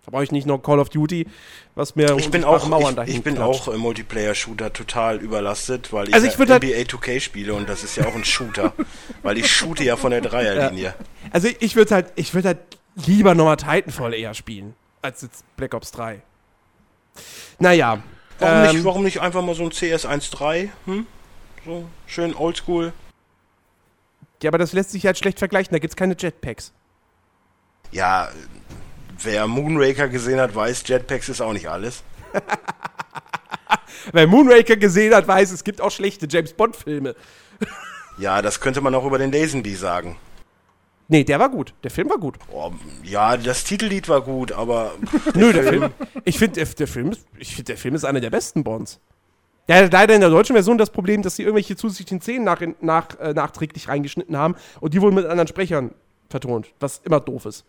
[0.06, 1.28] Da brauche ich nicht noch Call of Duty,
[1.76, 3.68] was mir Ich bin auch, Mauern ich, dahin ich bin klatscht.
[3.68, 7.68] auch im Multiplayer-Shooter total überlastet, weil ich, Also ich ja halt- NBA 2K spiele und
[7.68, 8.72] das ist ja auch ein Shooter.
[9.22, 10.96] weil ich shoote ja von der Dreierlinie.
[11.32, 12.60] Also ich würde halt, ich würde halt
[13.06, 16.22] lieber nochmal Titanfall eher spielen, als jetzt Black Ops 3.
[17.60, 18.02] Naja.
[18.40, 20.70] Warum, ähm, nicht, warum nicht einfach mal so ein CS 1.3?
[20.86, 21.08] Hm?
[21.66, 22.94] So schön oldschool.
[24.44, 26.72] Ja, aber das lässt sich halt schlecht vergleichen, da gibt's keine Jetpacks.
[27.92, 28.30] Ja,
[29.22, 32.04] wer Moonraker gesehen hat, weiß, Jetpacks ist auch nicht alles.
[34.14, 37.16] Wer Moonraker gesehen hat, weiß, es gibt auch schlechte James Bond-Filme.
[38.18, 40.18] Ja, das könnte man auch über den Lazenby sagen.
[41.10, 41.74] Nee, der war gut.
[41.84, 42.36] Der Film war gut.
[42.52, 42.72] Oh,
[43.04, 44.92] ja, das Titellied war gut, aber
[45.36, 45.90] Nö, der Film.
[46.26, 49.00] Ich finde, der, der, Film ist- ich find, der Film ist einer der besten Bonds.
[49.68, 52.62] Der hat leider in der deutschen Version das Problem, dass sie irgendwelche zusätzlichen Szenen nach,
[52.82, 55.92] nach, äh, nachträglich reingeschnitten haben und die wurden mit anderen Sprechern
[56.30, 57.66] vertont, was immer doof ist.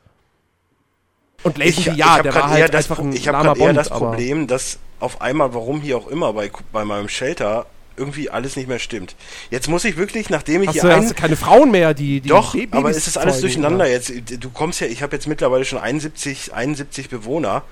[1.44, 3.88] Und Lazenby, ja, der war halt das, einfach ein ich habe gerade eher Bond, das
[3.88, 7.66] Problem, dass auf einmal, warum hier auch immer bei, bei meinem Shelter
[7.98, 9.16] irgendwie alles nicht mehr stimmt.
[9.50, 11.94] Jetzt muss ich wirklich, nachdem ich Hast hier du, ein, hast du keine Frauen mehr,
[11.94, 13.90] die, die Doch, Babys aber es ist alles durcheinander oder?
[13.90, 14.12] jetzt.
[14.40, 17.62] Du kommst ja, ich habe jetzt mittlerweile schon 71, 71 Bewohner.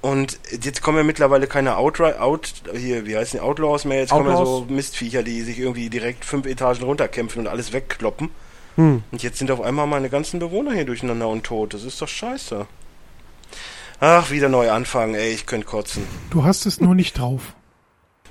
[0.00, 4.10] Und jetzt kommen ja mittlerweile keine Outright, Out, hier, wie heißen die, Outlaws mehr, jetzt
[4.10, 4.68] kommen ja Outlaws.
[4.68, 8.30] so Mistviecher, die sich irgendwie direkt fünf Etagen runterkämpfen und alles wegkloppen.
[8.76, 9.02] Hm.
[9.10, 11.74] Und jetzt sind auf einmal meine ganzen Bewohner hier durcheinander und tot.
[11.74, 12.66] Das ist doch scheiße.
[14.00, 16.04] Ach, wieder neu anfangen, ey, ich könnte kotzen.
[16.30, 17.54] Du hast es nur nicht drauf.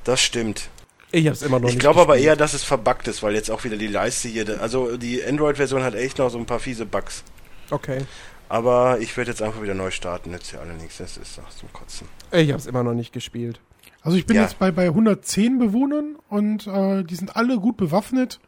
[0.05, 0.69] Das stimmt.
[1.17, 3.49] Ich hab's immer noch Ich nicht glaube aber eher, dass es verbuggt ist, weil jetzt
[3.49, 6.85] auch wieder die Leiste hier, also die Android-Version hat echt noch so ein paar fiese
[6.85, 7.23] Bugs.
[7.71, 8.01] Okay.
[8.49, 11.49] Aber ich werde jetzt einfach wieder neu starten, nützt ja alle nichts, das ist ach,
[11.53, 12.07] zum Kotzen.
[12.31, 13.59] Ich hab's immer noch nicht gespielt.
[14.01, 14.43] Also ich bin Ja.
[14.43, 18.39] jetzt bei, bei 110 Bewohnern und äh, die sind alle gut bewaffnet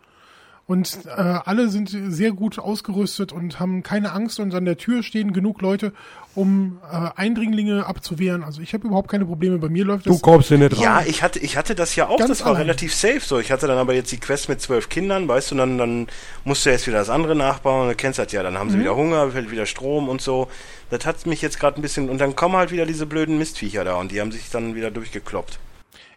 [0.69, 5.01] und äh, alle sind sehr gut ausgerüstet und haben keine Angst und an der Tür
[5.01, 5.93] stehen genug Leute,
[6.35, 8.43] um äh, Eindringlinge abzuwehren.
[8.43, 9.57] Also ich habe überhaupt keine Probleme.
[9.57, 10.21] Bei mir läuft das.
[10.21, 12.61] kommst hier nicht Ja, ich hatte, ich hatte das ja auch, Ganz das war allein.
[12.61, 13.39] relativ safe so.
[13.39, 16.05] Ich hatte dann aber jetzt die Quest mit zwölf Kindern, weißt du, dann, dann
[16.43, 18.95] musst du jetzt wieder das andere nachbauen, du kennst das ja, dann haben sie wieder
[18.95, 20.49] Hunger, fällt wieder Strom und so.
[20.91, 23.85] Das hat mich jetzt gerade ein bisschen, und dann kommen halt wieder diese blöden Mistviecher
[23.85, 25.57] da und die haben sich dann wieder durchgekloppt.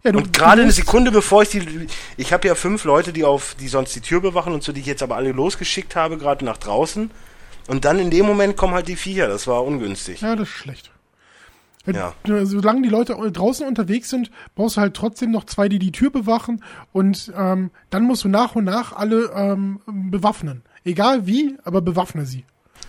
[0.05, 3.25] Ja, du- Und gerade eine Sekunde bevor ich die, ich habe ja fünf Leute, die
[3.25, 6.19] auf, die sonst die Tür bewachen und so, die ich jetzt aber alle losgeschickt habe,
[6.19, 7.11] gerade nach draußen.
[7.69, 10.21] Und dann in dem Moment kommen halt die Viecher, das war ungünstig.
[10.21, 10.91] Ja, das ist schlecht.
[11.85, 12.15] Wenn, Ja.
[12.25, 16.11] Solange die Leute draußen unterwegs sind, brauchst du halt trotzdem noch zwei, die die Tür
[16.11, 16.63] bewachen
[16.93, 20.63] und ähm, dann musst du nach und nach alle ähm, bewaffnen.
[20.85, 22.45] Egal wie, aber bewaffne sie.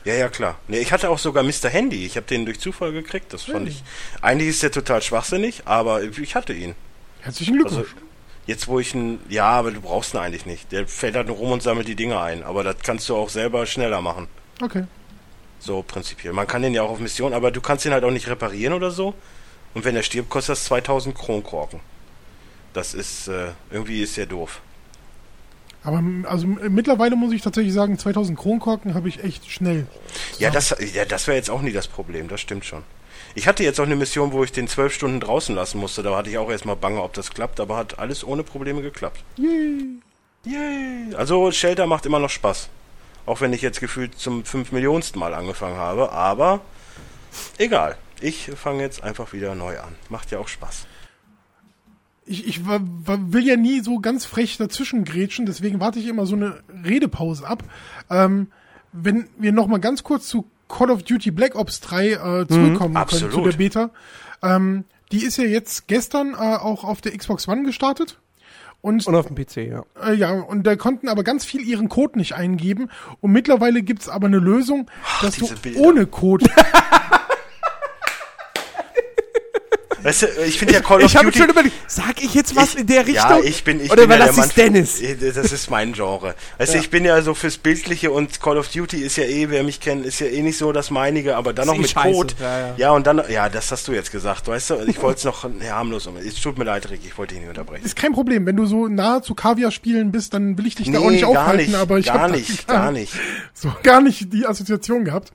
[0.05, 0.59] Ja, ja, klar.
[0.67, 1.69] Nee, ich hatte auch sogar Mr.
[1.69, 2.05] Handy.
[2.05, 3.31] Ich habe den durch Zufall gekriegt.
[3.33, 3.83] Das fand ich.
[4.21, 6.75] Eigentlich ist der total schwachsinnig, aber ich hatte ihn.
[7.23, 7.93] Herzlichen Glückwunsch.
[7.93, 8.05] Also,
[8.47, 9.19] jetzt wo ich ihn.
[9.29, 10.71] Ja, aber du brauchst ihn eigentlich nicht.
[10.71, 12.43] Der fällt halt nur rum und sammelt die Dinge ein.
[12.43, 14.27] Aber das kannst du auch selber schneller machen.
[14.61, 14.85] okay.
[15.59, 16.33] So prinzipiell.
[16.33, 18.73] Man kann den ja auch auf Mission, aber du kannst ihn halt auch nicht reparieren
[18.73, 19.13] oder so.
[19.73, 21.79] Und wenn er stirbt, kostet das 2000 Kronkorken.
[22.73, 24.61] Das ist, äh, irgendwie ist sehr doof.
[25.83, 29.87] Aber also mittlerweile muss ich tatsächlich sagen, 2000 Kronkorken habe ich echt schnell.
[30.37, 32.83] Ja, das, ja, das wäre jetzt auch nie das Problem, das stimmt schon.
[33.35, 36.03] Ich hatte jetzt auch eine Mission, wo ich den zwölf Stunden draußen lassen musste.
[36.03, 39.23] Da hatte ich auch erstmal Bange, ob das klappt, aber hat alles ohne Probleme geklappt.
[39.37, 39.99] Yay!
[40.45, 41.15] Yay!
[41.15, 42.69] Also Shelter macht immer noch Spaß.
[43.25, 46.61] Auch wenn ich jetzt gefühlt zum fünf Millionsten Mal angefangen habe, aber
[47.57, 47.97] egal.
[48.21, 49.95] Ich fange jetzt einfach wieder neu an.
[50.09, 50.85] Macht ja auch Spaß.
[52.25, 56.35] Ich, ich will ja nie so ganz frech dazwischen grätschen, deswegen warte ich immer so
[56.35, 57.63] eine Redepause ab.
[58.09, 58.47] Ähm,
[58.93, 62.17] wenn wir noch mal ganz kurz zu Call of Duty Black Ops 3 äh,
[62.47, 63.89] zurückkommen mhm, können zu der Beta.
[64.41, 68.19] Ähm, die ist ja jetzt gestern äh, auch auf der Xbox One gestartet.
[68.81, 69.83] Und, und auf dem PC, ja.
[70.03, 72.89] Äh, ja, und da konnten aber ganz viel ihren Code nicht eingeben.
[73.21, 75.79] Und mittlerweile gibt's aber eine Lösung, Ach, dass du Bilder.
[75.79, 76.49] ohne Code
[80.03, 81.19] Weißt du, ich finde ja Call of ich Duty.
[81.19, 83.15] Ich habe schon überlegt, sag ich jetzt was ich, in der Richtung?
[83.15, 84.51] Ja, ich bin, ich Oder bin ja der Mann.
[84.55, 85.01] Dennis?
[85.35, 86.35] Das ist mein Genre.
[86.57, 86.79] Weißt ja.
[86.79, 89.63] du, ich bin ja so fürs Bildliche und Call of Duty ist ja eh, wer
[89.63, 92.11] mich kennt, ist ja eh nicht so das meinige, aber dann noch mit scheiße.
[92.11, 92.33] Code.
[92.39, 92.73] Ja, ja.
[92.77, 95.45] ja, und dann, ja, das hast du jetzt gesagt, weißt du, ich wollte es noch
[95.69, 96.17] harmlos um.
[96.17, 97.85] Es tut mir leid, Rick, ich wollte dich nicht unterbrechen.
[97.85, 100.97] Ist kein Problem, wenn du so nah zu Kaviar-Spielen bist, dann will ich dich nee,
[100.97, 103.13] da auch nicht aufhalten, nicht, aber ich habe gar nicht, gar nicht.
[103.53, 105.31] So, gar nicht die Assoziation gehabt.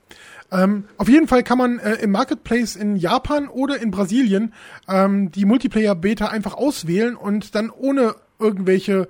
[0.51, 4.53] Ähm, auf jeden Fall kann man äh, im Marketplace in Japan oder in Brasilien
[4.87, 9.07] ähm, die Multiplayer-Beta einfach auswählen und dann ohne irgendwelche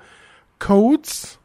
[0.59, 1.39] Codes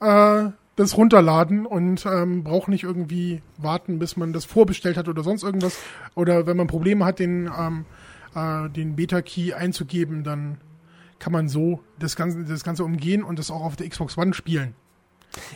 [0.00, 5.22] äh, das runterladen und ähm, braucht nicht irgendwie warten, bis man das vorbestellt hat oder
[5.22, 5.78] sonst irgendwas.
[6.14, 7.84] Oder wenn man Probleme hat, den, ähm,
[8.34, 10.58] äh, den Beta-Key einzugeben, dann
[11.18, 14.34] kann man so das Ganze, das Ganze umgehen und das auch auf der Xbox One
[14.34, 14.74] spielen.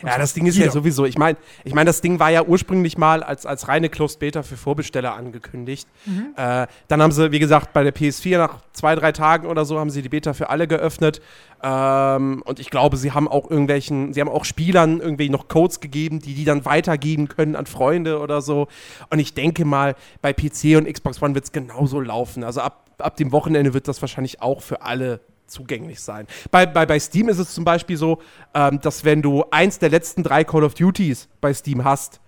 [0.03, 1.05] Ja, das Ding ist ja sowieso.
[1.05, 4.43] Ich meine, ich mein, das Ding war ja ursprünglich mal als, als reine Closed Beta
[4.43, 5.87] für Vorbesteller angekündigt.
[6.05, 6.33] Mhm.
[6.35, 9.79] Äh, dann haben sie, wie gesagt, bei der PS4 nach zwei, drei Tagen oder so
[9.79, 11.21] haben sie die Beta für alle geöffnet.
[11.63, 15.79] Ähm, und ich glaube, sie haben auch irgendwelchen, sie haben auch Spielern irgendwie noch Codes
[15.79, 18.67] gegeben, die die dann weitergeben können an Freunde oder so.
[19.09, 22.43] Und ich denke mal, bei PC und Xbox One wird es genauso laufen.
[22.43, 26.27] Also ab, ab dem Wochenende wird das wahrscheinlich auch für alle zugänglich sein.
[26.51, 28.21] Bei, bei, bei Steam ist es zum Beispiel so,
[28.53, 32.19] ähm, dass wenn du eins der letzten drei Call of Duties bei Steam hast,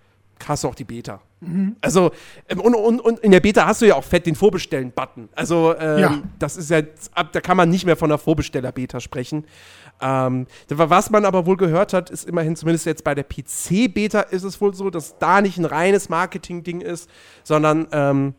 [0.48, 1.22] hast du auch die Beta.
[1.42, 1.78] Mhm.
[1.82, 2.12] Also,
[2.50, 5.30] ähm, und, und, und in der Beta hast du ja auch fett den Vorbestellen-Button.
[5.36, 6.22] Also, ähm, ja.
[6.38, 9.46] das ist ja, da kann man nicht mehr von einer Vorbesteller-Beta sprechen.
[10.02, 14.44] Ähm, was man aber wohl gehört hat, ist immerhin, zumindest jetzt bei der PC-Beta, ist
[14.44, 17.10] es wohl so, dass da nicht ein reines Marketing-Ding ist,
[17.44, 18.34] sondern ähm,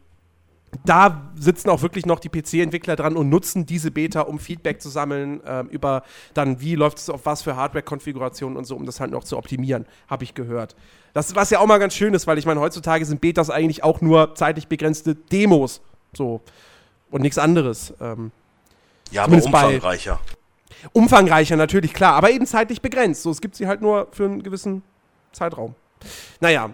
[0.85, 4.89] da sitzen auch wirklich noch die PC-Entwickler dran und nutzen diese Beta, um Feedback zu
[4.89, 9.01] sammeln ähm, über dann, wie läuft es auf was für Hardware-Konfigurationen und so, um das
[9.01, 10.77] halt noch zu optimieren, habe ich gehört.
[11.13, 13.83] Das, was ja auch mal ganz schön ist, weil ich meine, heutzutage sind Betas eigentlich
[13.83, 15.81] auch nur zeitlich begrenzte Demos.
[16.13, 16.41] So.
[17.11, 17.93] Und nichts anderes.
[18.01, 18.31] Ähm,
[19.11, 20.21] ja, aber umfangreicher.
[20.93, 23.23] umfangreicher, natürlich, klar, aber eben zeitlich begrenzt.
[23.23, 24.83] So, es gibt sie halt nur für einen gewissen
[25.33, 25.75] Zeitraum.
[26.41, 26.71] Naja,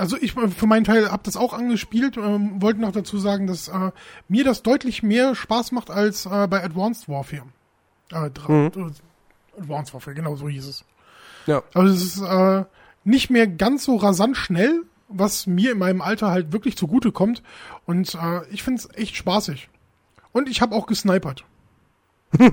[0.00, 3.68] also ich für meinen Teil habe das auch angespielt, ähm, wollte noch dazu sagen, dass
[3.68, 3.92] äh,
[4.28, 7.46] mir das deutlich mehr Spaß macht als äh, bei Advanced Warfare.
[8.12, 8.72] Äh, mhm.
[8.74, 10.84] Äh, Advanced Warfare, genau so hieß es.
[11.46, 11.62] Ja.
[11.74, 12.64] Also es ist äh,
[13.04, 17.42] nicht mehr ganz so rasant schnell, was mir in meinem Alter halt wirklich zugute kommt.
[17.86, 19.68] Und äh, ich finde es echt spaßig.
[20.32, 21.44] Und ich habe auch gesnipert.
[22.38, 22.52] ja.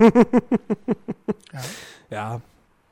[2.10, 2.40] ja.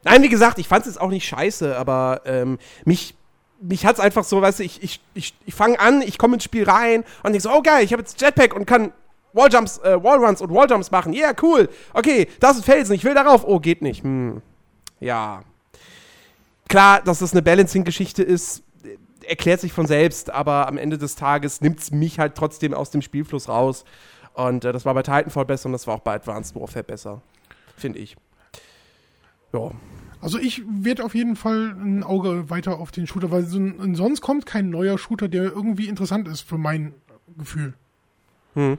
[0.04, 3.16] Nein, wie gesagt, ich fand es auch nicht scheiße, aber ähm, mich
[3.60, 6.44] mich hat's einfach so, weißt du, ich, ich, ich, ich fange an, ich komme ins
[6.44, 8.92] Spiel rein und denk so, oh geil, ich habe jetzt Jetpack und kann
[9.32, 11.12] Walljumps, äh, Wallruns und Walljumps machen.
[11.12, 11.68] Ja, yeah, cool.
[11.92, 13.44] Okay, das ist Felsen, ich will darauf.
[13.44, 14.02] Oh, geht nicht.
[14.02, 14.40] Hm.
[15.00, 15.42] Ja.
[16.68, 18.62] Klar, dass das eine Balancing-Geschichte ist,
[19.26, 23.02] erklärt sich von selbst, aber am Ende des Tages nimmt's mich halt trotzdem aus dem
[23.02, 23.84] Spielfluss raus.
[24.34, 27.22] Und äh, das war bei Titanfall besser und das war auch bei Advanced Warfare besser.
[27.76, 28.16] Finde ich.
[29.52, 29.70] Ja.
[30.20, 33.60] Also ich werde auf jeden Fall ein Auge weiter auf den Shooter, weil so,
[33.92, 36.94] sonst kommt kein neuer Shooter, der irgendwie interessant ist für mein
[37.36, 37.74] Gefühl.
[38.54, 38.78] Hm.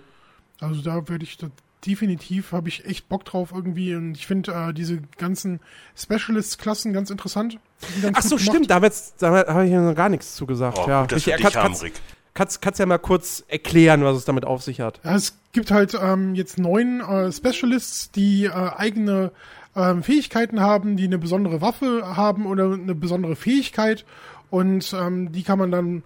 [0.60, 1.48] Also da werde ich da
[1.86, 5.60] definitiv, habe ich echt Bock drauf irgendwie und ich finde äh, diese ganzen
[5.96, 7.60] Specialist-Klassen ganz interessant.
[8.02, 10.80] Ganz Ach so, stimmt, da, da habe ich ja noch gar nichts zugesagt.
[10.80, 11.02] Oh, ja.
[11.02, 11.94] Gut, dass ich, wir dich haben, Rick.
[12.34, 15.00] Kannst, kannst ja mal kurz erklären, was es damit auf sich hat.
[15.04, 19.32] Ja, es gibt halt ähm, jetzt neun äh, Specialists, die äh, eigene
[19.78, 24.06] ähm, Fähigkeiten haben, die eine besondere Waffe haben oder eine besondere Fähigkeit
[24.50, 26.04] und ähm, die kann man dann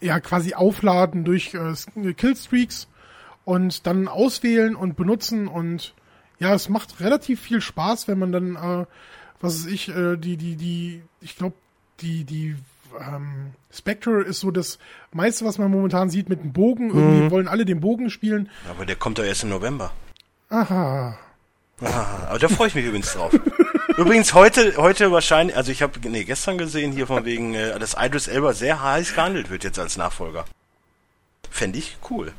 [0.00, 2.88] ja quasi aufladen durch äh, Killstreaks
[3.44, 5.94] und dann auswählen und benutzen und
[6.38, 8.86] ja, es macht relativ viel Spaß, wenn man dann, äh,
[9.40, 11.54] was weiß ich, äh, die, die, die, ich glaube,
[12.00, 12.56] die, die
[12.98, 14.78] ähm, Spectre ist so das
[15.12, 16.90] meiste, was man momentan sieht mit dem Bogen.
[16.90, 18.50] Irgendwie wollen alle den Bogen spielen.
[18.68, 19.92] Aber der kommt doch erst im November.
[20.48, 21.16] Aha.
[21.84, 23.32] Ah, aber da freue ich mich übrigens drauf.
[23.96, 27.96] übrigens heute, heute wahrscheinlich, also ich habe nee, gestern gesehen hier von wegen, äh, dass
[27.98, 30.44] Idris Elba sehr heiß gehandelt wird jetzt als Nachfolger.
[31.50, 32.32] Fände ich cool.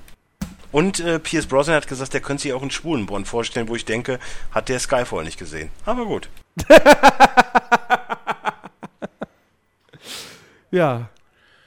[0.72, 3.76] Und äh, Pierce Brosnan hat gesagt, der könnte sich auch einen schwulen Bond vorstellen, wo
[3.76, 4.20] ich denke,
[4.52, 5.70] hat der Skyfall nicht gesehen.
[5.86, 6.30] Aber gut.
[10.74, 11.10] Ja.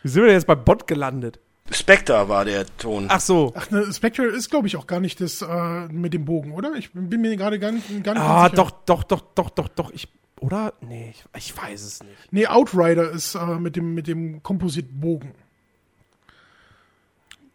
[0.02, 1.38] Wie sind wir denn jetzt bei Bot gelandet?
[1.70, 3.06] Spectre war der Ton.
[3.08, 3.52] Ach so.
[3.56, 6.74] Ach, ne, Spectre ist, glaube ich, auch gar nicht das äh, mit dem Bogen, oder?
[6.74, 8.56] Ich bin mir gerade gar nicht, gar nicht Ah, sicher.
[8.56, 9.90] doch, doch, doch, doch, doch, doch.
[9.92, 10.08] Ich,
[10.40, 10.74] oder?
[10.80, 12.12] Nee, ich, ich weiß es nicht.
[12.30, 15.32] Nee, Outrider ist äh, mit dem, mit dem Kompositbogen.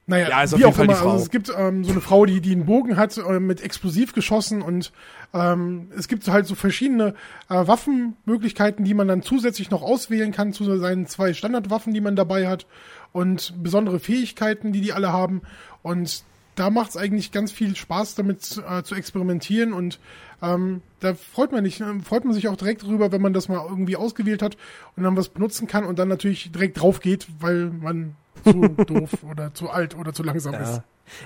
[0.07, 0.95] Naja, Ja, auf wie jeden auch Fall immer.
[1.01, 4.13] Also es gibt ähm, so eine Frau, die, die einen Bogen hat, äh, mit Explosiv
[4.13, 4.91] geschossen und
[5.33, 7.13] ähm, es gibt halt so verschiedene
[7.49, 12.15] äh, Waffenmöglichkeiten, die man dann zusätzlich noch auswählen kann zu seinen zwei Standardwaffen, die man
[12.17, 12.65] dabei hat
[13.11, 15.41] und besondere Fähigkeiten, die die alle haben
[15.83, 16.23] und
[16.55, 19.99] da macht es eigentlich ganz viel Spaß damit äh, zu experimentieren und
[20.41, 23.65] ähm, da freut man, nicht, freut man sich auch direkt drüber, wenn man das mal
[23.67, 24.57] irgendwie ausgewählt hat
[24.95, 28.53] und dann was benutzen kann und dann natürlich direkt drauf geht, weil man zu
[28.85, 30.77] doof oder zu alt oder zu langsam ist.
[30.77, 30.83] Ja.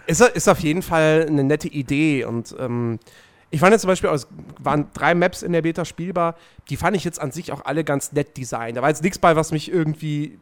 [0.07, 2.99] Ist, ist auf jeden Fall eine nette Idee und ähm,
[3.51, 4.27] ich fand jetzt zum Beispiel, es
[4.59, 6.35] waren drei Maps in der Beta spielbar,
[6.69, 8.75] die fand ich jetzt an sich auch alle ganz nett designt.
[8.75, 10.39] Da war jetzt nichts bei, was mich irgendwie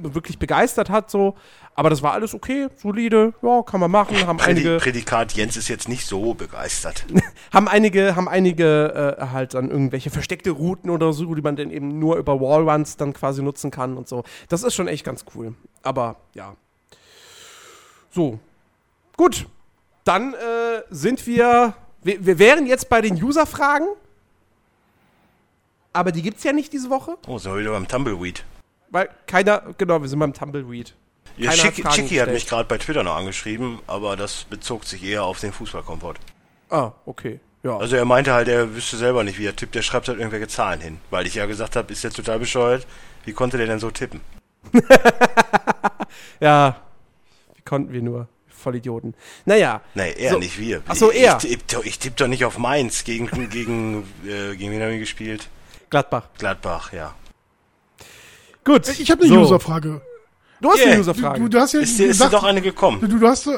[0.00, 1.34] wirklich begeistert hat, so,
[1.74, 5.56] aber das war alles okay, solide, ja, kann man machen, haben Prädi einige, Prädikat Jens
[5.56, 7.04] ist jetzt nicht so begeistert.
[7.52, 11.70] haben einige, haben einige äh, halt dann irgendwelche versteckte Routen oder so, die man dann
[11.70, 14.24] eben nur über Wallruns dann quasi nutzen kann und so.
[14.48, 15.54] Das ist schon echt ganz cool.
[15.82, 16.56] Aber ja.
[18.10, 18.38] So.
[19.16, 19.46] Gut.
[20.04, 22.24] Dann äh, sind wir, wir.
[22.24, 23.86] Wir wären jetzt bei den User-Fragen.
[25.92, 28.44] Aber die gibt's ja nicht diese Woche, Oh, sind wir wieder beim Tumbleweed.
[28.90, 30.94] Weil keiner, genau, wir sind beim Tumbleweed.
[31.36, 34.84] Ja, Keiner hat Chicky, Chicky hat mich gerade bei Twitter noch angeschrieben, aber das bezog
[34.84, 36.14] sich eher auf den Fußballkomfort.
[36.70, 37.40] Ah, okay.
[37.62, 37.76] Ja.
[37.76, 40.48] Also er meinte halt, er wüsste selber nicht, wie er tippt, der schreibt halt irgendwelche
[40.48, 40.98] Zahlen hin.
[41.10, 42.86] Weil ich ja gesagt habe, ist der total bescheuert,
[43.24, 44.20] wie konnte der denn so tippen?
[46.40, 46.76] ja.
[47.54, 48.28] Wie konnten wir nur?
[48.48, 49.14] Vollidioten.
[49.44, 49.80] Naja.
[49.94, 50.38] Nee, er, So.
[50.38, 50.82] nicht wir.
[50.88, 51.36] Ach so, ich, er.
[51.36, 53.04] Ich, tipp doch- ich tipp doch nicht auf Mainz.
[53.04, 55.48] Gegen, gegen, äh, gegen wen haben wir gespielt?
[55.90, 56.28] Gladbach.
[56.38, 57.14] Gladbach, ja.
[58.66, 58.86] Gut.
[58.98, 59.40] Ich habe eine So.
[59.40, 60.02] Userfrage.
[60.60, 60.90] Du hast Yeah.
[60.92, 61.40] eine Userfrage.
[61.40, 63.00] du, du hast ja Ist dir, ist dir gesagt, doch eine gekommen?
[63.00, 63.50] du, du hast äh,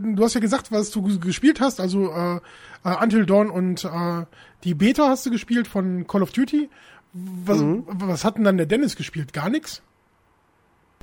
[0.00, 2.36] du hast ja gesagt, was du gespielt hast, also äh,
[2.84, 3.88] äh, Until Dawn und äh,
[4.64, 6.68] die Beta hast du gespielt von Call of Duty.
[7.12, 7.84] Was, Mhm.
[7.88, 9.32] was hat denn dann der Dennis gespielt?
[9.32, 9.82] Gar nichts?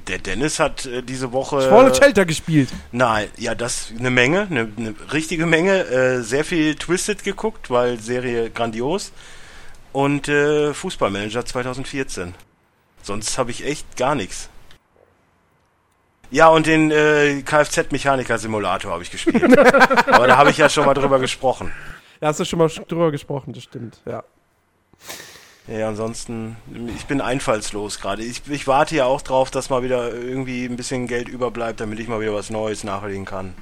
[0.08, 1.62] Der Dennis hat äh, diese Woche...
[1.62, 2.70] Fallen Shelter gespielt.
[2.94, 5.86] Nein, ja, das eine Menge, eine, eine richtige Menge.
[5.88, 9.12] Äh, sehr viel Twisted geguckt, weil Serie grandios.
[9.92, 12.34] Und äh, Fußballmanager 2014.
[13.08, 14.50] Sonst habe ich echt gar nichts.
[16.30, 19.58] Ja, und den äh, Kfz-Mechaniker-Simulator habe ich gespielt.
[20.08, 21.72] Aber da habe ich ja schon mal drüber gesprochen.
[22.20, 24.26] Da hast du schon mal drüber gesprochen, das stimmt, ja.
[25.68, 26.58] Ja, ansonsten,
[26.96, 28.24] ich bin einfallslos gerade.
[28.24, 32.00] Ich, ich warte ja auch drauf, dass mal wieder irgendwie ein bisschen Geld überbleibt, damit
[32.00, 33.54] ich mal wieder was Neues nachlegen kann.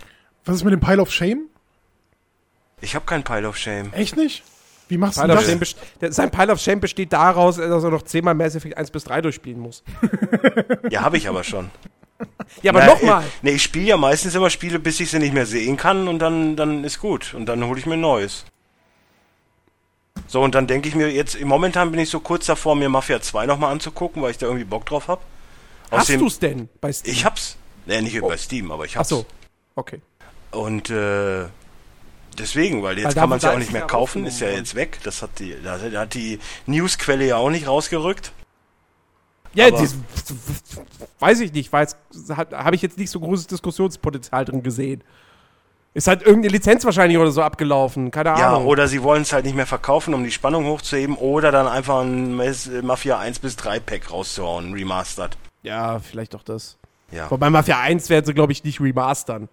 [0.46, 1.50] Was ist mit dem Pile of Shame?
[2.82, 3.94] Ich habe kein Pile of Shame.
[3.94, 4.44] Echt nicht?
[4.88, 5.48] Wie machst du Pile of das?
[5.50, 8.78] Shame best- der, sein Pile of Shame besteht daraus, dass er noch zehnmal Mass Effect
[8.78, 9.84] 1 bis 3 durchspielen muss.
[10.92, 11.72] Ja, habe ich aber schon.
[12.62, 13.24] Ja, aber nochmal.
[13.24, 16.08] äh, Nee, ich spiele ja meistens immer Spiele, bis ich sie nicht mehr sehen kann
[16.08, 17.34] und dann, dann ist gut.
[17.34, 18.46] Und dann hole ich mir ein neues.
[20.28, 23.22] So, und dann denke ich mir jetzt, momentan bin ich so kurz davor, mir Mafia
[23.22, 25.22] 2 nochmal anzugucken, weil ich da irgendwie Bock drauf habe.
[25.92, 27.12] Hast du's denn bei Steam?
[27.14, 27.58] Ich hab's.
[27.86, 29.10] Nee, nicht über Steam, aber ich Ach hab's.
[29.10, 29.26] so.
[29.76, 30.00] Okay.
[30.52, 31.46] Und äh,
[32.40, 34.48] deswegen, weil jetzt Weil kann man es ja auch nicht mehr ja kaufen, ist ja
[34.48, 35.00] rausgenommen jetzt weg.
[35.04, 38.32] Das hat die, da, hat die Newsquelle ja auch nicht rausgerückt.
[39.54, 39.96] Ja, dies,
[41.20, 41.88] weiß ich nicht, weil
[42.52, 45.02] habe ich jetzt nicht so großes Diskussionspotenzial drin gesehen.
[45.94, 48.66] Ist halt irgendeine Lizenz wahrscheinlich oder so abgelaufen, keine Ja, Ahnung.
[48.66, 52.02] oder sie wollen es halt nicht mehr verkaufen, um die Spannung hochzuheben, oder dann einfach
[52.02, 52.36] ein
[52.84, 55.38] Mafia 1 bis 3 Pack rauszuhauen, remastered.
[55.64, 56.78] ja, vielleicht doch das.
[57.12, 59.48] Ja, Wobei Mafia 1 werden sie, glaube ich, nicht remastern.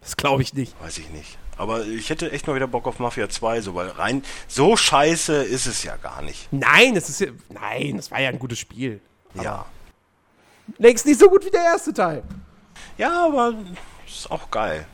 [0.00, 0.74] Das glaube ich nicht.
[0.82, 1.38] weiß ich nicht.
[1.56, 5.42] Aber ich hätte echt mal wieder Bock auf Mafia 2, so, weil rein, so scheiße
[5.44, 6.48] ist es ja gar nicht.
[6.52, 9.00] Nein, das ist ja, nein, das war ja ein gutes Spiel.
[9.40, 9.66] Ja.
[10.78, 12.22] Längst nicht so gut wie der erste Teil.
[12.98, 13.54] Ja, aber
[14.06, 14.86] ist auch geil.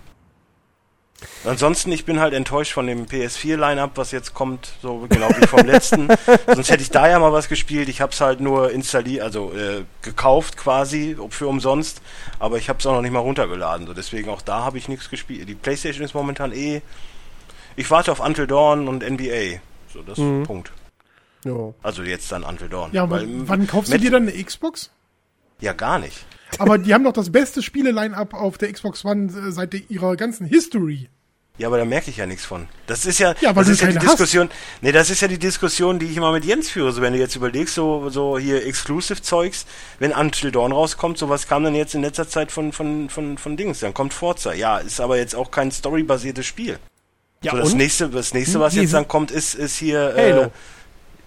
[1.44, 5.66] Ansonsten, ich bin halt enttäuscht von dem PS4-Line-Up, was jetzt kommt, so genau wie vom
[5.66, 6.09] letzten.
[6.47, 7.88] Sonst hätte ich da ja mal was gespielt.
[7.88, 12.02] Ich habe es halt nur installiert, also äh, gekauft quasi für umsonst,
[12.38, 13.86] aber ich habe es auch noch nicht mal runtergeladen.
[13.86, 15.48] So deswegen auch da habe ich nichts gespielt.
[15.48, 16.82] Die PlayStation ist momentan eh.
[17.76, 19.60] Ich warte auf Until Dawn und NBA.
[19.92, 20.42] So, das ist Mhm.
[20.44, 20.72] Punkt.
[21.44, 21.72] Ja.
[21.82, 22.90] Also jetzt dann Until Dawn.
[22.92, 24.90] Ja, Weil, wann, wann kaufst du dir dann eine Xbox?
[25.61, 26.27] Ja, gar nicht.
[26.59, 30.47] Aber die haben doch das beste Spiele-Line-Up auf der Xbox One äh, seit ihrer ganzen
[30.47, 31.09] History.
[31.59, 32.69] Ja, aber da merke ich ja nichts von.
[32.87, 34.19] Das ist ja, Ja, das ist ja die keine hast.
[34.19, 34.49] Diskussion.
[34.81, 36.91] Nee, das ist ja die Diskussion, die ich immer mit Jens führe.
[36.91, 39.66] So, wenn du jetzt überlegst, so, so hier Exclusive-Zeugs,
[39.99, 43.37] wenn Until Dawn rauskommt, so was kam dann jetzt in letzter Zeit von, von, von,
[43.37, 43.81] von Dings.
[43.81, 44.55] Dann kommt Forza.
[44.55, 46.78] Ja, ist aber jetzt auch kein storybasiertes Spiel.
[47.43, 47.77] Ja, so, das und?
[47.77, 50.43] nächste, das nächste, was Die jetzt dann kommt, ist, ist hier, Halo.
[50.45, 50.51] Äh,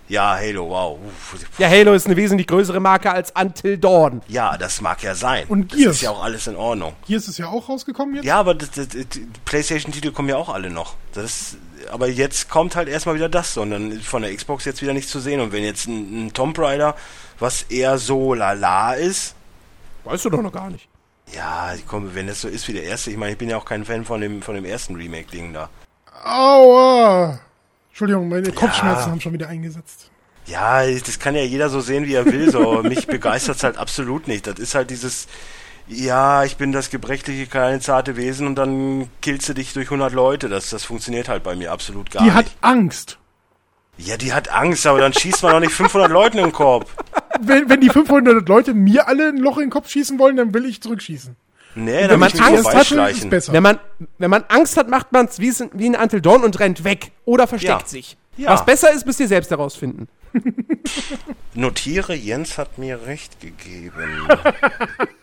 [0.09, 0.99] ja, Halo, wow.
[1.05, 1.39] Uff.
[1.57, 4.21] Ja, Halo ist eine wesentlich größere Marke als Until Dawn.
[4.27, 5.45] Ja, das mag ja sein.
[5.47, 5.95] Und das Gears.
[5.95, 6.93] ist ja auch alles in Ordnung.
[7.05, 8.25] Hier ist es ja auch rausgekommen jetzt.
[8.25, 10.95] Ja, aber das, das, die PlayStation-Titel kommen ja auch alle noch.
[11.13, 11.57] Das,
[11.91, 15.19] aber jetzt kommt halt erstmal wieder das, sondern von der Xbox jetzt wieder nichts zu
[15.19, 15.39] sehen.
[15.39, 16.95] Und wenn jetzt ein, ein Tomb Raider,
[17.39, 19.35] was eher so lala ist,
[20.05, 20.89] Weißt du doch noch gar nicht.
[21.33, 23.63] ja, komm, wenn das so ist wie der erste, ich meine, ich bin ja auch
[23.65, 25.69] kein Fan von dem, von dem ersten Remake-Ding da.
[26.25, 27.39] Aua!
[27.93, 30.09] Entschuldigung, meine Kopfschmerzen haben schon wieder eingesetzt.
[30.47, 32.81] Ja, das kann ja jeder so sehen, wie er will, so.
[32.83, 34.47] Mich begeistert's halt absolut nicht.
[34.47, 35.27] Das ist halt dieses,
[35.87, 40.11] ja, ich bin das gebrechliche, kleine, zarte Wesen und dann killst du dich durch 100
[40.11, 40.49] Leute.
[40.49, 42.35] Das, das funktioniert halt bei mir absolut gar Die nicht.
[42.35, 43.19] hat Angst.
[43.99, 46.89] Ja, die hat Angst, aber dann schießt man doch nicht 500 Leuten in den Korb.
[47.39, 50.51] Wenn, wenn die 500 Leute mir alle ein Loch in den Kopf schießen wollen, dann
[50.55, 51.35] will ich zurückschießen.
[51.75, 53.53] Nee, Wenn man Angst hatte, ist besser.
[53.53, 53.79] Wenn man,
[54.19, 57.11] wenn man Angst hat, macht man es wie, wie in Until Dawn und rennt weg.
[57.25, 57.87] Oder versteckt Ja.
[57.87, 58.17] sich.
[58.37, 58.49] Ja.
[58.51, 60.07] Was besser ist, müsst ihr selbst herausfinden.
[61.53, 64.27] Notiere, Jens hat mir recht gegeben.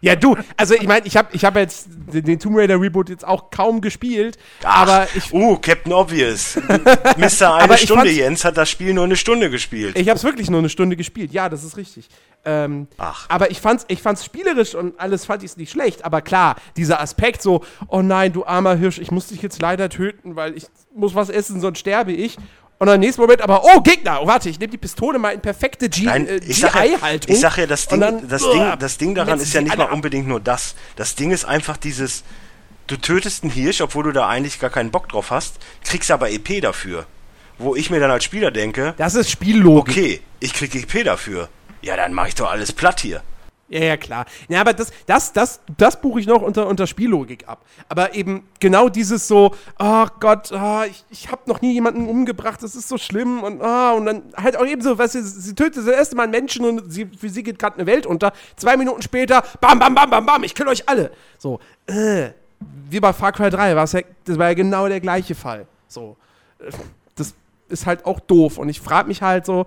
[0.00, 3.26] Ja, du, also ich meine, ich habe ich hab jetzt den, Tomb Raider Reboot jetzt
[3.26, 6.56] auch kaum gespielt, Ach, aber ich, uh, Captain Obvious.
[7.16, 7.54] Mr.
[7.54, 9.98] Eine Stunde, Jens hat das Spiel nur eine Stunde gespielt.
[9.98, 11.32] ich habe es wirklich nur eine Stunde gespielt.
[11.32, 12.08] Ja, das ist richtig.
[12.44, 13.26] Ähm, Ach.
[13.28, 16.04] Aber ich fand's, ich fand's spielerisch und alles fand ich nicht schlecht.
[16.04, 19.88] Aber klar, dieser Aspekt so, oh nein, du armer Hirsch, ich muss dich jetzt leider
[19.88, 22.36] töten, weil ich muss was essen, sonst sterbe ich.
[22.84, 25.30] Und dann im nächsten Moment aber, oh Gegner, oh, warte, ich nehme die Pistole mal
[25.30, 27.34] in perfekte G- Nein, äh, ich sag ja, GI-Haltung.
[27.34, 29.84] ich sag ja, das Ding, dann, das, Ding, das Ding daran ist ja nicht mal
[29.90, 30.74] unbedingt nur das.
[30.96, 32.24] Das Ding ist einfach dieses,
[32.86, 36.30] du tötest einen Hirsch, obwohl du da eigentlich gar keinen Bock drauf hast, kriegst aber
[36.30, 37.06] EP dafür.
[37.56, 39.88] Wo ich mir dann als Spieler denke, Das ist Spiellogik.
[39.96, 41.48] okay, ich krieg EP dafür.
[41.80, 43.22] Ja, dann mach ich doch alles platt hier.
[43.74, 44.24] Ja, ja, klar.
[44.48, 47.64] Ja, aber das, das, das, das buche ich noch unter, unter Spiellogik ab.
[47.88, 52.62] Aber eben genau dieses so, oh Gott, ah, ich, ich habe noch nie jemanden umgebracht,
[52.62, 55.56] das ist so schlimm und, ah, und dann halt auch eben so, weißt du, sie
[55.56, 58.32] tötet das erste Mal einen Menschen und sie, für sie geht gerade eine Welt unter.
[58.54, 61.10] Zwei Minuten später, bam, bam, bam, bam, bam, ich kill euch alle.
[61.36, 62.28] So, äh,
[62.88, 65.66] wie bei Far Cry 3, war's ja, das war ja genau der gleiche Fall.
[65.88, 66.16] So,
[66.60, 66.70] äh,
[67.16, 67.34] das
[67.68, 69.66] ist halt auch doof und ich frage mich halt so,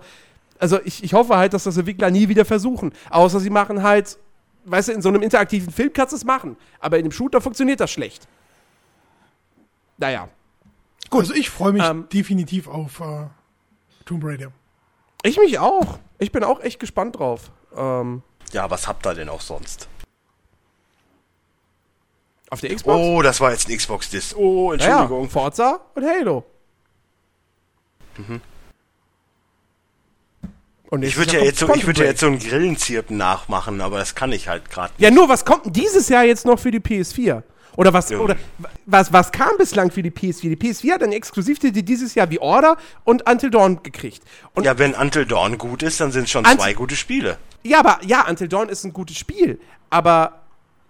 [0.58, 2.92] also ich, ich hoffe halt, dass das Entwickler nie wieder versuchen.
[3.10, 4.18] Außer sie machen halt,
[4.64, 6.56] weißt du, in so einem interaktiven Film kannst du es machen.
[6.80, 8.26] Aber in dem Shooter funktioniert das schlecht.
[9.96, 10.28] Naja.
[11.10, 11.20] Gut.
[11.20, 13.26] Also ich freue mich Ähm, definitiv auf äh,
[14.04, 14.52] Tomb Raider.
[15.22, 15.98] Ich mich auch.
[16.18, 17.50] Ich bin auch echt gespannt drauf.
[17.76, 18.22] Ähm,
[18.52, 19.88] Ja, was habt ihr denn auch sonst?
[22.50, 22.96] auf der Xbox?
[22.98, 24.34] Oh, das war jetzt ein Xbox-Disc.
[24.36, 25.28] Oh, Entschuldigung.
[25.28, 26.44] Forza und Halo.
[28.16, 28.40] Und
[31.02, 34.14] Ich würde ja jetzt so, ich würde ja jetzt so ein Grillenzirpen nachmachen, aber das
[34.14, 35.00] kann ich halt gerade nicht.
[35.02, 37.42] Ja, nur was kommt denn dieses Jahr jetzt noch für die PS4?
[37.76, 38.18] Oder was, Ja.
[38.18, 38.36] oder
[38.86, 40.48] was, was kam bislang für die PS4?
[40.48, 44.22] Die PS4 hat einen Exklusivtitel dieses Jahr wie Order und Until Dawn gekriegt.
[44.54, 47.38] Und Ja, wenn Until Dawn gut ist, dann sind es schon Ant- zwei gute Spiele.
[47.62, 49.60] Ja, aber ja, Until Dawn ist ein gutes Spiel,
[49.90, 50.40] aber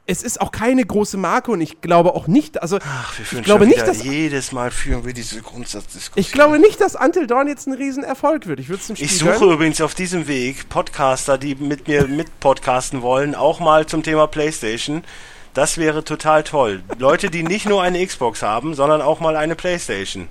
[0.08, 3.40] es ist auch keine große Marke und ich glaube auch nicht, also Ach, wir führen
[3.40, 6.20] ich glaube nicht, dass jedes Mal führen wir diese Grundsatzdiskussion.
[6.20, 8.58] ich glaube nicht, dass Until Dawn jetzt ein Riesenerfolg wird.
[8.58, 9.52] Ich würde es Ich suche gönnen.
[9.52, 15.04] übrigens auf diesem Weg Podcaster, die mit mir mitpodcasten wollen, auch mal zum Thema PlayStation.
[15.52, 16.82] Das wäre total toll.
[16.98, 20.28] Leute, die nicht nur eine Xbox haben, sondern auch mal eine PlayStation.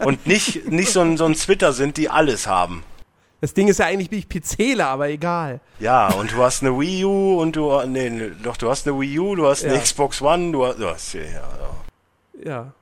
[0.00, 2.84] Und nicht, nicht so ein, so ein Twitter sind, die alles haben.
[3.46, 5.60] Das Ding ist ja eigentlich bin ich PCler, aber egal.
[5.78, 9.20] Ja, und du hast eine Wii U und du, nee, doch, du hast eine Wii
[9.20, 9.80] U, du hast eine Ja.
[9.80, 11.22] Xbox One, du hast, du hast ja,
[12.44, 12.72] ja.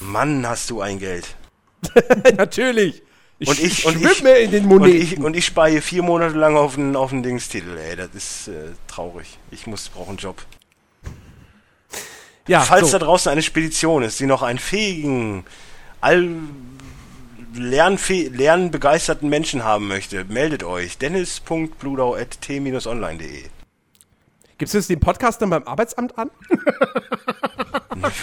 [0.00, 1.36] Mann, hast du ein Geld.
[2.36, 3.02] Natürlich.
[3.46, 6.56] Und ich- und ich- in den Und ich, und ich spare hier vier Monate lang
[6.56, 9.38] auf einen, auf einen Dingstitel, ey, das ist äh, traurig.
[9.52, 10.44] Ich muss, brauche einen Job.
[12.48, 12.98] ja, Falls so.
[12.98, 15.44] da draußen eine Spedition ist, die noch einen fähigen,
[16.00, 16.28] all
[17.54, 20.96] lernfäh lernbegeisterten Menschen haben möchte, meldet euch.
[20.98, 23.44] dennis.bludau.t-online.de
[24.58, 26.30] Gibst du jetzt den Podcast dann beim Arbeitsamt an?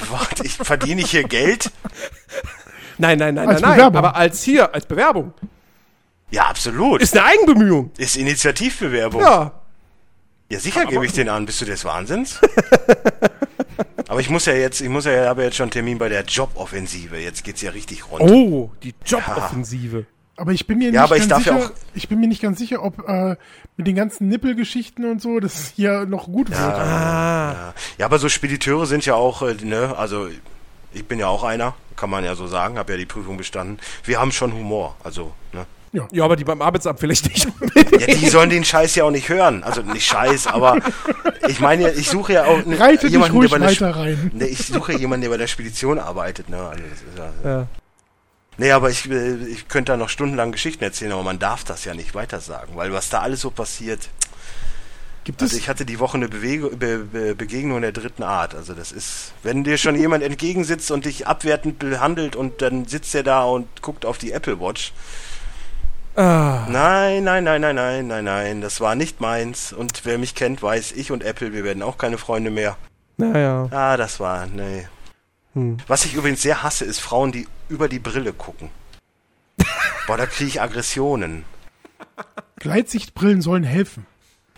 [0.09, 1.71] Warte, ich verdiene ich hier Geld?
[2.97, 3.95] Nein, nein, nein, Als nein, nein.
[3.95, 5.33] Aber als hier, als Bewerbung.
[6.31, 7.01] Ja, absolut.
[7.01, 7.91] Ist eine Eigenbemühung.
[7.97, 9.21] Ist Initiativbewerbung.
[9.21, 9.51] Ja.
[10.51, 11.45] Ja, sicher gebe ich den an.
[11.45, 12.39] Bist du des Wahnsinns?
[14.07, 16.09] Aber ich muss ja jetzt, ich muss ja, habe ja jetzt schon einen Termin bei
[16.09, 17.17] der Joboffensive.
[17.17, 18.21] Jetzt geht's ja richtig rund.
[18.29, 20.05] Oh, die Joboffensive.
[20.37, 22.41] Aber ich bin mir Ja, nicht ich ganz ja sicher, auch- ich bin mir nicht
[22.41, 23.35] ganz sicher, ob äh,
[23.75, 26.59] mit den ganzen Nippelgeschichten und so, das hier noch gut wird.
[26.59, 27.51] Ah.
[27.53, 27.73] Ja.
[27.97, 30.29] ja, aber so Spediteure sind ja auch, äh, ne, also
[30.93, 33.79] ich bin ja auch einer, kann man ja so sagen, habe ja die Prüfung bestanden.
[34.05, 35.65] Wir haben schon Humor, also, ne.
[35.91, 37.47] Ja, aber die beim Arbeitsamt vielleicht nicht.
[37.99, 39.63] Ja, die sollen den Scheiß ja auch nicht hören.
[39.63, 40.77] Also nicht Scheiß, aber
[41.47, 44.31] ich meine, ja, ich suche ja auch ne, jemanden, ruhig der bei der rein.
[44.33, 46.57] Ne, ich suche jemanden, der bei der Spedition arbeitet, ne.
[46.57, 46.83] Also,
[47.17, 47.67] ja, ja.
[48.57, 51.85] Nee, aber ich, äh, ich könnte da noch stundenlang Geschichten erzählen, aber man darf das
[51.85, 54.09] ja nicht weiter sagen, weil was da alles so passiert.
[55.23, 58.55] Gibt Also es, ich hatte die Woche eine Bewege, Be, Be, Begegnung der dritten Art.
[58.55, 63.15] Also das ist, wenn dir schon jemand entgegensitzt und dich abwertend behandelt und dann sitzt
[63.15, 64.91] er da und guckt auf die Apple Watch.
[66.21, 66.67] Ah.
[66.69, 69.71] Nein, nein, nein, nein, nein, nein, nein, das war nicht meins.
[69.71, 72.75] Und wer mich kennt, weiß, ich und Apple, wir werden auch keine Freunde mehr.
[73.15, 73.69] Naja.
[73.71, 74.85] Ah, das war, nee.
[75.53, 75.77] Hm.
[75.87, 78.69] Was ich übrigens sehr hasse, ist Frauen, die über die Brille gucken.
[80.07, 81.45] Boah, da kriege ich Aggressionen.
[82.57, 84.05] Gleitsichtbrillen sollen helfen.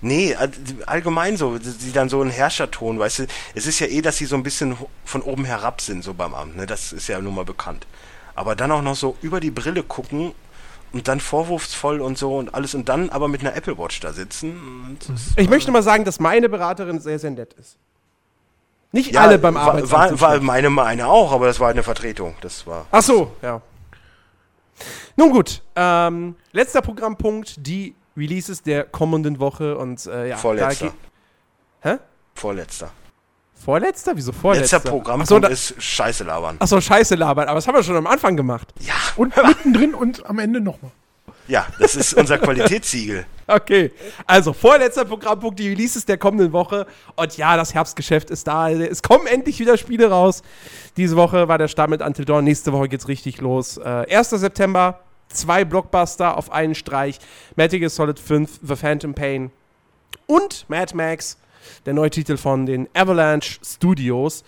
[0.02, 0.50] Nee, all-
[0.88, 4.26] allgemein so, die dann so einen Herrscherton, weißt du, es ist ja eh, dass sie
[4.26, 4.76] so ein bisschen
[5.06, 7.86] von oben herab sind, so beim Amt, ne, das ist ja nun mal bekannt.
[8.34, 10.32] Aber dann auch noch so über die Brille gucken
[10.94, 14.14] und dann vorwurfsvoll und so und alles und dann aber mit einer Apple Watch da
[14.14, 14.98] sitzen.
[15.08, 17.78] Das Ich möchte mal sagen, dass meine Beraterin sehr, sehr nett ist.
[18.92, 19.92] Nicht Ja, alle beim war, Arbeitsamt.
[19.92, 20.44] war, war schlecht.
[20.44, 22.36] meine meine auch, aber das war eine Vertretung.
[22.42, 22.86] Das war.
[22.92, 23.62] Ach so, ja.
[25.16, 30.94] Nun gut, ähm, letzter Programmpunkt, die Releases der kommenden Woche und äh, ja, Vorletzter.
[31.82, 31.98] da Hä?
[32.36, 32.92] Vorletzter.
[33.64, 34.14] Vorletzter?
[34.16, 34.78] Wieso vorletzter?
[34.78, 36.56] Letzter Programm da, ist Scheiße labern.
[36.60, 38.68] achso, scheiße labern, aber das haben wir schon am Anfang gemacht.
[38.80, 40.92] Ja, Und mittendrin und am Ende nochmal.
[41.48, 43.26] ja, das ist unser Qualitätssiegel.
[43.48, 43.92] Okay,
[44.26, 46.88] also vorletzter Programmpunkt, die Releases der kommenden Woche.
[47.18, 48.70] Und ja, das Herbstgeschäft ist da.
[48.70, 50.42] Es kommen endlich wieder Spiele raus.
[50.96, 52.46] Diese Woche war der Start mit Until Dawn.
[52.46, 53.76] Nächste Woche geht's richtig los.
[53.76, 54.30] Äh, 1.
[54.30, 57.20] September, zwei Blockbuster auf einen Streich.
[57.58, 59.52] Metal Gear Solid 5, The Phantom Pain
[60.28, 61.38] und Mad Max,
[61.86, 64.44] der neue Titel von den Avalanche Studios.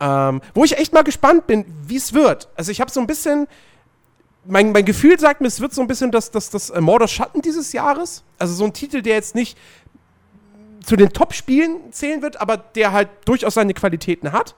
[0.00, 2.48] Ähm, wo ich echt mal gespannt bin, wie es wird.
[2.54, 3.48] Also ich habe so ein bisschen
[4.48, 7.06] mein, mein Gefühl sagt mir, es wird so ein bisschen das, das, das äh, Mordor
[7.06, 8.24] Schatten dieses Jahres.
[8.38, 9.58] Also so ein Titel, der jetzt nicht
[10.84, 14.54] zu den Top-Spielen zählen wird, aber der halt durchaus seine Qualitäten hat.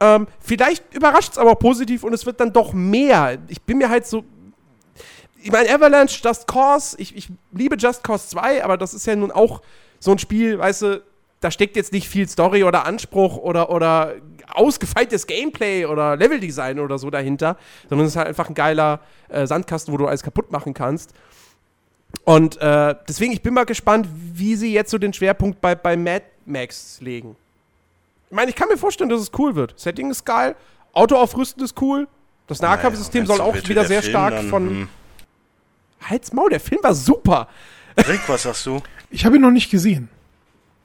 [0.00, 3.38] Ähm, vielleicht überrascht es aber auch positiv und es wird dann doch mehr.
[3.48, 4.24] Ich bin mir halt so.
[5.42, 9.16] Ich meine, Avalanche, Just Cause, ich, ich liebe Just Cause 2, aber das ist ja
[9.16, 9.62] nun auch
[9.98, 11.02] so ein Spiel, weißt du,
[11.40, 14.14] da steckt jetzt nicht viel Story oder Anspruch oder, oder
[14.48, 17.56] ausgefeiltes Gameplay oder Leveldesign oder so dahinter,
[17.88, 21.12] sondern es ist halt einfach ein geiler äh, Sandkasten, wo du alles kaputt machen kannst.
[22.24, 25.96] Und äh, deswegen, ich bin mal gespannt, wie sie jetzt so den Schwerpunkt bei, bei
[25.96, 27.36] Mad Max legen.
[28.30, 29.78] Ich meine, ich kann mir vorstellen, dass es cool wird.
[29.78, 30.56] Setting ist geil,
[30.92, 32.08] Auto aufrüsten ist cool,
[32.46, 34.68] das Nahkampfsystem Naja, soll auch wieder der sehr Film, stark dann, von.
[34.68, 34.88] hm.
[36.02, 37.48] Halt's Maul, der Film war super.
[37.96, 38.80] Rick, was sagst du?
[39.10, 40.08] Ich habe ihn noch nicht gesehen.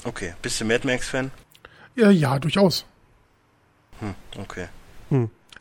[0.04, 1.32] Okay, bist du Mad Max-Fan?
[1.96, 2.86] Ja, ja, durchaus.
[4.38, 4.68] Okay.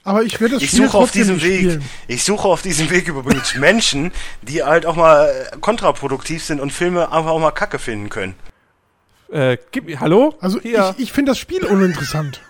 [0.05, 1.85] Aber ich werde das Ich suche auf diesem Weg, spielen.
[2.09, 4.11] ich suche auf diesem Weg übrigens Menschen,
[4.43, 8.35] die halt auch mal äh, kontraproduktiv sind und Filme einfach auch mal Kacke finden können.
[9.31, 10.35] Äh, gib, hallo?
[10.41, 10.95] Also Hier.
[10.99, 12.41] ich, ich finde das Spiel uninteressant.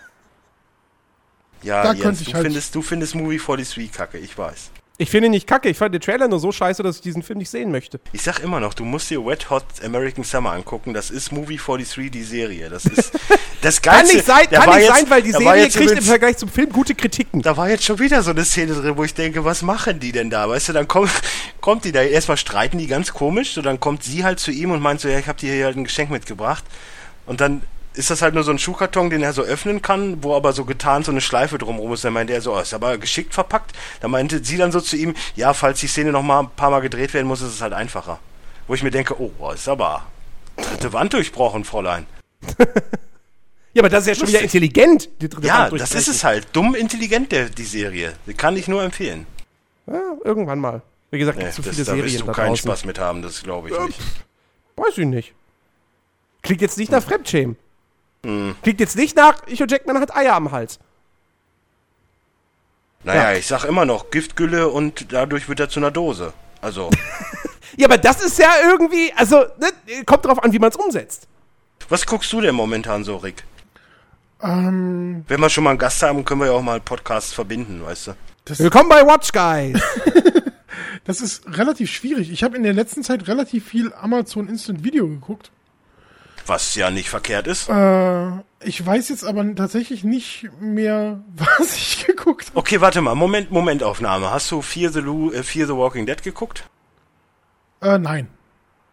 [1.63, 4.71] Ja, Da Jens, du halt- findest, du findest Movie 43 Kacke, ich weiß.
[5.03, 5.69] Ich finde ihn nicht kacke.
[5.69, 7.99] Ich fand den Trailer nur so scheiße, dass ich diesen Film nicht sehen möchte.
[8.13, 10.95] Ich sag immer noch, du musst dir Wet Hot American Summer angucken.
[10.95, 12.71] Das ist Movie 43, die Serie.
[12.71, 13.13] Das ist
[13.63, 14.17] das Kann Geilste.
[14.17, 16.95] nicht sein, kann nicht jetzt- sein, weil die Serie kriegt im Vergleich zum Film gute
[16.95, 17.43] Kritiken.
[17.43, 20.13] Da war jetzt schon wieder so eine Szene drin, wo ich denke, was machen die
[20.13, 20.49] denn da?
[20.49, 21.11] Weißt du, dann kommt,
[21.61, 24.71] kommt die da, erstmal streiten die ganz komisch, so dann kommt sie halt zu ihm
[24.71, 26.63] und meint so, ja, ich habe dir hier halt ein Geschenk mitgebracht.
[27.27, 27.63] Und dann
[27.95, 30.65] ist das halt nur so ein Schuhkarton, den er so öffnen kann, wo aber so
[30.65, 32.05] getan so eine Schleife drumrum ist.
[32.05, 33.73] Dann meinte er so, oh, ist aber geschickt verpackt.
[34.01, 36.71] Dann meinte sie dann so zu ihm, ja, falls die Szene noch mal ein paar
[36.71, 38.19] Mal gedreht werden muss, ist es halt einfacher.
[38.67, 40.05] Wo ich mir denke, oh, ist aber
[40.57, 42.07] dritte Wand durchbrochen, Fräulein.
[43.75, 46.25] Ja, aber das ist ja schon wieder intelligent, die dritte Ja, Wand das ist es
[46.25, 46.47] halt.
[46.53, 48.13] Dumm intelligent, der, die Serie.
[48.27, 49.27] Die kann ich nur empfehlen.
[49.87, 50.83] Ja, irgendwann mal.
[51.11, 52.55] Wie gesagt, Nee, zu das, viele da wirst Serien du da keinen.
[52.57, 53.99] Spaß mit haben, das glaube ich Ja, nicht.
[54.77, 55.33] Weiß ich nicht.
[56.43, 57.57] Klingt jetzt nicht nach Fremdschämen.
[58.25, 58.55] Hm.
[58.63, 60.79] Klingt jetzt nicht nach, Icho Jackman hat Eier am Hals.
[63.05, 63.37] Naja, Ja.
[63.39, 66.33] ich sag immer noch, Giftgülle und dadurch wird er zu einer Dose.
[66.61, 66.91] Also,
[67.77, 71.27] Ja, aber das ist ja irgendwie, also, ne, kommt drauf an, wie man es umsetzt.
[71.89, 73.45] was guckst du denn momentan so, Rick?
[74.43, 77.83] Ähm, Wenn wir schon mal einen Gast haben, können wir ja auch mal Podcasts verbinden,
[77.85, 78.13] weißt du?
[78.45, 79.81] das, Willkommen bei Watch Guys.
[81.05, 82.31] das ist relativ schwierig.
[82.31, 85.51] Ich habe in der letzten Zeit relativ viel Amazon Instant Video geguckt.
[86.47, 87.69] Was ja nicht verkehrt ist.
[87.69, 88.31] Äh,
[88.65, 91.23] ich weiß jetzt aber tatsächlich nicht mehr,
[91.59, 92.59] was ich geguckt habe.
[92.59, 93.15] Okay, warte mal.
[93.15, 94.31] Moment, Momentaufnahme.
[94.31, 96.69] Hast du Fear the, Lu äh, Fear the Walking Dead geguckt?
[97.81, 98.29] Äh, nein.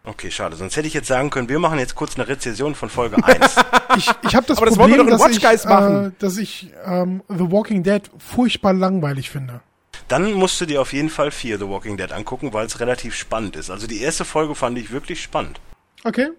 [0.05, 0.55] Okay, schade.
[0.55, 3.55] Sonst hätte ich jetzt sagen können, wir machen jetzt kurz eine Rezession von Folge 1.
[3.97, 5.65] Ich, ich habe das Aber das wollen wir Problem, doch in dass, ich, Watch Guys
[5.65, 6.05] machen.
[6.07, 9.61] äh, dass ich ähm, The Walking Dead furchtbar langweilig finde.
[10.07, 13.13] Dann musst du dir auf jeden Fall Fear the Walking Dead angucken, weil es relativ
[13.13, 13.69] spannend ist.
[13.69, 15.59] Also die erste Folge fand ich wirklich spannend.
[16.03, 16.29] Okay.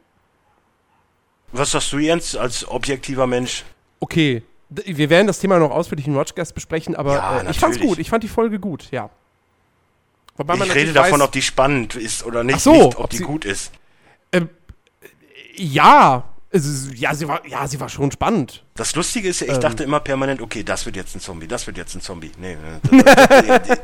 [1.52, 3.64] Was sagst du, Jens, als objektiver Mensch?
[3.98, 4.42] Okay.
[4.68, 7.98] Wir werden das Thema noch ausführlich im Watchcast besprechen, aber Ja, äh, ich fand's gut.
[7.98, 9.10] Ich fand die Folge gut, ja.
[10.36, 13.10] Wobei ich rede davon, weiß- ob die spannend ist oder nicht, so, nicht ob, ob
[13.10, 13.72] die sie- gut ist.
[15.56, 16.24] Ja.
[16.52, 18.64] Es ist, ja, sie war, ja, sie war schon spannend.
[18.74, 19.60] Das Lustige ist ja, ich Ähm.
[19.60, 22.32] dachte immer permanent, okay, das wird jetzt ein Zombie, das wird jetzt ein Zombie.
[22.40, 22.56] Nee,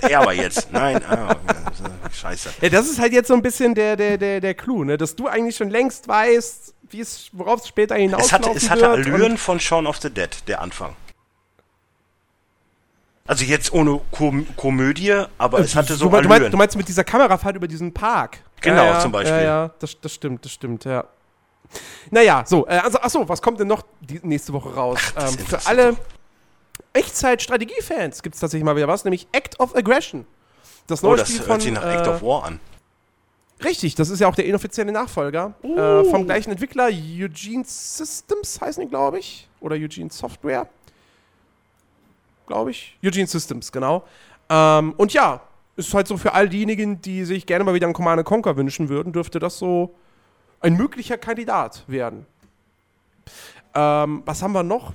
[0.03, 0.73] er aber jetzt.
[0.73, 2.55] Nein, ah, ja, scheiße.
[2.63, 4.97] Ja, das ist halt jetzt so ein bisschen der, der, der, der Clou, ne?
[4.97, 8.71] Dass du eigentlich schon längst weißt, wie es, worauf es später Es hinauslaufen hatte, es
[8.71, 8.89] hatte.
[8.89, 10.95] Allüren von Shaun of the Dead, der Anfang.
[13.27, 16.53] Also jetzt ohne Kom Komödie, aber es hatte so du, du, meinst, Allüren.
[16.53, 18.39] du meinst mit dieser Kamerafahrt über diesen Park.
[18.61, 19.37] Genau, ja, ja, zum Beispiel.
[19.37, 21.05] Ja, ja, das, das stimmt, das stimmt, ja.
[22.11, 25.01] Naja, so, äh, also, achso, was kommt denn noch die nächste Woche raus?
[25.15, 25.97] das ähm, für alle.
[26.93, 30.27] Echtzeit-Strategie-Fans gibt es tatsächlich mal wieder was, nämlich Act of Aggression.
[30.87, 32.61] Das neue oh, das Spiel hört von, sich nach äh, Act of War an.
[33.65, 38.83] Richtig, das ist ja auch der inoffizielle Nachfolger äh, vom gleichen Entwickler, Eugene Systems heißen
[38.83, 39.49] die, glaube ich.
[39.61, 40.69] Oder Eugene Software.
[42.47, 42.97] Glaube ich.
[43.03, 44.05] Eugene Systems, genau.
[44.51, 45.41] Ähm, und ja,
[45.77, 48.89] ist halt so für all diejenigen, die sich gerne mal wieder einen Command Conquer wünschen
[48.89, 49.95] würden, dürfte das so
[50.61, 52.27] ein möglicher Kandidat werden.
[53.75, 54.93] Ähm, was haben wir noch?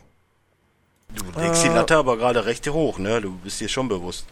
[1.13, 3.21] Du legst die äh, Latte aber gerade recht hoch, ne?
[3.21, 4.25] Du bist dir schon bewusst.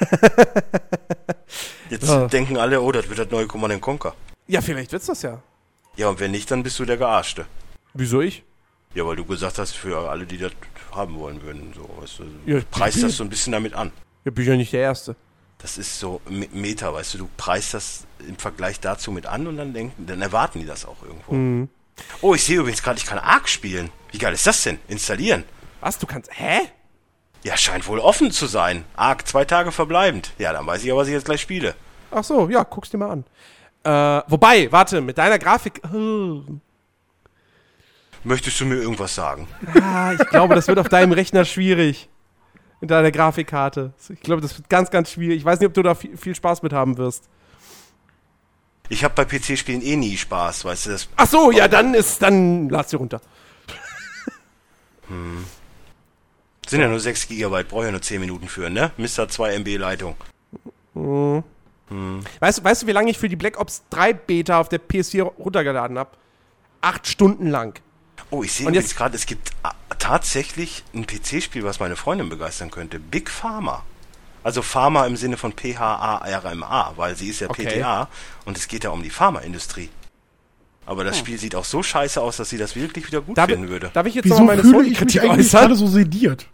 [1.90, 2.26] Jetzt Ja.
[2.26, 4.14] denken alle, oh, das wird das neue Command Conquer.
[4.46, 5.40] Ja, vielleicht wird's das ja.
[5.96, 7.46] Ja, und wenn nicht, dann bist du der Gearschte.
[7.94, 8.42] Wieso ich?
[8.94, 10.52] Ja, weil du gesagt hast, für alle, die das
[10.92, 13.92] haben wollen würden, so, weißt du, Ja, preist das so ein bisschen damit an.
[14.24, 15.16] Ja, bin ich ja nicht der Erste.
[15.58, 19.46] Das ist so Me- Meta, weißt du, du preist das im Vergleich dazu mit an
[19.46, 21.32] und dann denken, dann erwarten die das auch irgendwo.
[21.34, 21.68] Mhm.
[22.20, 23.90] Oh, ich sehe übrigens gerade, ich kann Arc spielen.
[24.12, 24.78] Wie geil ist das denn?
[24.88, 25.44] Installieren.
[25.80, 26.30] Was, du kannst.
[26.32, 26.60] Hä?
[27.46, 28.84] Ja, scheint wohl offen zu sein.
[28.96, 30.32] Arc, zwei Tage verbleibend.
[30.36, 31.76] Ja, dann weiß ich ja, was ich jetzt gleich spiele.
[32.10, 33.24] Ach so, ja, guck's dir mal an.
[33.84, 35.80] Äh, wobei, warte, mit deiner Grafik.
[35.94, 36.42] Oh.
[38.24, 39.46] Möchtest du mir irgendwas sagen?
[39.80, 42.08] Ah, ich glaube, das wird auf deinem Rechner schwierig.
[42.80, 43.92] Mit deiner Grafikkarte.
[44.08, 45.36] Ich glaube, das wird ganz, ganz schwierig.
[45.36, 47.28] Ich weiß nicht, ob du da viel, viel Spaß mit haben wirst.
[48.88, 52.20] Ich habe bei PC-Spielen eh nie Spaß, weißt du, das Ach so, ja, dann ist,
[52.22, 53.20] dann lad's dir runter.
[56.66, 58.90] Sind ja nur 6 GB, brauche ja nur 10 Minuten für, ne?
[58.96, 59.28] Mr.
[59.28, 60.16] 2 MB Leitung.
[62.40, 64.80] Weißt du, weißt du, wie lange ich für die Black Ops 3 Beta auf der
[64.80, 66.10] PS4 runtergeladen habe?
[66.80, 67.78] Acht Stunden lang.
[68.30, 72.70] Oh, ich sehe jetzt- gerade, es gibt ah, tatsächlich ein PC-Spiel, was meine Freundin begeistern
[72.70, 72.98] könnte.
[72.98, 73.84] Big Pharma.
[74.42, 77.66] Also Pharma im Sinne von P-H-A-R-M-A, weil sie ist ja Okay.
[77.66, 78.08] PTA
[78.44, 79.90] und es geht ja um die Pharmaindustrie.
[80.86, 83.50] Aber das Spiel sieht auch so scheiße aus, dass sie das wirklich wieder gut Darf,
[83.50, 83.90] finden würde.
[83.92, 85.60] darf ich jetzt Wieso noch meine fühle ich mich Sony-Kritik eigentlich äußern?
[85.62, 86.46] gerade so sediert?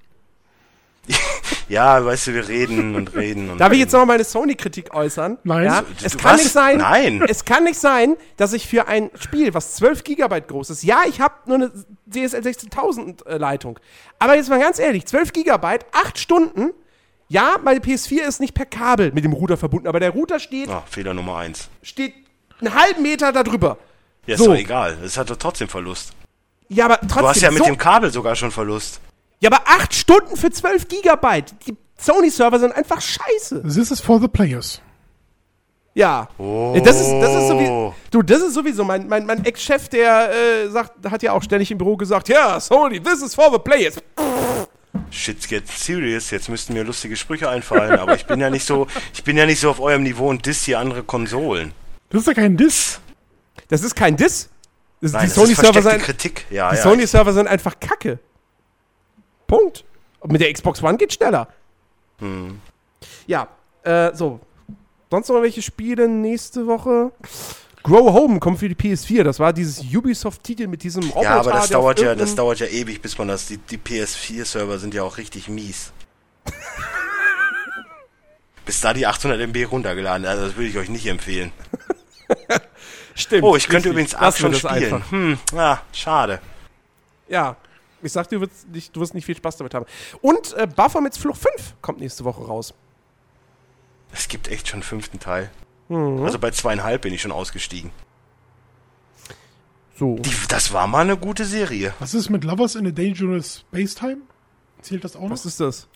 [1.69, 3.81] Ja, weißt du, wir reden und reden und Darf ich reden.
[3.83, 5.39] jetzt noch mal meine Sony-Kritik äußern?
[5.43, 5.65] Nein.
[5.65, 5.81] Ja?
[5.81, 6.43] Du- Es du kann was?
[6.43, 6.79] nicht sein.
[6.79, 7.23] Nein.
[7.29, 11.03] Es kann nicht sein, dass ich für ein Spiel, was 12 Gigabyte groß ist, ja,
[11.09, 11.73] ich habe nur eine
[12.07, 13.79] DSL 16000 äh, Leitung,
[14.19, 16.71] aber jetzt mal ganz ehrlich, 12 Gigabyte, 8 Stunden.
[17.29, 20.69] Ja, meine PS4 ist nicht per Kabel mit dem Router verbunden, aber der Router steht,
[20.69, 21.69] Ah, Fehler Nummer eins.
[21.83, 22.13] steht
[22.61, 23.79] einen halben Meter darüber.
[24.27, 24.49] Ja, ist So.
[24.53, 24.99] doch egal.
[25.03, 26.13] Es hat doch trotzdem Verlust.
[26.69, 27.19] Ja, aber trotzdem.
[27.23, 29.01] Du hast ja mit so, dem Kabel sogar schon Verlust.
[29.43, 31.53] Ja, aber 8 Stunden für 12 Gigabyte.
[31.67, 33.63] Die Sony-Server sind einfach scheiße.
[33.63, 34.81] This is for the players.
[35.95, 36.29] Ja.
[36.39, 36.81] Oh.
[36.83, 40.69] Das ist, das ist sowieso, du, das ist sowieso, mein, mein, mein Ex-Chef, der äh,
[40.71, 43.97] sagt, hat ja auch ständig im Büro gesagt, ja, Sony, this is for the players.
[45.11, 46.31] Shit gets serious.
[46.31, 49.45] Jetzt müssten mir lustige Sprüche einfallen, aber ich bin ja nicht so, ich bin ja
[49.45, 51.73] nicht so auf eurem Niveau und diss hier andere Konsolen.
[52.11, 53.01] Das ist ja kein Diss.
[53.69, 54.49] Das ist kein Diss.
[55.01, 56.47] Das, Nein, die Sony-Server sind, Kritik.
[56.51, 56.83] Ja, die ja.
[56.83, 58.21] Sony-Server sind einfach kacke.
[59.53, 59.85] Punkt.
[60.21, 61.47] Und mit der Xbox One geht schneller.
[62.21, 62.59] Hm.
[63.27, 63.49] Ja,
[63.83, 64.41] äh, so.
[65.11, 67.13] Sonst noch welche Spiele nächste Woche?
[67.83, 69.25] Grow Home kommt für die PS4.
[69.25, 71.23] Das war dieses Ubisoft-Titel mit diesem Roboter.
[71.23, 73.47] ja, aber das dauert ja, das dauert ja ewig, bis man das.
[73.47, 75.93] Die, die PS4-Server sind ja auch richtig mies.
[78.65, 81.53] bis da die 800 MB runtergeladen, also das würde ich euch nicht empfehlen.
[83.15, 83.43] Stimmt.
[83.43, 83.93] Oh, ich könnte richtig.
[83.93, 84.95] übrigens Ark schon spielen.
[84.95, 85.11] einfach.
[85.11, 86.41] Hm, ah, schade.
[87.29, 87.57] Ja.
[88.03, 89.87] Ich sag dir, du wirst nicht, du wirst nicht viel Spaß damit haben.
[90.21, 92.75] Und äh, Baphomets Fluch 5 kommt nächste Woche raus.
[94.13, 95.51] Es gibt echt schon einen fünften Teil.
[95.89, 96.23] Mhm.
[96.23, 97.91] Also bei zweieinhalb bin ich schon ausgestiegen.
[99.99, 100.17] So.
[100.17, 101.95] Die, das war mal eine gute Serie.
[101.99, 104.19] Was ist mit Lovers in a Dangerous Space Time?
[104.81, 105.31] Zählt das auch noch?
[105.31, 105.89] Was ist das?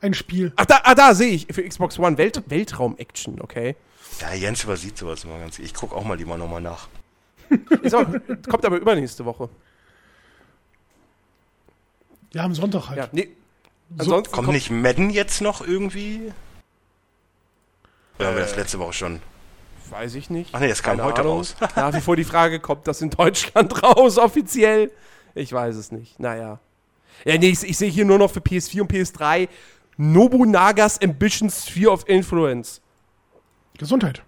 [0.00, 0.52] Ein Spiel.
[0.56, 1.46] Ach, da, ah, da sehe ich.
[1.50, 3.76] Für Xbox One Welt, Weltraum-Action, okay.
[4.20, 5.58] Ja, Jens übersieht sowas immer ganz.
[5.58, 6.88] Ich gucke auch mal lieber nochmal nach.
[7.82, 8.06] Ist auch,
[8.48, 9.48] kommt aber übernächste Woche.
[12.34, 12.98] Ja, am Sonntag halt.
[12.98, 13.28] Ja, nee.
[13.96, 16.32] So, Ansonsten Kommt nicht Madden jetzt noch irgendwie?
[18.18, 19.22] Oder haben wir das letzte Woche schon?
[19.90, 20.50] Weiß ich nicht.
[20.52, 21.36] Ach nee, das kam Keine heute Ahnung.
[21.38, 21.54] raus.
[21.76, 24.90] Nach wie vor die Frage, kommt das in Deutschland raus, offiziell?
[25.34, 26.18] Ich weiß es nicht.
[26.18, 26.58] Naja.
[27.24, 29.48] Ja, nee, ich, ich sehe hier nur noch für PS4 und PS3
[29.96, 32.80] Nobunagas Ambition Sphere of Influence.
[33.78, 34.22] Gesundheit.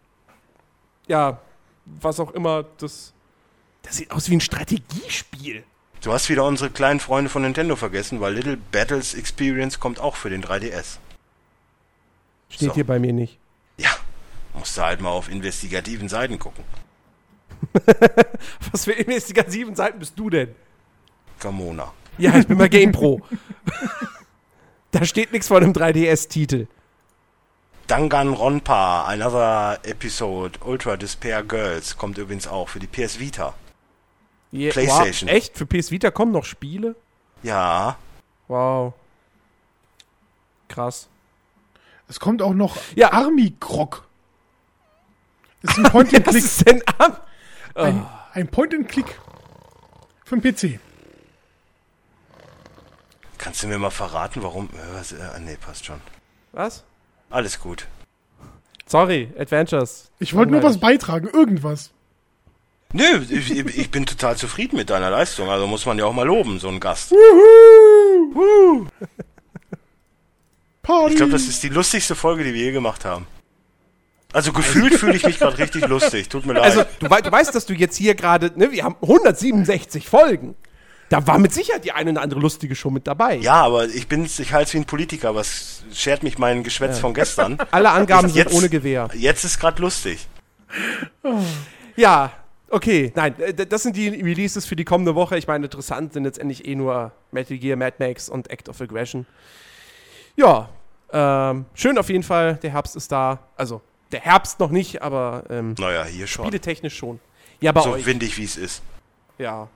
[1.09, 1.41] Ja,
[1.85, 3.13] was auch immer das.
[3.83, 5.65] Das sieht aus wie ein Strategiespiel.
[6.07, 10.15] Du hast wieder unsere kleinen Freunde von Nintendo vergessen, weil Little Battles Experience kommt auch
[10.15, 10.99] für den 3DS.
[12.49, 12.75] Steht So.
[12.75, 13.41] hier bei mir nicht.
[13.77, 13.91] Ja,
[14.55, 16.63] musst du halt mal auf investigativen Seiten gucken.
[18.71, 20.55] Was für investigativen Seiten bist du denn?
[21.41, 21.93] Gamona.
[22.19, 23.23] Ja, ich bin bei GamePro.
[24.93, 26.69] da steht nichts von einem 3DS-Titel.
[27.89, 33.55] Danganronpa, another episode, Ultra Despair Girls, kommt übrigens auch für die PS Vita.
[34.57, 35.29] Je- PlayStation.
[35.29, 35.57] Wow, echt?
[35.57, 36.95] Für PS Vita kommen noch Spiele?
[37.43, 37.97] Ja,
[38.49, 38.95] Wow.
[40.69, 41.09] Krass.
[42.09, 43.13] Es kommt auch noch Ja.
[43.13, 44.05] Army Krog.
[45.63, 46.37] Ist ein Was Point-and-Click.
[46.45, 47.27] ist denn ab?
[47.75, 49.21] Ein, ein Point-and-Click
[50.25, 50.81] für den PC.
[53.39, 54.69] kannst du mir mal verraten, warum?
[54.71, 56.01] Äh, Was, äh, nee, passt schon.
[56.53, 56.85] Was?
[57.31, 57.87] Alles gut.
[58.87, 60.11] Sorry, Adventures.
[60.21, 61.91] Ich wollte nur was beitragen, irgendwas.
[62.93, 65.51] Nö, ich, ich bin total zufrieden mit deiner Leistung.
[65.51, 67.13] Also muss man ja auch mal loben, so ein Gast.
[70.83, 71.11] Party.
[71.13, 73.27] Ich glaube, das ist die lustigste Folge, die wir je gemacht haben.
[74.33, 76.29] Also gefühlt fühle ich mich gerade richtig lustig.
[76.29, 76.65] Tut mir leid.
[76.65, 80.55] Also, du, wei- du weißt, dass du jetzt hier gerade, ne, wir haben 167 Folgen.
[81.09, 83.37] Da war mit Sicherheit die eine oder andere lustige Show mit dabei.
[83.37, 85.35] ja, aber ich bin, ich halte es wie ein Politiker.
[85.35, 87.59] Was schert mich mein Geschwätz von gestern?
[87.71, 89.09] Alle Angaben sind Jetzt- ohne Gewehr.
[89.15, 90.27] Jetzt ist gerade lustig.
[91.97, 92.33] Ja,
[92.71, 93.13] okay.
[93.15, 95.37] Nein, äh, das sind die Releases für die kommende Woche.
[95.39, 99.27] Ich meine, interessant sind letztendlich eh nur Metal Gear, Mad Max und Act of Aggression.
[100.37, 100.69] Ja,
[101.13, 102.57] ähm, schön auf jeden Fall.
[102.63, 103.39] Der Herbst ist da.
[103.57, 103.81] Also,
[104.13, 106.45] der Herbst noch nicht, aber ähm, Naja, hier schon.
[106.45, 107.21] spieletechnisch schon.
[107.61, 108.05] Ja, bei So euch.
[108.07, 108.83] windig, wie es ist.
[109.39, 109.69] Ja.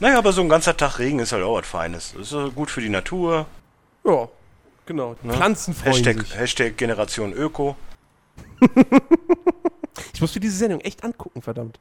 [0.00, 2.14] Naja, aber so ein ganzer Tag Regen ist halt auch was Feines.
[2.18, 3.46] Das ist gut für die Natur.
[4.04, 4.28] Ja,
[4.84, 5.14] genau.
[5.26, 6.36] Pflanzen freuen Hashtag, sich.
[6.36, 7.76] Hashtag Generation Öko.
[10.12, 11.78] Ich muss mir diese Sendung echt angucken, verdammt.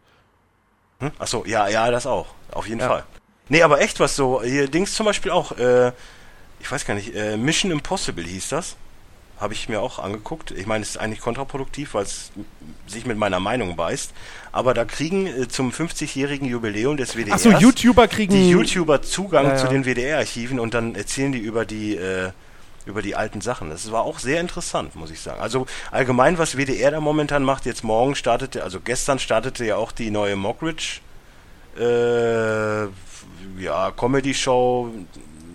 [1.00, 1.12] Hm?
[1.20, 2.28] Achso, ja, ja, das auch.
[2.52, 2.88] Auf jeden Ja.
[2.88, 3.04] Fall.
[3.50, 4.42] Nee, aber echt was so.
[4.42, 5.92] Hier Dings zum Beispiel auch, äh,
[6.60, 8.76] ich weiß gar nicht, äh, Mission Impossible hieß das.
[9.38, 10.52] Habe ich mir auch angeguckt.
[10.52, 12.32] Ich meine, es ist eigentlich kontraproduktiv, weil es
[12.88, 14.12] sich mit meiner Meinung beißt.
[14.54, 18.34] Aber da kriegen äh, zum 50-jährigen Jubiläum des WDRs Achso, YouTuber kriegen.
[18.34, 19.58] die YouTuber Zugang Ja, ja.
[19.58, 22.32] zu den WDR-Archiven und dann erzählen die über die äh,
[22.86, 23.70] über die alten Sachen.
[23.70, 25.42] Das war auch sehr interessant, muss ich sagen.
[25.42, 29.92] Also allgemein, was WDR da momentan macht, jetzt morgen startete, also gestern startete ja auch
[29.92, 31.00] die neue Mockridge
[31.80, 32.84] äh,
[33.62, 34.92] ja, Comedy-Show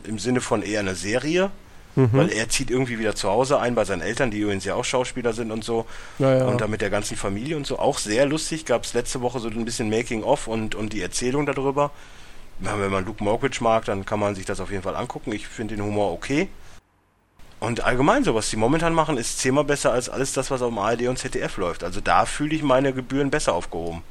[0.04, 1.50] im Sinne von eher eine Serie.
[1.96, 2.10] Mhm.
[2.12, 4.84] Weil er zieht irgendwie wieder zu Hause ein bei seinen Eltern, die übrigens ja auch
[4.84, 5.86] Schauspieler sind und so.
[6.20, 6.44] Ja, ja.
[6.46, 7.78] Und dann mit der ganzen Familie und so.
[7.80, 8.64] Auch sehr lustig.
[8.64, 11.90] Gab es letzte Woche so ein bisschen Making-of und, und die Erzählung darüber.
[12.60, 15.32] Wenn man Luke Mockridge mag, dann kann man sich das auf jeden Fall angucken.
[15.32, 16.48] Ich finde den Humor okay.
[17.60, 20.70] Und allgemein so, was die momentan machen, ist zehnmal besser als alles das, was auf
[20.70, 21.84] dem ARD und ZDF läuft.
[21.84, 24.02] Also da fühle ich meine Gebühren besser aufgehoben.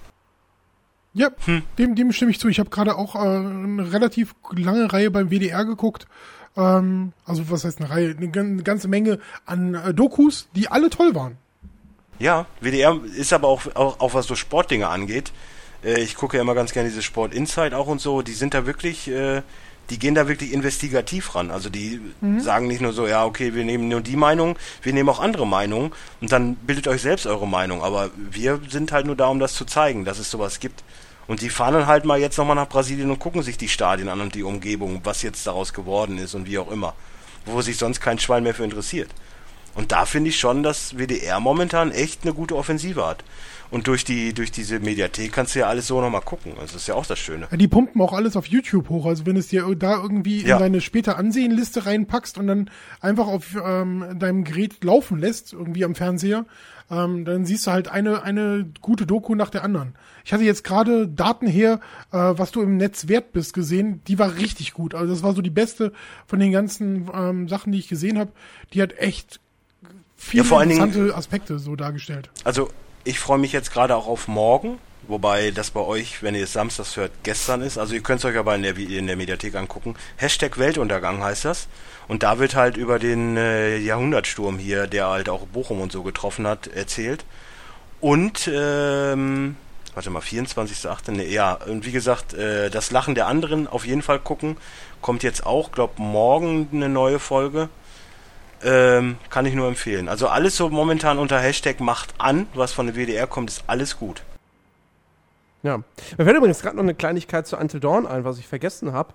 [1.13, 1.63] Ja, Hm.
[1.79, 2.47] dem, dem stimme ich zu.
[2.47, 6.05] Ich habe gerade auch äh, eine relativ lange Reihe beim WDR geguckt.
[6.55, 8.15] Ähm, also was heißt eine Reihe?
[8.15, 11.37] Eine, gan- eine ganze Menge an äh, Dokus, die alle toll waren.
[12.19, 15.31] Ja, WDR ist aber auch, auch, auch was so Sportdinge angeht.
[15.83, 18.21] Äh, ich gucke ja immer ganz gerne diese Sport Insight auch und so.
[18.21, 19.41] Die sind da wirklich, äh,
[19.89, 21.51] die gehen da wirklich investigativ ran.
[21.51, 21.99] Also die
[22.39, 25.47] sagen nicht nur so, ja, okay, wir nehmen nur die Meinung, wir nehmen auch andere
[25.47, 25.91] Meinungen
[26.21, 27.83] und dann bildet euch selbst eure Meinung.
[27.83, 30.83] Aber wir sind halt nur da, um das zu zeigen, dass es sowas gibt.
[31.27, 34.09] Und die fahren dann halt mal jetzt nochmal nach Brasilien und gucken sich die Stadien
[34.09, 36.95] an und die Umgebung, was jetzt daraus geworden ist und wie auch immer.
[37.45, 39.09] Wo sich sonst kein Schwein mehr für interessiert.
[39.75, 43.23] Und da finde ich schon, dass WDR momentan echt eine gute Offensive hat.
[43.71, 46.53] Und durch die, durch diese Mediathek kannst du ja alles so nochmal gucken.
[46.53, 47.47] Also das ist ja auch das Schöne.
[47.51, 49.05] Ja, die pumpen auch alles auf YouTube hoch.
[49.05, 50.55] Also wenn es dir da irgendwie Ja.
[50.55, 52.69] in deine später Ansehenliste reinpackst und dann
[52.99, 56.45] einfach auf ähm, deinem Gerät laufen lässt, irgendwie am Fernseher,
[56.89, 59.93] ähm, dann siehst du halt eine, eine gute Doku nach der anderen.
[60.25, 61.79] Ich hatte jetzt gerade Daten her,
[62.11, 64.01] äh, was du im Netz wert bist, gesehen.
[64.07, 64.95] Die war richtig gut.
[64.95, 65.93] Also das war so die beste
[66.25, 68.31] von den ganzen ähm, Sachen, die ich gesehen habe.
[68.73, 69.39] Die hat echt
[70.17, 72.31] viele Ja, allen Dingen- interessante Aspekte so dargestellt.
[72.43, 72.69] Also
[73.09, 74.79] ich freue mich jetzt gerade auch auf morgen,
[75.09, 77.79] Wobei das bei euch, wenn ihr es samstags hört, gestern ist.
[77.79, 79.95] Also ihr könnt es euch aber in der, in der Mediathek angucken.
[80.17, 81.67] Hashtag Weltuntergang heißt das.
[82.07, 86.03] Und da wird halt über den äh, Jahrhundertsturm hier, der halt auch Bochum und so
[86.03, 87.25] getroffen hat, erzählt.
[87.99, 89.55] Und, ähm,
[89.95, 91.09] warte mal, 24.8.
[91.09, 94.57] Nee, ja, und wie gesagt, äh, das Lachen der anderen auf jeden Fall gucken.
[95.01, 97.69] Kommt jetzt auch, glaub, morgen eine neue Folge.
[98.61, 100.09] Ähm, kann ich nur empfehlen.
[100.09, 103.97] Also alles so momentan unter Hashtag macht an, was von der WDR kommt, ist alles
[103.97, 104.21] gut.
[105.63, 105.77] Ja.
[106.17, 109.13] Mir fällt übrigens gerade noch eine Kleinigkeit zu Until Dawn ein, was ich vergessen habe.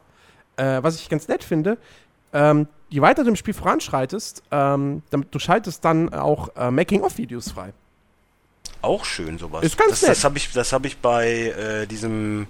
[0.56, 1.78] Äh, was ich ganz nett finde.
[2.32, 7.52] Ähm, je weiter du im Spiel voranschreitest, ähm, damit, du schaltest dann auch äh, Making-of-Videos
[7.52, 7.72] frei.
[8.82, 9.64] Auch schön sowas.
[9.64, 10.10] Ist ganz das, nett.
[10.12, 12.46] Das habe ich, das hab ich bei äh, diesem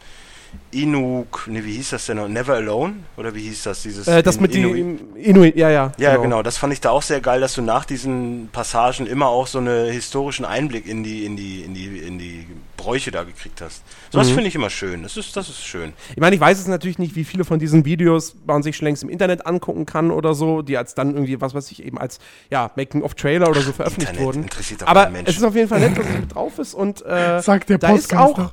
[0.71, 2.29] Inuk, ne, wie hieß das denn noch?
[2.29, 2.95] Never Alone?
[3.17, 3.83] Oder wie hieß das?
[3.83, 5.93] Dieses Äh, das In- mit Inuit- dem Inuit, ja, ja.
[5.99, 6.43] Ja, genau.
[6.43, 9.59] Das fand ich da auch sehr geil, dass du nach diesen Passagen immer auch so
[9.59, 13.83] einen historischen Einblick in die, in die, in die, in die Bräuche da gekriegt hast.
[14.11, 14.35] Sowas Mhm.
[14.35, 15.03] finde ich immer schön.
[15.05, 15.93] Das ist, das ist schön.
[16.11, 18.87] Ich meine, ich weiß es natürlich nicht, wie viele von diesen Videos man sich schon
[18.87, 21.99] längst im Internet angucken kann oder so, die als dann irgendwie, was weiß ich, eben
[21.99, 22.19] als
[22.51, 24.43] ja, Making-of-Trailer oder so veröffentlicht Internet wurden.
[24.43, 27.05] interessiert doch Aber es ist auf jeden Fall nett, dass es mit drauf ist und
[27.07, 28.53] äh, Sagt der da ist Postkanzler.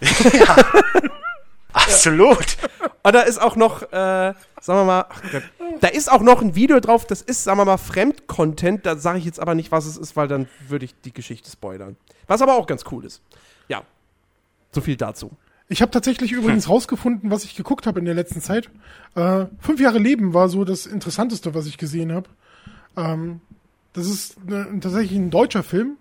[0.48, 0.84] auch,
[1.72, 2.56] Absolut.
[3.02, 4.34] ah, da ist auch noch, äh, sagen
[4.80, 5.42] wir mal, ach Gott,
[5.80, 9.18] da ist auch noch ein Video drauf, das ist, sagen wir mal, Fremdcontent, da sage
[9.18, 11.96] ich jetzt aber nicht, was es ist, weil dann würde ich die Geschichte spoilern.
[12.26, 13.22] Was aber auch ganz cool ist.
[13.68, 13.82] Ja,
[14.72, 15.30] so viel dazu.
[15.68, 18.70] Ich habe tatsächlich übrigens rausgefunden, was ich geguckt habe in der letzten Zeit.
[19.14, 22.28] Äh, fünf Jahre Leben war so das Interessanteste, was ich gesehen habe.
[22.96, 23.40] Ähm,
[23.94, 25.96] das ist ne, tatsächlich ein deutscher Film.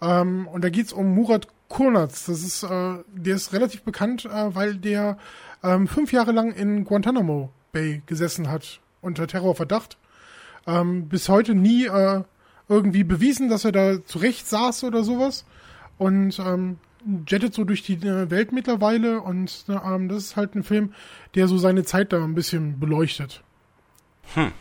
[0.00, 2.26] Ähm, und da geht's um Murat Kurnaz.
[2.26, 5.16] Das ist, äh, der ist relativ bekannt, äh, weil der
[5.62, 9.96] ähm, fünf Jahre lang in Guantanamo Bay gesessen hat unter Terrorverdacht.
[10.66, 12.22] Ähm, bis heute nie äh,
[12.68, 15.46] irgendwie bewiesen, dass er da zurecht saß oder sowas.
[15.96, 16.78] Und ähm,
[17.28, 20.92] jettet so durch die äh, Welt mittlerweile und äh, ähm, das ist halt ein Film,
[21.34, 23.42] der so seine Zeit da ein bisschen beleuchtet.
[24.34, 24.52] Hm.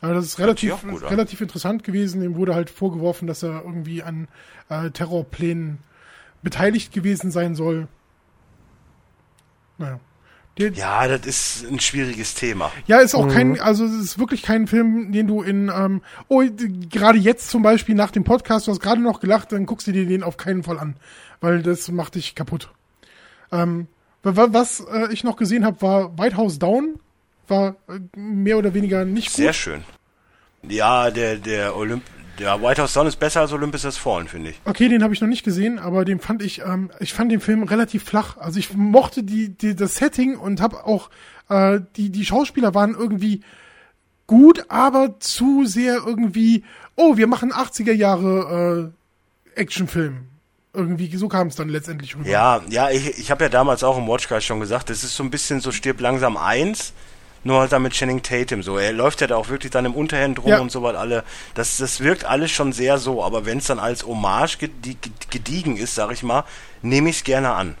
[0.00, 0.96] Aber das ist relativ, an.
[0.96, 2.22] relativ interessant gewesen.
[2.22, 4.28] Ihm wurde halt vorgeworfen, dass er irgendwie an
[4.68, 5.78] äh, Terrorplänen
[6.42, 7.88] beteiligt gewesen sein soll.
[9.78, 10.00] Naja.
[10.58, 12.72] Der, Ja, das ist ein schwieriges Thema.
[12.86, 16.42] ja, ist auch kein, also es ist wirklich kein Film, den du in, ähm, oh,
[16.90, 19.92] gerade jetzt zum Beispiel nach dem Podcast, du hast gerade noch gelacht, dann guckst du
[19.92, 20.96] dir den auf keinen Fall an,
[21.40, 22.70] weil das macht dich kaputt.
[23.52, 23.86] Ähm,
[24.24, 26.98] wa- wa- was äh, ich noch gesehen habe, war White House Down,
[27.46, 29.36] war äh, mehr oder weniger nicht gut.
[29.36, 29.84] Sehr schön.
[30.62, 32.02] Ja, der, der Olymp,
[32.38, 34.60] der White House Down ist besser als Olympus Has Fallen, finde ich.
[34.64, 37.40] Okay, den habe ich noch nicht gesehen, aber den fand ich, ähm, ich fand den
[37.40, 38.36] Film relativ flach.
[38.36, 41.10] Also ich mochte die, die das Setting und habe auch
[41.48, 43.42] äh, die die Schauspieler waren irgendwie
[44.26, 46.64] gut, aber zu sehr irgendwie.
[46.94, 48.92] Oh, wir machen 80er Jahre
[49.54, 50.26] äh, Actionfilm.
[50.74, 52.28] Irgendwie so kam es dann letztendlich rüber.
[52.28, 55.22] Ja, ja, ich, ich habe ja damals auch im Watchguys schon gesagt, das ist so
[55.24, 56.92] ein bisschen so stirb langsam eins,
[57.44, 58.78] nur halt dann mit Channing Tatum so.
[58.78, 60.58] Er läuft ja da auch wirklich dann im Unterhemd rum Ja.
[60.60, 61.24] und so was alle.
[61.54, 64.96] Das, das wirkt alles schon sehr so, aber wenn es dann als Hommage gedi-
[65.30, 66.44] gediegen ist, sag ich mal,
[66.82, 67.74] nehme ich es gerne an.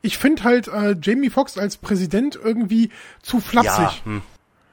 [0.00, 2.90] Ich finde halt äh, Jamie Foxx als Präsident irgendwie
[3.22, 4.02] zu Ja, flapsig.
[4.04, 4.22] hm.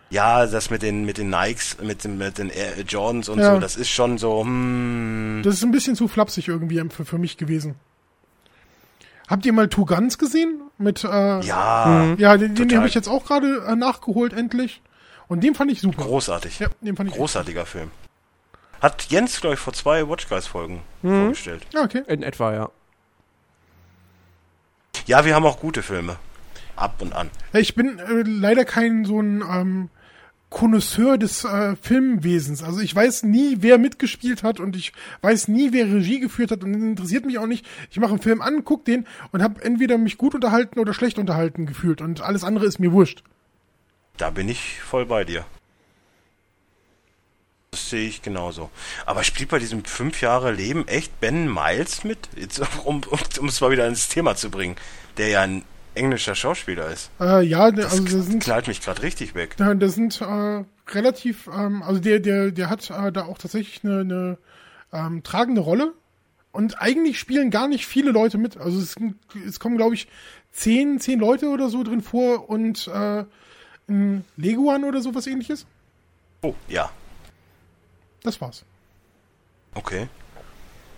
[0.10, 3.54] ja, das mit den mit den Nikes, mit den mit den Air Jordans und Ja.
[3.54, 4.42] so, das ist schon so.
[4.44, 7.76] Hm, Das ist ein bisschen zu flapsig irgendwie für, für mich gewesen.
[9.30, 10.62] Habt ihr mal Two Guns gesehen?
[10.78, 14.82] Mit, äh, ja, Ja, den, den habe ich jetzt auch gerade äh, nachgeholt, endlich.
[15.28, 16.04] Und den fand ich super.
[16.04, 16.60] großartig.
[16.60, 17.92] Ja, den fand ich Großartiger Film.
[18.82, 21.22] Hat Jens, glaube ich, vor zwei Watchguys-Folgen Mhm.
[21.22, 21.68] vorgestellt.
[21.74, 22.02] Ja, okay.
[22.08, 22.70] In etwa, ja.
[25.06, 26.18] Ja, wir haben auch gute Filme.
[26.76, 27.30] Ab und an.
[27.54, 29.90] Ja, ich bin äh, leider kein so ein ähm,
[30.50, 32.64] Connoisseur des äh, Filmwesens.
[32.64, 36.64] Also ich weiß nie, wer mitgespielt hat und ich weiß nie, wer Regie geführt hat
[36.64, 37.66] und interessiert mich auch nicht.
[37.92, 41.20] Ich mache einen Film an, guck den und habe entweder mich gut unterhalten oder schlecht
[41.20, 43.24] unterhalten gefühlt und alles andere ist mir wurscht.
[44.18, 45.46] Da bin ich voll bei dir.
[47.72, 48.72] Das sehe ich genauso.
[49.06, 52.28] Aber spielt bei diesem fünf Jahre Leben echt Ben Miles mit?
[52.36, 54.76] Jetzt, um, um, um es mal wieder ins Thema zu bringen.
[55.18, 55.64] Der ja ein
[55.96, 57.12] englischer Schauspieler ist.
[57.20, 59.56] Äh, ja, Das also das sind knallt mich gerade richtig weg.
[59.60, 63.84] Ja, das sind äh, relativ, ähm, also der, der, der hat äh, da auch tatsächlich
[63.84, 64.38] eine, eine
[64.94, 65.94] ähm, tragende Rolle.
[66.52, 68.58] Und eigentlich spielen gar nicht viele Leute mit.
[68.58, 68.96] Also es,
[69.46, 70.08] es kommen, glaube ich,
[70.52, 73.24] zehn, zehn Leute oder so drin vor und äh,
[73.88, 75.66] ein Leguan oder sowas ähnliches.
[76.42, 76.90] Oh, ja.
[78.24, 78.64] Das war's.
[79.76, 80.08] Okay.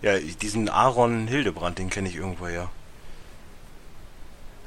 [0.00, 2.70] Ja, diesen Aaron Hildebrand, den kenne ich irgendwo ja.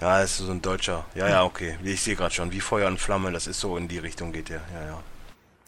[0.02, 1.06] Ja, das ist so ein Deutscher.
[1.16, 1.78] Ja, ja, okay.
[1.84, 4.50] Ich sehe gerade schon, wie Feuer und Flamme, das ist so in die Richtung geht
[4.50, 4.62] der.
[4.74, 5.00] Ja, ja.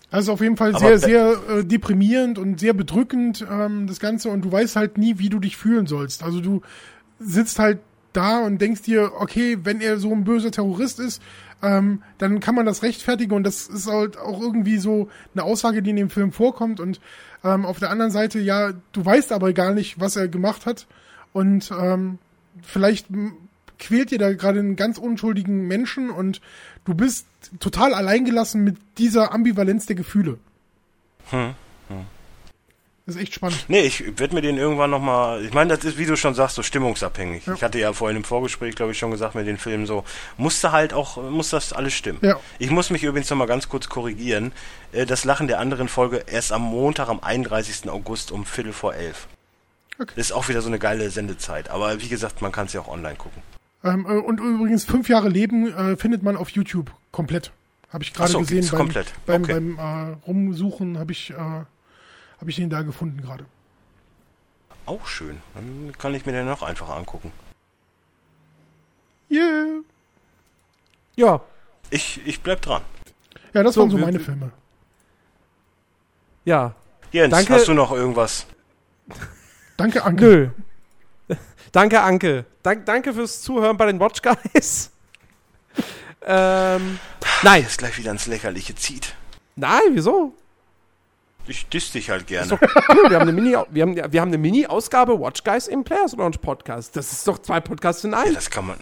[0.10, 4.30] Also auf jeden Fall sehr, sehr äh, deprimierend und sehr bedrückend, ähm, das Ganze.
[4.30, 6.24] Und du weißt halt nie, wie du dich fühlen sollst.
[6.24, 6.62] Also du
[7.20, 7.80] sitzt halt
[8.14, 11.22] da und denkst dir, okay, wenn er so ein böser Terrorist ist,
[11.62, 15.82] ähm, dann kann man das rechtfertigen und das ist halt auch irgendwie so eine Aussage,
[15.82, 17.00] die in dem Film vorkommt und
[17.44, 20.88] ähm, auf der anderen Seite, ja, du weißt aber gar nicht, was er gemacht hat
[21.34, 22.20] und ähm,
[22.62, 23.08] vielleicht
[23.80, 26.42] quält dir da gerade einen ganz unschuldigen Menschen und
[26.86, 27.28] du bist
[27.60, 30.38] total alleingelassen mit dieser Ambivalenz der Gefühle.
[31.30, 31.56] Hm.
[33.08, 33.64] Das ist echt spannend.
[33.70, 35.42] Nee, ich werde mir den irgendwann nochmal.
[35.46, 37.46] Ich meine, das ist, wie du schon sagst, so stimmungsabhängig.
[37.46, 37.54] Ja.
[37.54, 40.04] Ich hatte ja vorhin im Vorgespräch, glaube ich, schon gesagt, mit den Filmen so,
[40.36, 42.20] musste halt auch, muss das alles stimmen.
[42.22, 42.38] Ja.
[42.60, 44.52] Ich muss mich übrigens nochmal ganz kurz korrigieren.
[44.92, 47.90] Äh, das Lachen der anderen Folge erst am Montag, am 31.
[47.90, 49.30] August um Viertel vor elf.
[49.98, 50.12] Okay.
[50.18, 51.70] Das ist auch wieder so eine geile Sendezeit.
[51.70, 53.42] Aber wie gesagt, man kann es ja auch online gucken.
[53.88, 57.52] Ähm, äh, und übrigens, fünf Jahre Leben äh, findet man auf YouTube komplett.
[57.90, 58.68] Habe ich gerade so, gesehen.
[58.70, 59.14] Beim, komplett.
[59.26, 59.54] beim, okay.
[59.54, 63.46] beim äh, Rumsuchen habe ich äh, habe ich den da gefunden gerade.
[64.86, 65.38] Auch schön.
[65.54, 67.32] Dann kann ich mir den noch einfacher angucken.
[69.30, 69.82] Yeah.
[71.16, 71.42] Ja.
[71.90, 72.82] Ich, ich bleib dran.
[73.54, 74.52] Ja, das so, waren so meine Filme.
[76.46, 76.74] Ja.
[77.12, 77.54] Jens, Danke.
[77.54, 78.46] hast du noch irgendwas?
[79.76, 80.26] Danke, Anke.
[80.26, 80.50] Nö.
[81.72, 82.46] danke, Anke.
[82.64, 84.92] Dank, danke fürs Zuhören bei den Watch Guys.
[86.26, 87.00] ähm,
[87.44, 87.64] nein.
[87.64, 89.16] Jetzt gleich wieder ins Lächerliche zieht.
[89.56, 90.34] Nein, wieso?
[91.48, 92.60] Ich diss dich halt gerne.
[92.90, 96.14] cool, wir haben eine Mini, wir haben, wir haben eine Mini-Ausgabe Watch Guys im Players
[96.18, 96.96] Launch Podcast.
[96.96, 98.28] Das ist doch zwei Podcasts in einem.
[98.28, 98.78] Ja, das kann man.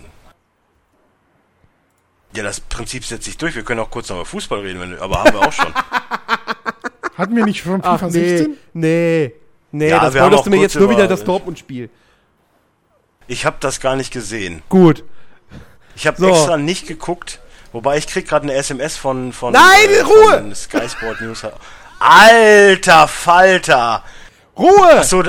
[2.35, 3.55] Ja, das Prinzip setzt sich durch.
[3.55, 5.73] Wir können auch kurz noch über Fußball reden, aber haben wir auch schon.
[7.17, 8.57] Hatten wir nicht schon FIFA Ach, nee, 16?
[8.73, 9.33] Nee,
[9.71, 11.89] nee, ja, das wolltest du mir jetzt nur wieder das Dortmund-Spiel.
[13.27, 14.61] Ich habe das gar nicht gesehen.
[14.69, 15.03] Gut.
[15.95, 16.27] Ich habe so.
[16.27, 17.39] extra nicht geguckt,
[17.71, 20.37] wobei ich krieg gerade eine SMS von von, Nein, äh, Ruhe!
[20.37, 21.43] von Sky Sport News.
[21.99, 24.03] Alter Falter!
[24.57, 24.99] Ruhe!
[24.99, 25.23] Achso,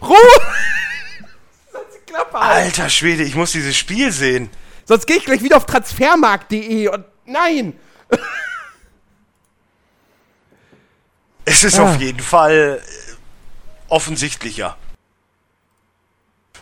[0.00, 0.16] Ruhe!
[2.32, 4.50] Alter Schwede, ich muss dieses Spiel sehen.
[4.84, 7.78] Sonst gehe ich gleich wieder auf transfermarkt.de und nein!
[11.44, 11.84] es ist ah.
[11.84, 13.12] auf jeden Fall äh,
[13.88, 14.76] offensichtlicher.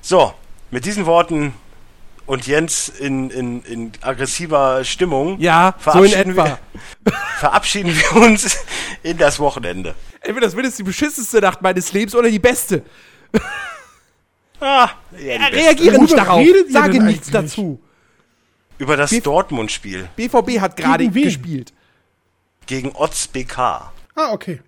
[0.00, 0.34] So,
[0.70, 1.54] mit diesen Worten
[2.26, 6.58] und Jens in, in, in aggressiver Stimmung ja, verabschieden, so wir,
[7.38, 8.58] verabschieden wir uns
[9.02, 9.94] in das Wochenende.
[10.20, 12.82] Entweder das wird jetzt die beschissenste Nacht meines Lebens oder die beste.
[14.60, 16.44] Ah, ja, Reagiere nicht darauf.
[16.68, 17.80] Sage nichts dazu.
[18.78, 20.08] Über das Dortmund-Spiel.
[20.16, 21.72] BVB hat gerade gespielt.
[22.66, 23.92] Gegen Otz BK.
[24.16, 24.60] Ah, okay.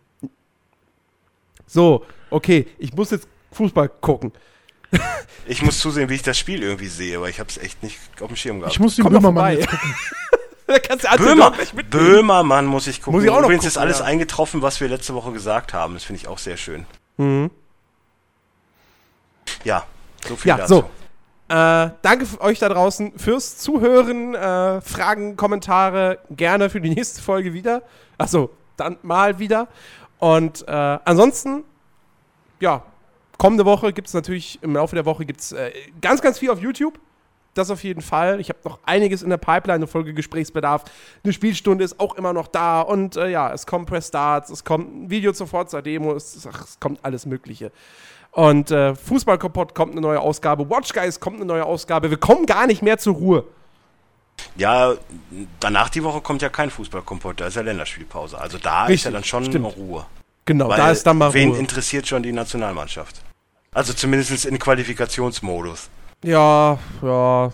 [1.66, 4.32] So, okay, ich muss jetzt Fußball gucken.
[5.46, 7.98] Ich muss zusehen, wie ich das Spiel irgendwie sehe, aber ich habe es echt nicht
[8.20, 8.74] auf dem Schirm gehabt.
[8.74, 9.94] Ich muss den Komm Böhmermann jetzt gucken.
[11.18, 11.52] Böhmer,
[11.90, 13.14] Böhmermann muss ich gucken.
[13.14, 14.04] Muss ich auch Übrigens gucken, ist alles ja.
[14.04, 15.94] eingetroffen, was wir letzte Woche gesagt haben.
[15.94, 16.86] Das finde ich auch sehr schön.
[17.16, 17.50] Mhm.
[19.64, 19.84] Ja,
[20.28, 20.74] so viel ja, dazu.
[20.74, 20.90] So.
[21.54, 24.36] Äh, danke euch da draußen fürs Zuhören.
[24.36, 27.82] Äh, Fragen, Kommentare gerne für die nächste Folge wieder.
[28.18, 29.66] Achso, dann mal wieder.
[30.20, 31.64] Und äh, ansonsten,
[32.60, 32.84] ja,
[33.40, 35.72] kommende Woche gibt es natürlich, im Laufe der Woche gibt es äh,
[36.02, 37.00] ganz, ganz viel auf YouTube.
[37.54, 38.38] Das auf jeden Fall.
[38.38, 40.84] Ich habe noch einiges in der Pipeline, eine Folge Gesprächsbedarf.
[41.24, 42.82] Eine Spielstunde ist auch immer noch da.
[42.82, 46.78] Und äh, ja, es kommt Press Starts, es kommt ein Video zur Forza-Demo, es, es,
[46.78, 47.72] kommt alles Mögliche.
[48.30, 52.10] Und äh, Fußballkompott kommt eine neue Ausgabe, Watch Guys kommt eine neue Ausgabe.
[52.10, 53.44] Wir kommen gar nicht mehr zur Ruhe.
[54.56, 54.94] Ja,
[55.58, 58.38] danach die Woche kommt ja kein Fußballkompott, da ist ja Länderspielpause.
[58.38, 59.76] Also da Richtig, ist ja dann schon stimmt.
[59.76, 60.04] Ruhe.
[60.44, 61.56] Genau, Weil da ist dann mal wen Ruhe.
[61.56, 63.22] Wen interessiert schon die Nationalmannschaft?
[63.72, 65.88] Also zumindest in Qualifikationsmodus.
[66.24, 67.52] Ja, ja.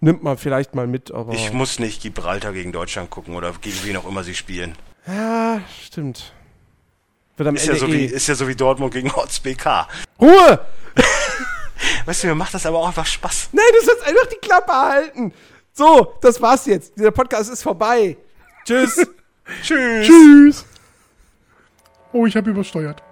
[0.00, 1.32] Nimmt man vielleicht mal mit, aber.
[1.32, 4.76] Ich muss nicht Gibraltar gegen Deutschland gucken oder gegen wen auch immer sie spielen.
[5.06, 6.32] Ja, stimmt.
[7.36, 7.92] Wird am ist, Ende ja so eh.
[7.92, 9.88] wie, ist ja so wie Dortmund gegen Hotz BK.
[10.20, 10.60] Ruhe!
[12.04, 13.50] weißt du, mir macht das aber auch einfach Spaß.
[13.52, 15.32] Nein, du sollst einfach die Klappe halten.
[15.72, 16.96] So, das war's jetzt.
[16.96, 18.16] Dieser Podcast ist vorbei.
[18.64, 18.96] Tschüss.
[19.62, 20.06] Tschüss.
[20.06, 20.64] Tschüss.
[22.12, 23.02] Oh, ich habe übersteuert.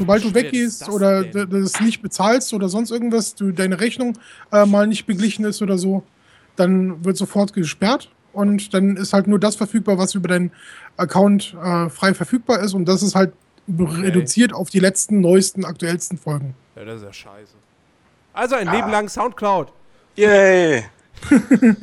[0.00, 4.18] Sobald du weggehst oder das nicht bezahlst oder sonst irgendwas, du deine Rechnung
[4.50, 6.02] äh, mal nicht beglichen ist oder so,
[6.56, 10.52] dann wird sofort gesperrt und dann ist halt nur das verfügbar, was über deinen
[10.96, 13.34] Account äh, frei verfügbar ist und das ist halt
[13.68, 14.00] okay.
[14.00, 16.54] reduziert auf die letzten, neuesten, aktuellsten Folgen.
[16.76, 17.54] Ja, das ist ja scheiße.
[18.32, 18.74] Also ein ah.
[18.74, 19.70] Leben lang Soundcloud.
[20.16, 20.84] Yay!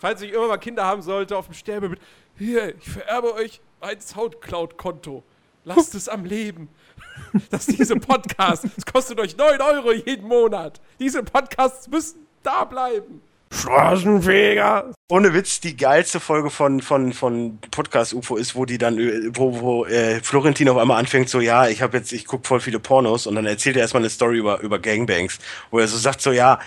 [0.00, 2.00] Falls ich irgendwann mal Kinder haben sollte auf dem Sterbebett,
[2.36, 5.22] hier, ich vererbe euch ein Soundcloud-Konto.
[5.64, 6.68] Lasst es am Leben.
[7.50, 10.80] dass diese Podcasts, es kostet euch 9 Euro jeden Monat.
[10.98, 13.22] Diese Podcasts müssen da bleiben.
[13.50, 14.92] Straßenfeger.
[15.10, 19.30] Ohne Witz, die geilste Folge von, von, von Podcast UFO ist, wo die dann, äh,
[19.32, 22.60] wo, wo äh, Florentin auf einmal anfängt, so, ja, ich habe jetzt, ich gucke voll
[22.60, 25.38] viele Pornos und dann erzählt er erstmal eine Story über, über Gangbangs,
[25.70, 26.58] wo er so sagt, so, ja,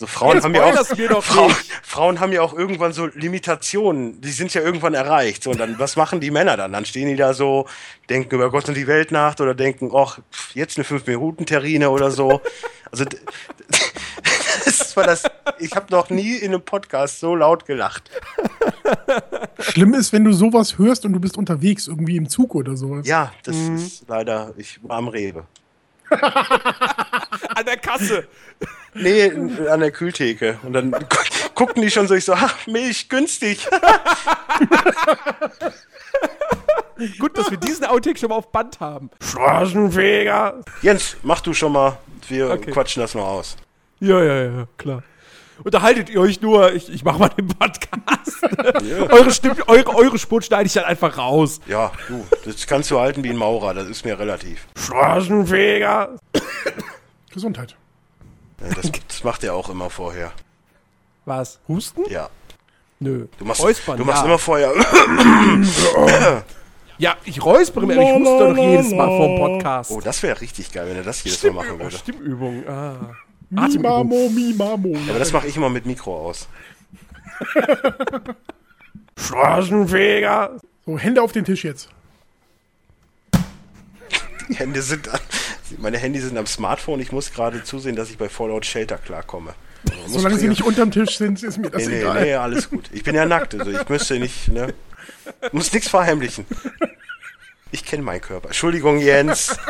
[0.00, 1.72] so Frauen Jetzt haben ja auch Frauen, nicht.
[1.82, 5.42] Frauen haben ja auch irgendwann so Limitationen, die sind ja irgendwann erreicht.
[5.42, 6.72] So, und dann, was machen die Männer dann?
[6.72, 7.66] Dann stehen die da so,
[8.08, 10.18] denken über Gott und die Welt nach oder denken, ach,
[10.54, 12.40] jetzt eine 5-Minuten-Terrine oder so.
[12.90, 13.04] Also
[14.64, 15.24] das war das.
[15.58, 18.10] Ich habe noch nie in einem Podcast so laut gelacht.
[19.58, 23.06] Schlimm ist, wenn du sowas hörst und du bist unterwegs, irgendwie im Zug oder sowas.
[23.06, 25.44] Ja, das ist leider, ich war am Rewe.
[27.54, 28.26] An der Kasse.
[28.94, 29.30] Nee,
[29.68, 30.58] an der Kühltheke.
[30.62, 30.98] Und dann gu
[31.54, 33.68] guckten die schon so, ich so, ach, Milch, günstig.
[37.18, 39.10] Gut, dass wir diesen Outtake schon mal auf Band haben.
[39.22, 40.60] Straßenfeger.
[40.82, 41.98] Jens, mach du schon mal.
[42.28, 42.70] Wir Okay.
[42.70, 43.56] quatschen das noch aus.
[44.00, 45.02] Ja, ja, ja, klar.
[45.62, 48.42] Unterhaltet ihr euch nur, ich, ich mach mal den Podcast.
[49.10, 51.60] eure, Stimme, eure, eure Spur schneide ich dann einfach raus.
[51.66, 54.66] Ja, du, das kannst du halten wie ein Maurer, das ist mir relativ.
[54.78, 56.16] Straßenfeger.
[57.32, 57.76] Gesundheit.
[58.60, 60.32] Ja, Das, das macht er auch immer vorher.
[61.24, 61.60] Was?
[61.68, 62.02] Husten?
[62.10, 62.28] Ja.
[62.98, 63.28] Nö.
[63.38, 64.26] Du machst, Räuspern, du machst ja.
[64.26, 64.72] immer vorher.
[67.00, 69.90] Ja, ich räuspere mir, aber ich huste doch jedes Mal vorm Podcast.
[69.90, 71.96] Oh, das wäre richtig geil, wenn er das jedes Mal machen würde.
[71.96, 72.62] Stimmübung.
[72.68, 73.16] Ah.
[73.48, 74.98] Mimamo, Mimamo.
[75.08, 76.46] Aber das mache ich immer mit Mikro aus.
[79.18, 80.58] Straßenfeger.
[80.84, 81.88] So, Hände auf den Tisch jetzt.
[84.50, 85.20] Die Hände sind an,
[85.78, 87.00] meine Handys sind am Smartphone.
[87.00, 89.54] Ich muss gerade zusehen, dass ich bei Fallout Shelter klarkomme.
[89.90, 92.20] Also Solange sie nicht unterm Tisch sind, ist mir das nee, egal.
[92.20, 92.90] Nee, nee, alles gut.
[92.92, 94.74] Ich bin ja nackt, also ich müsste nicht, ne?
[95.52, 96.44] Muss nichts verheimlichen.
[97.72, 98.48] Ich kenne meinen Körper.
[98.48, 99.56] Entschuldigung, Jens.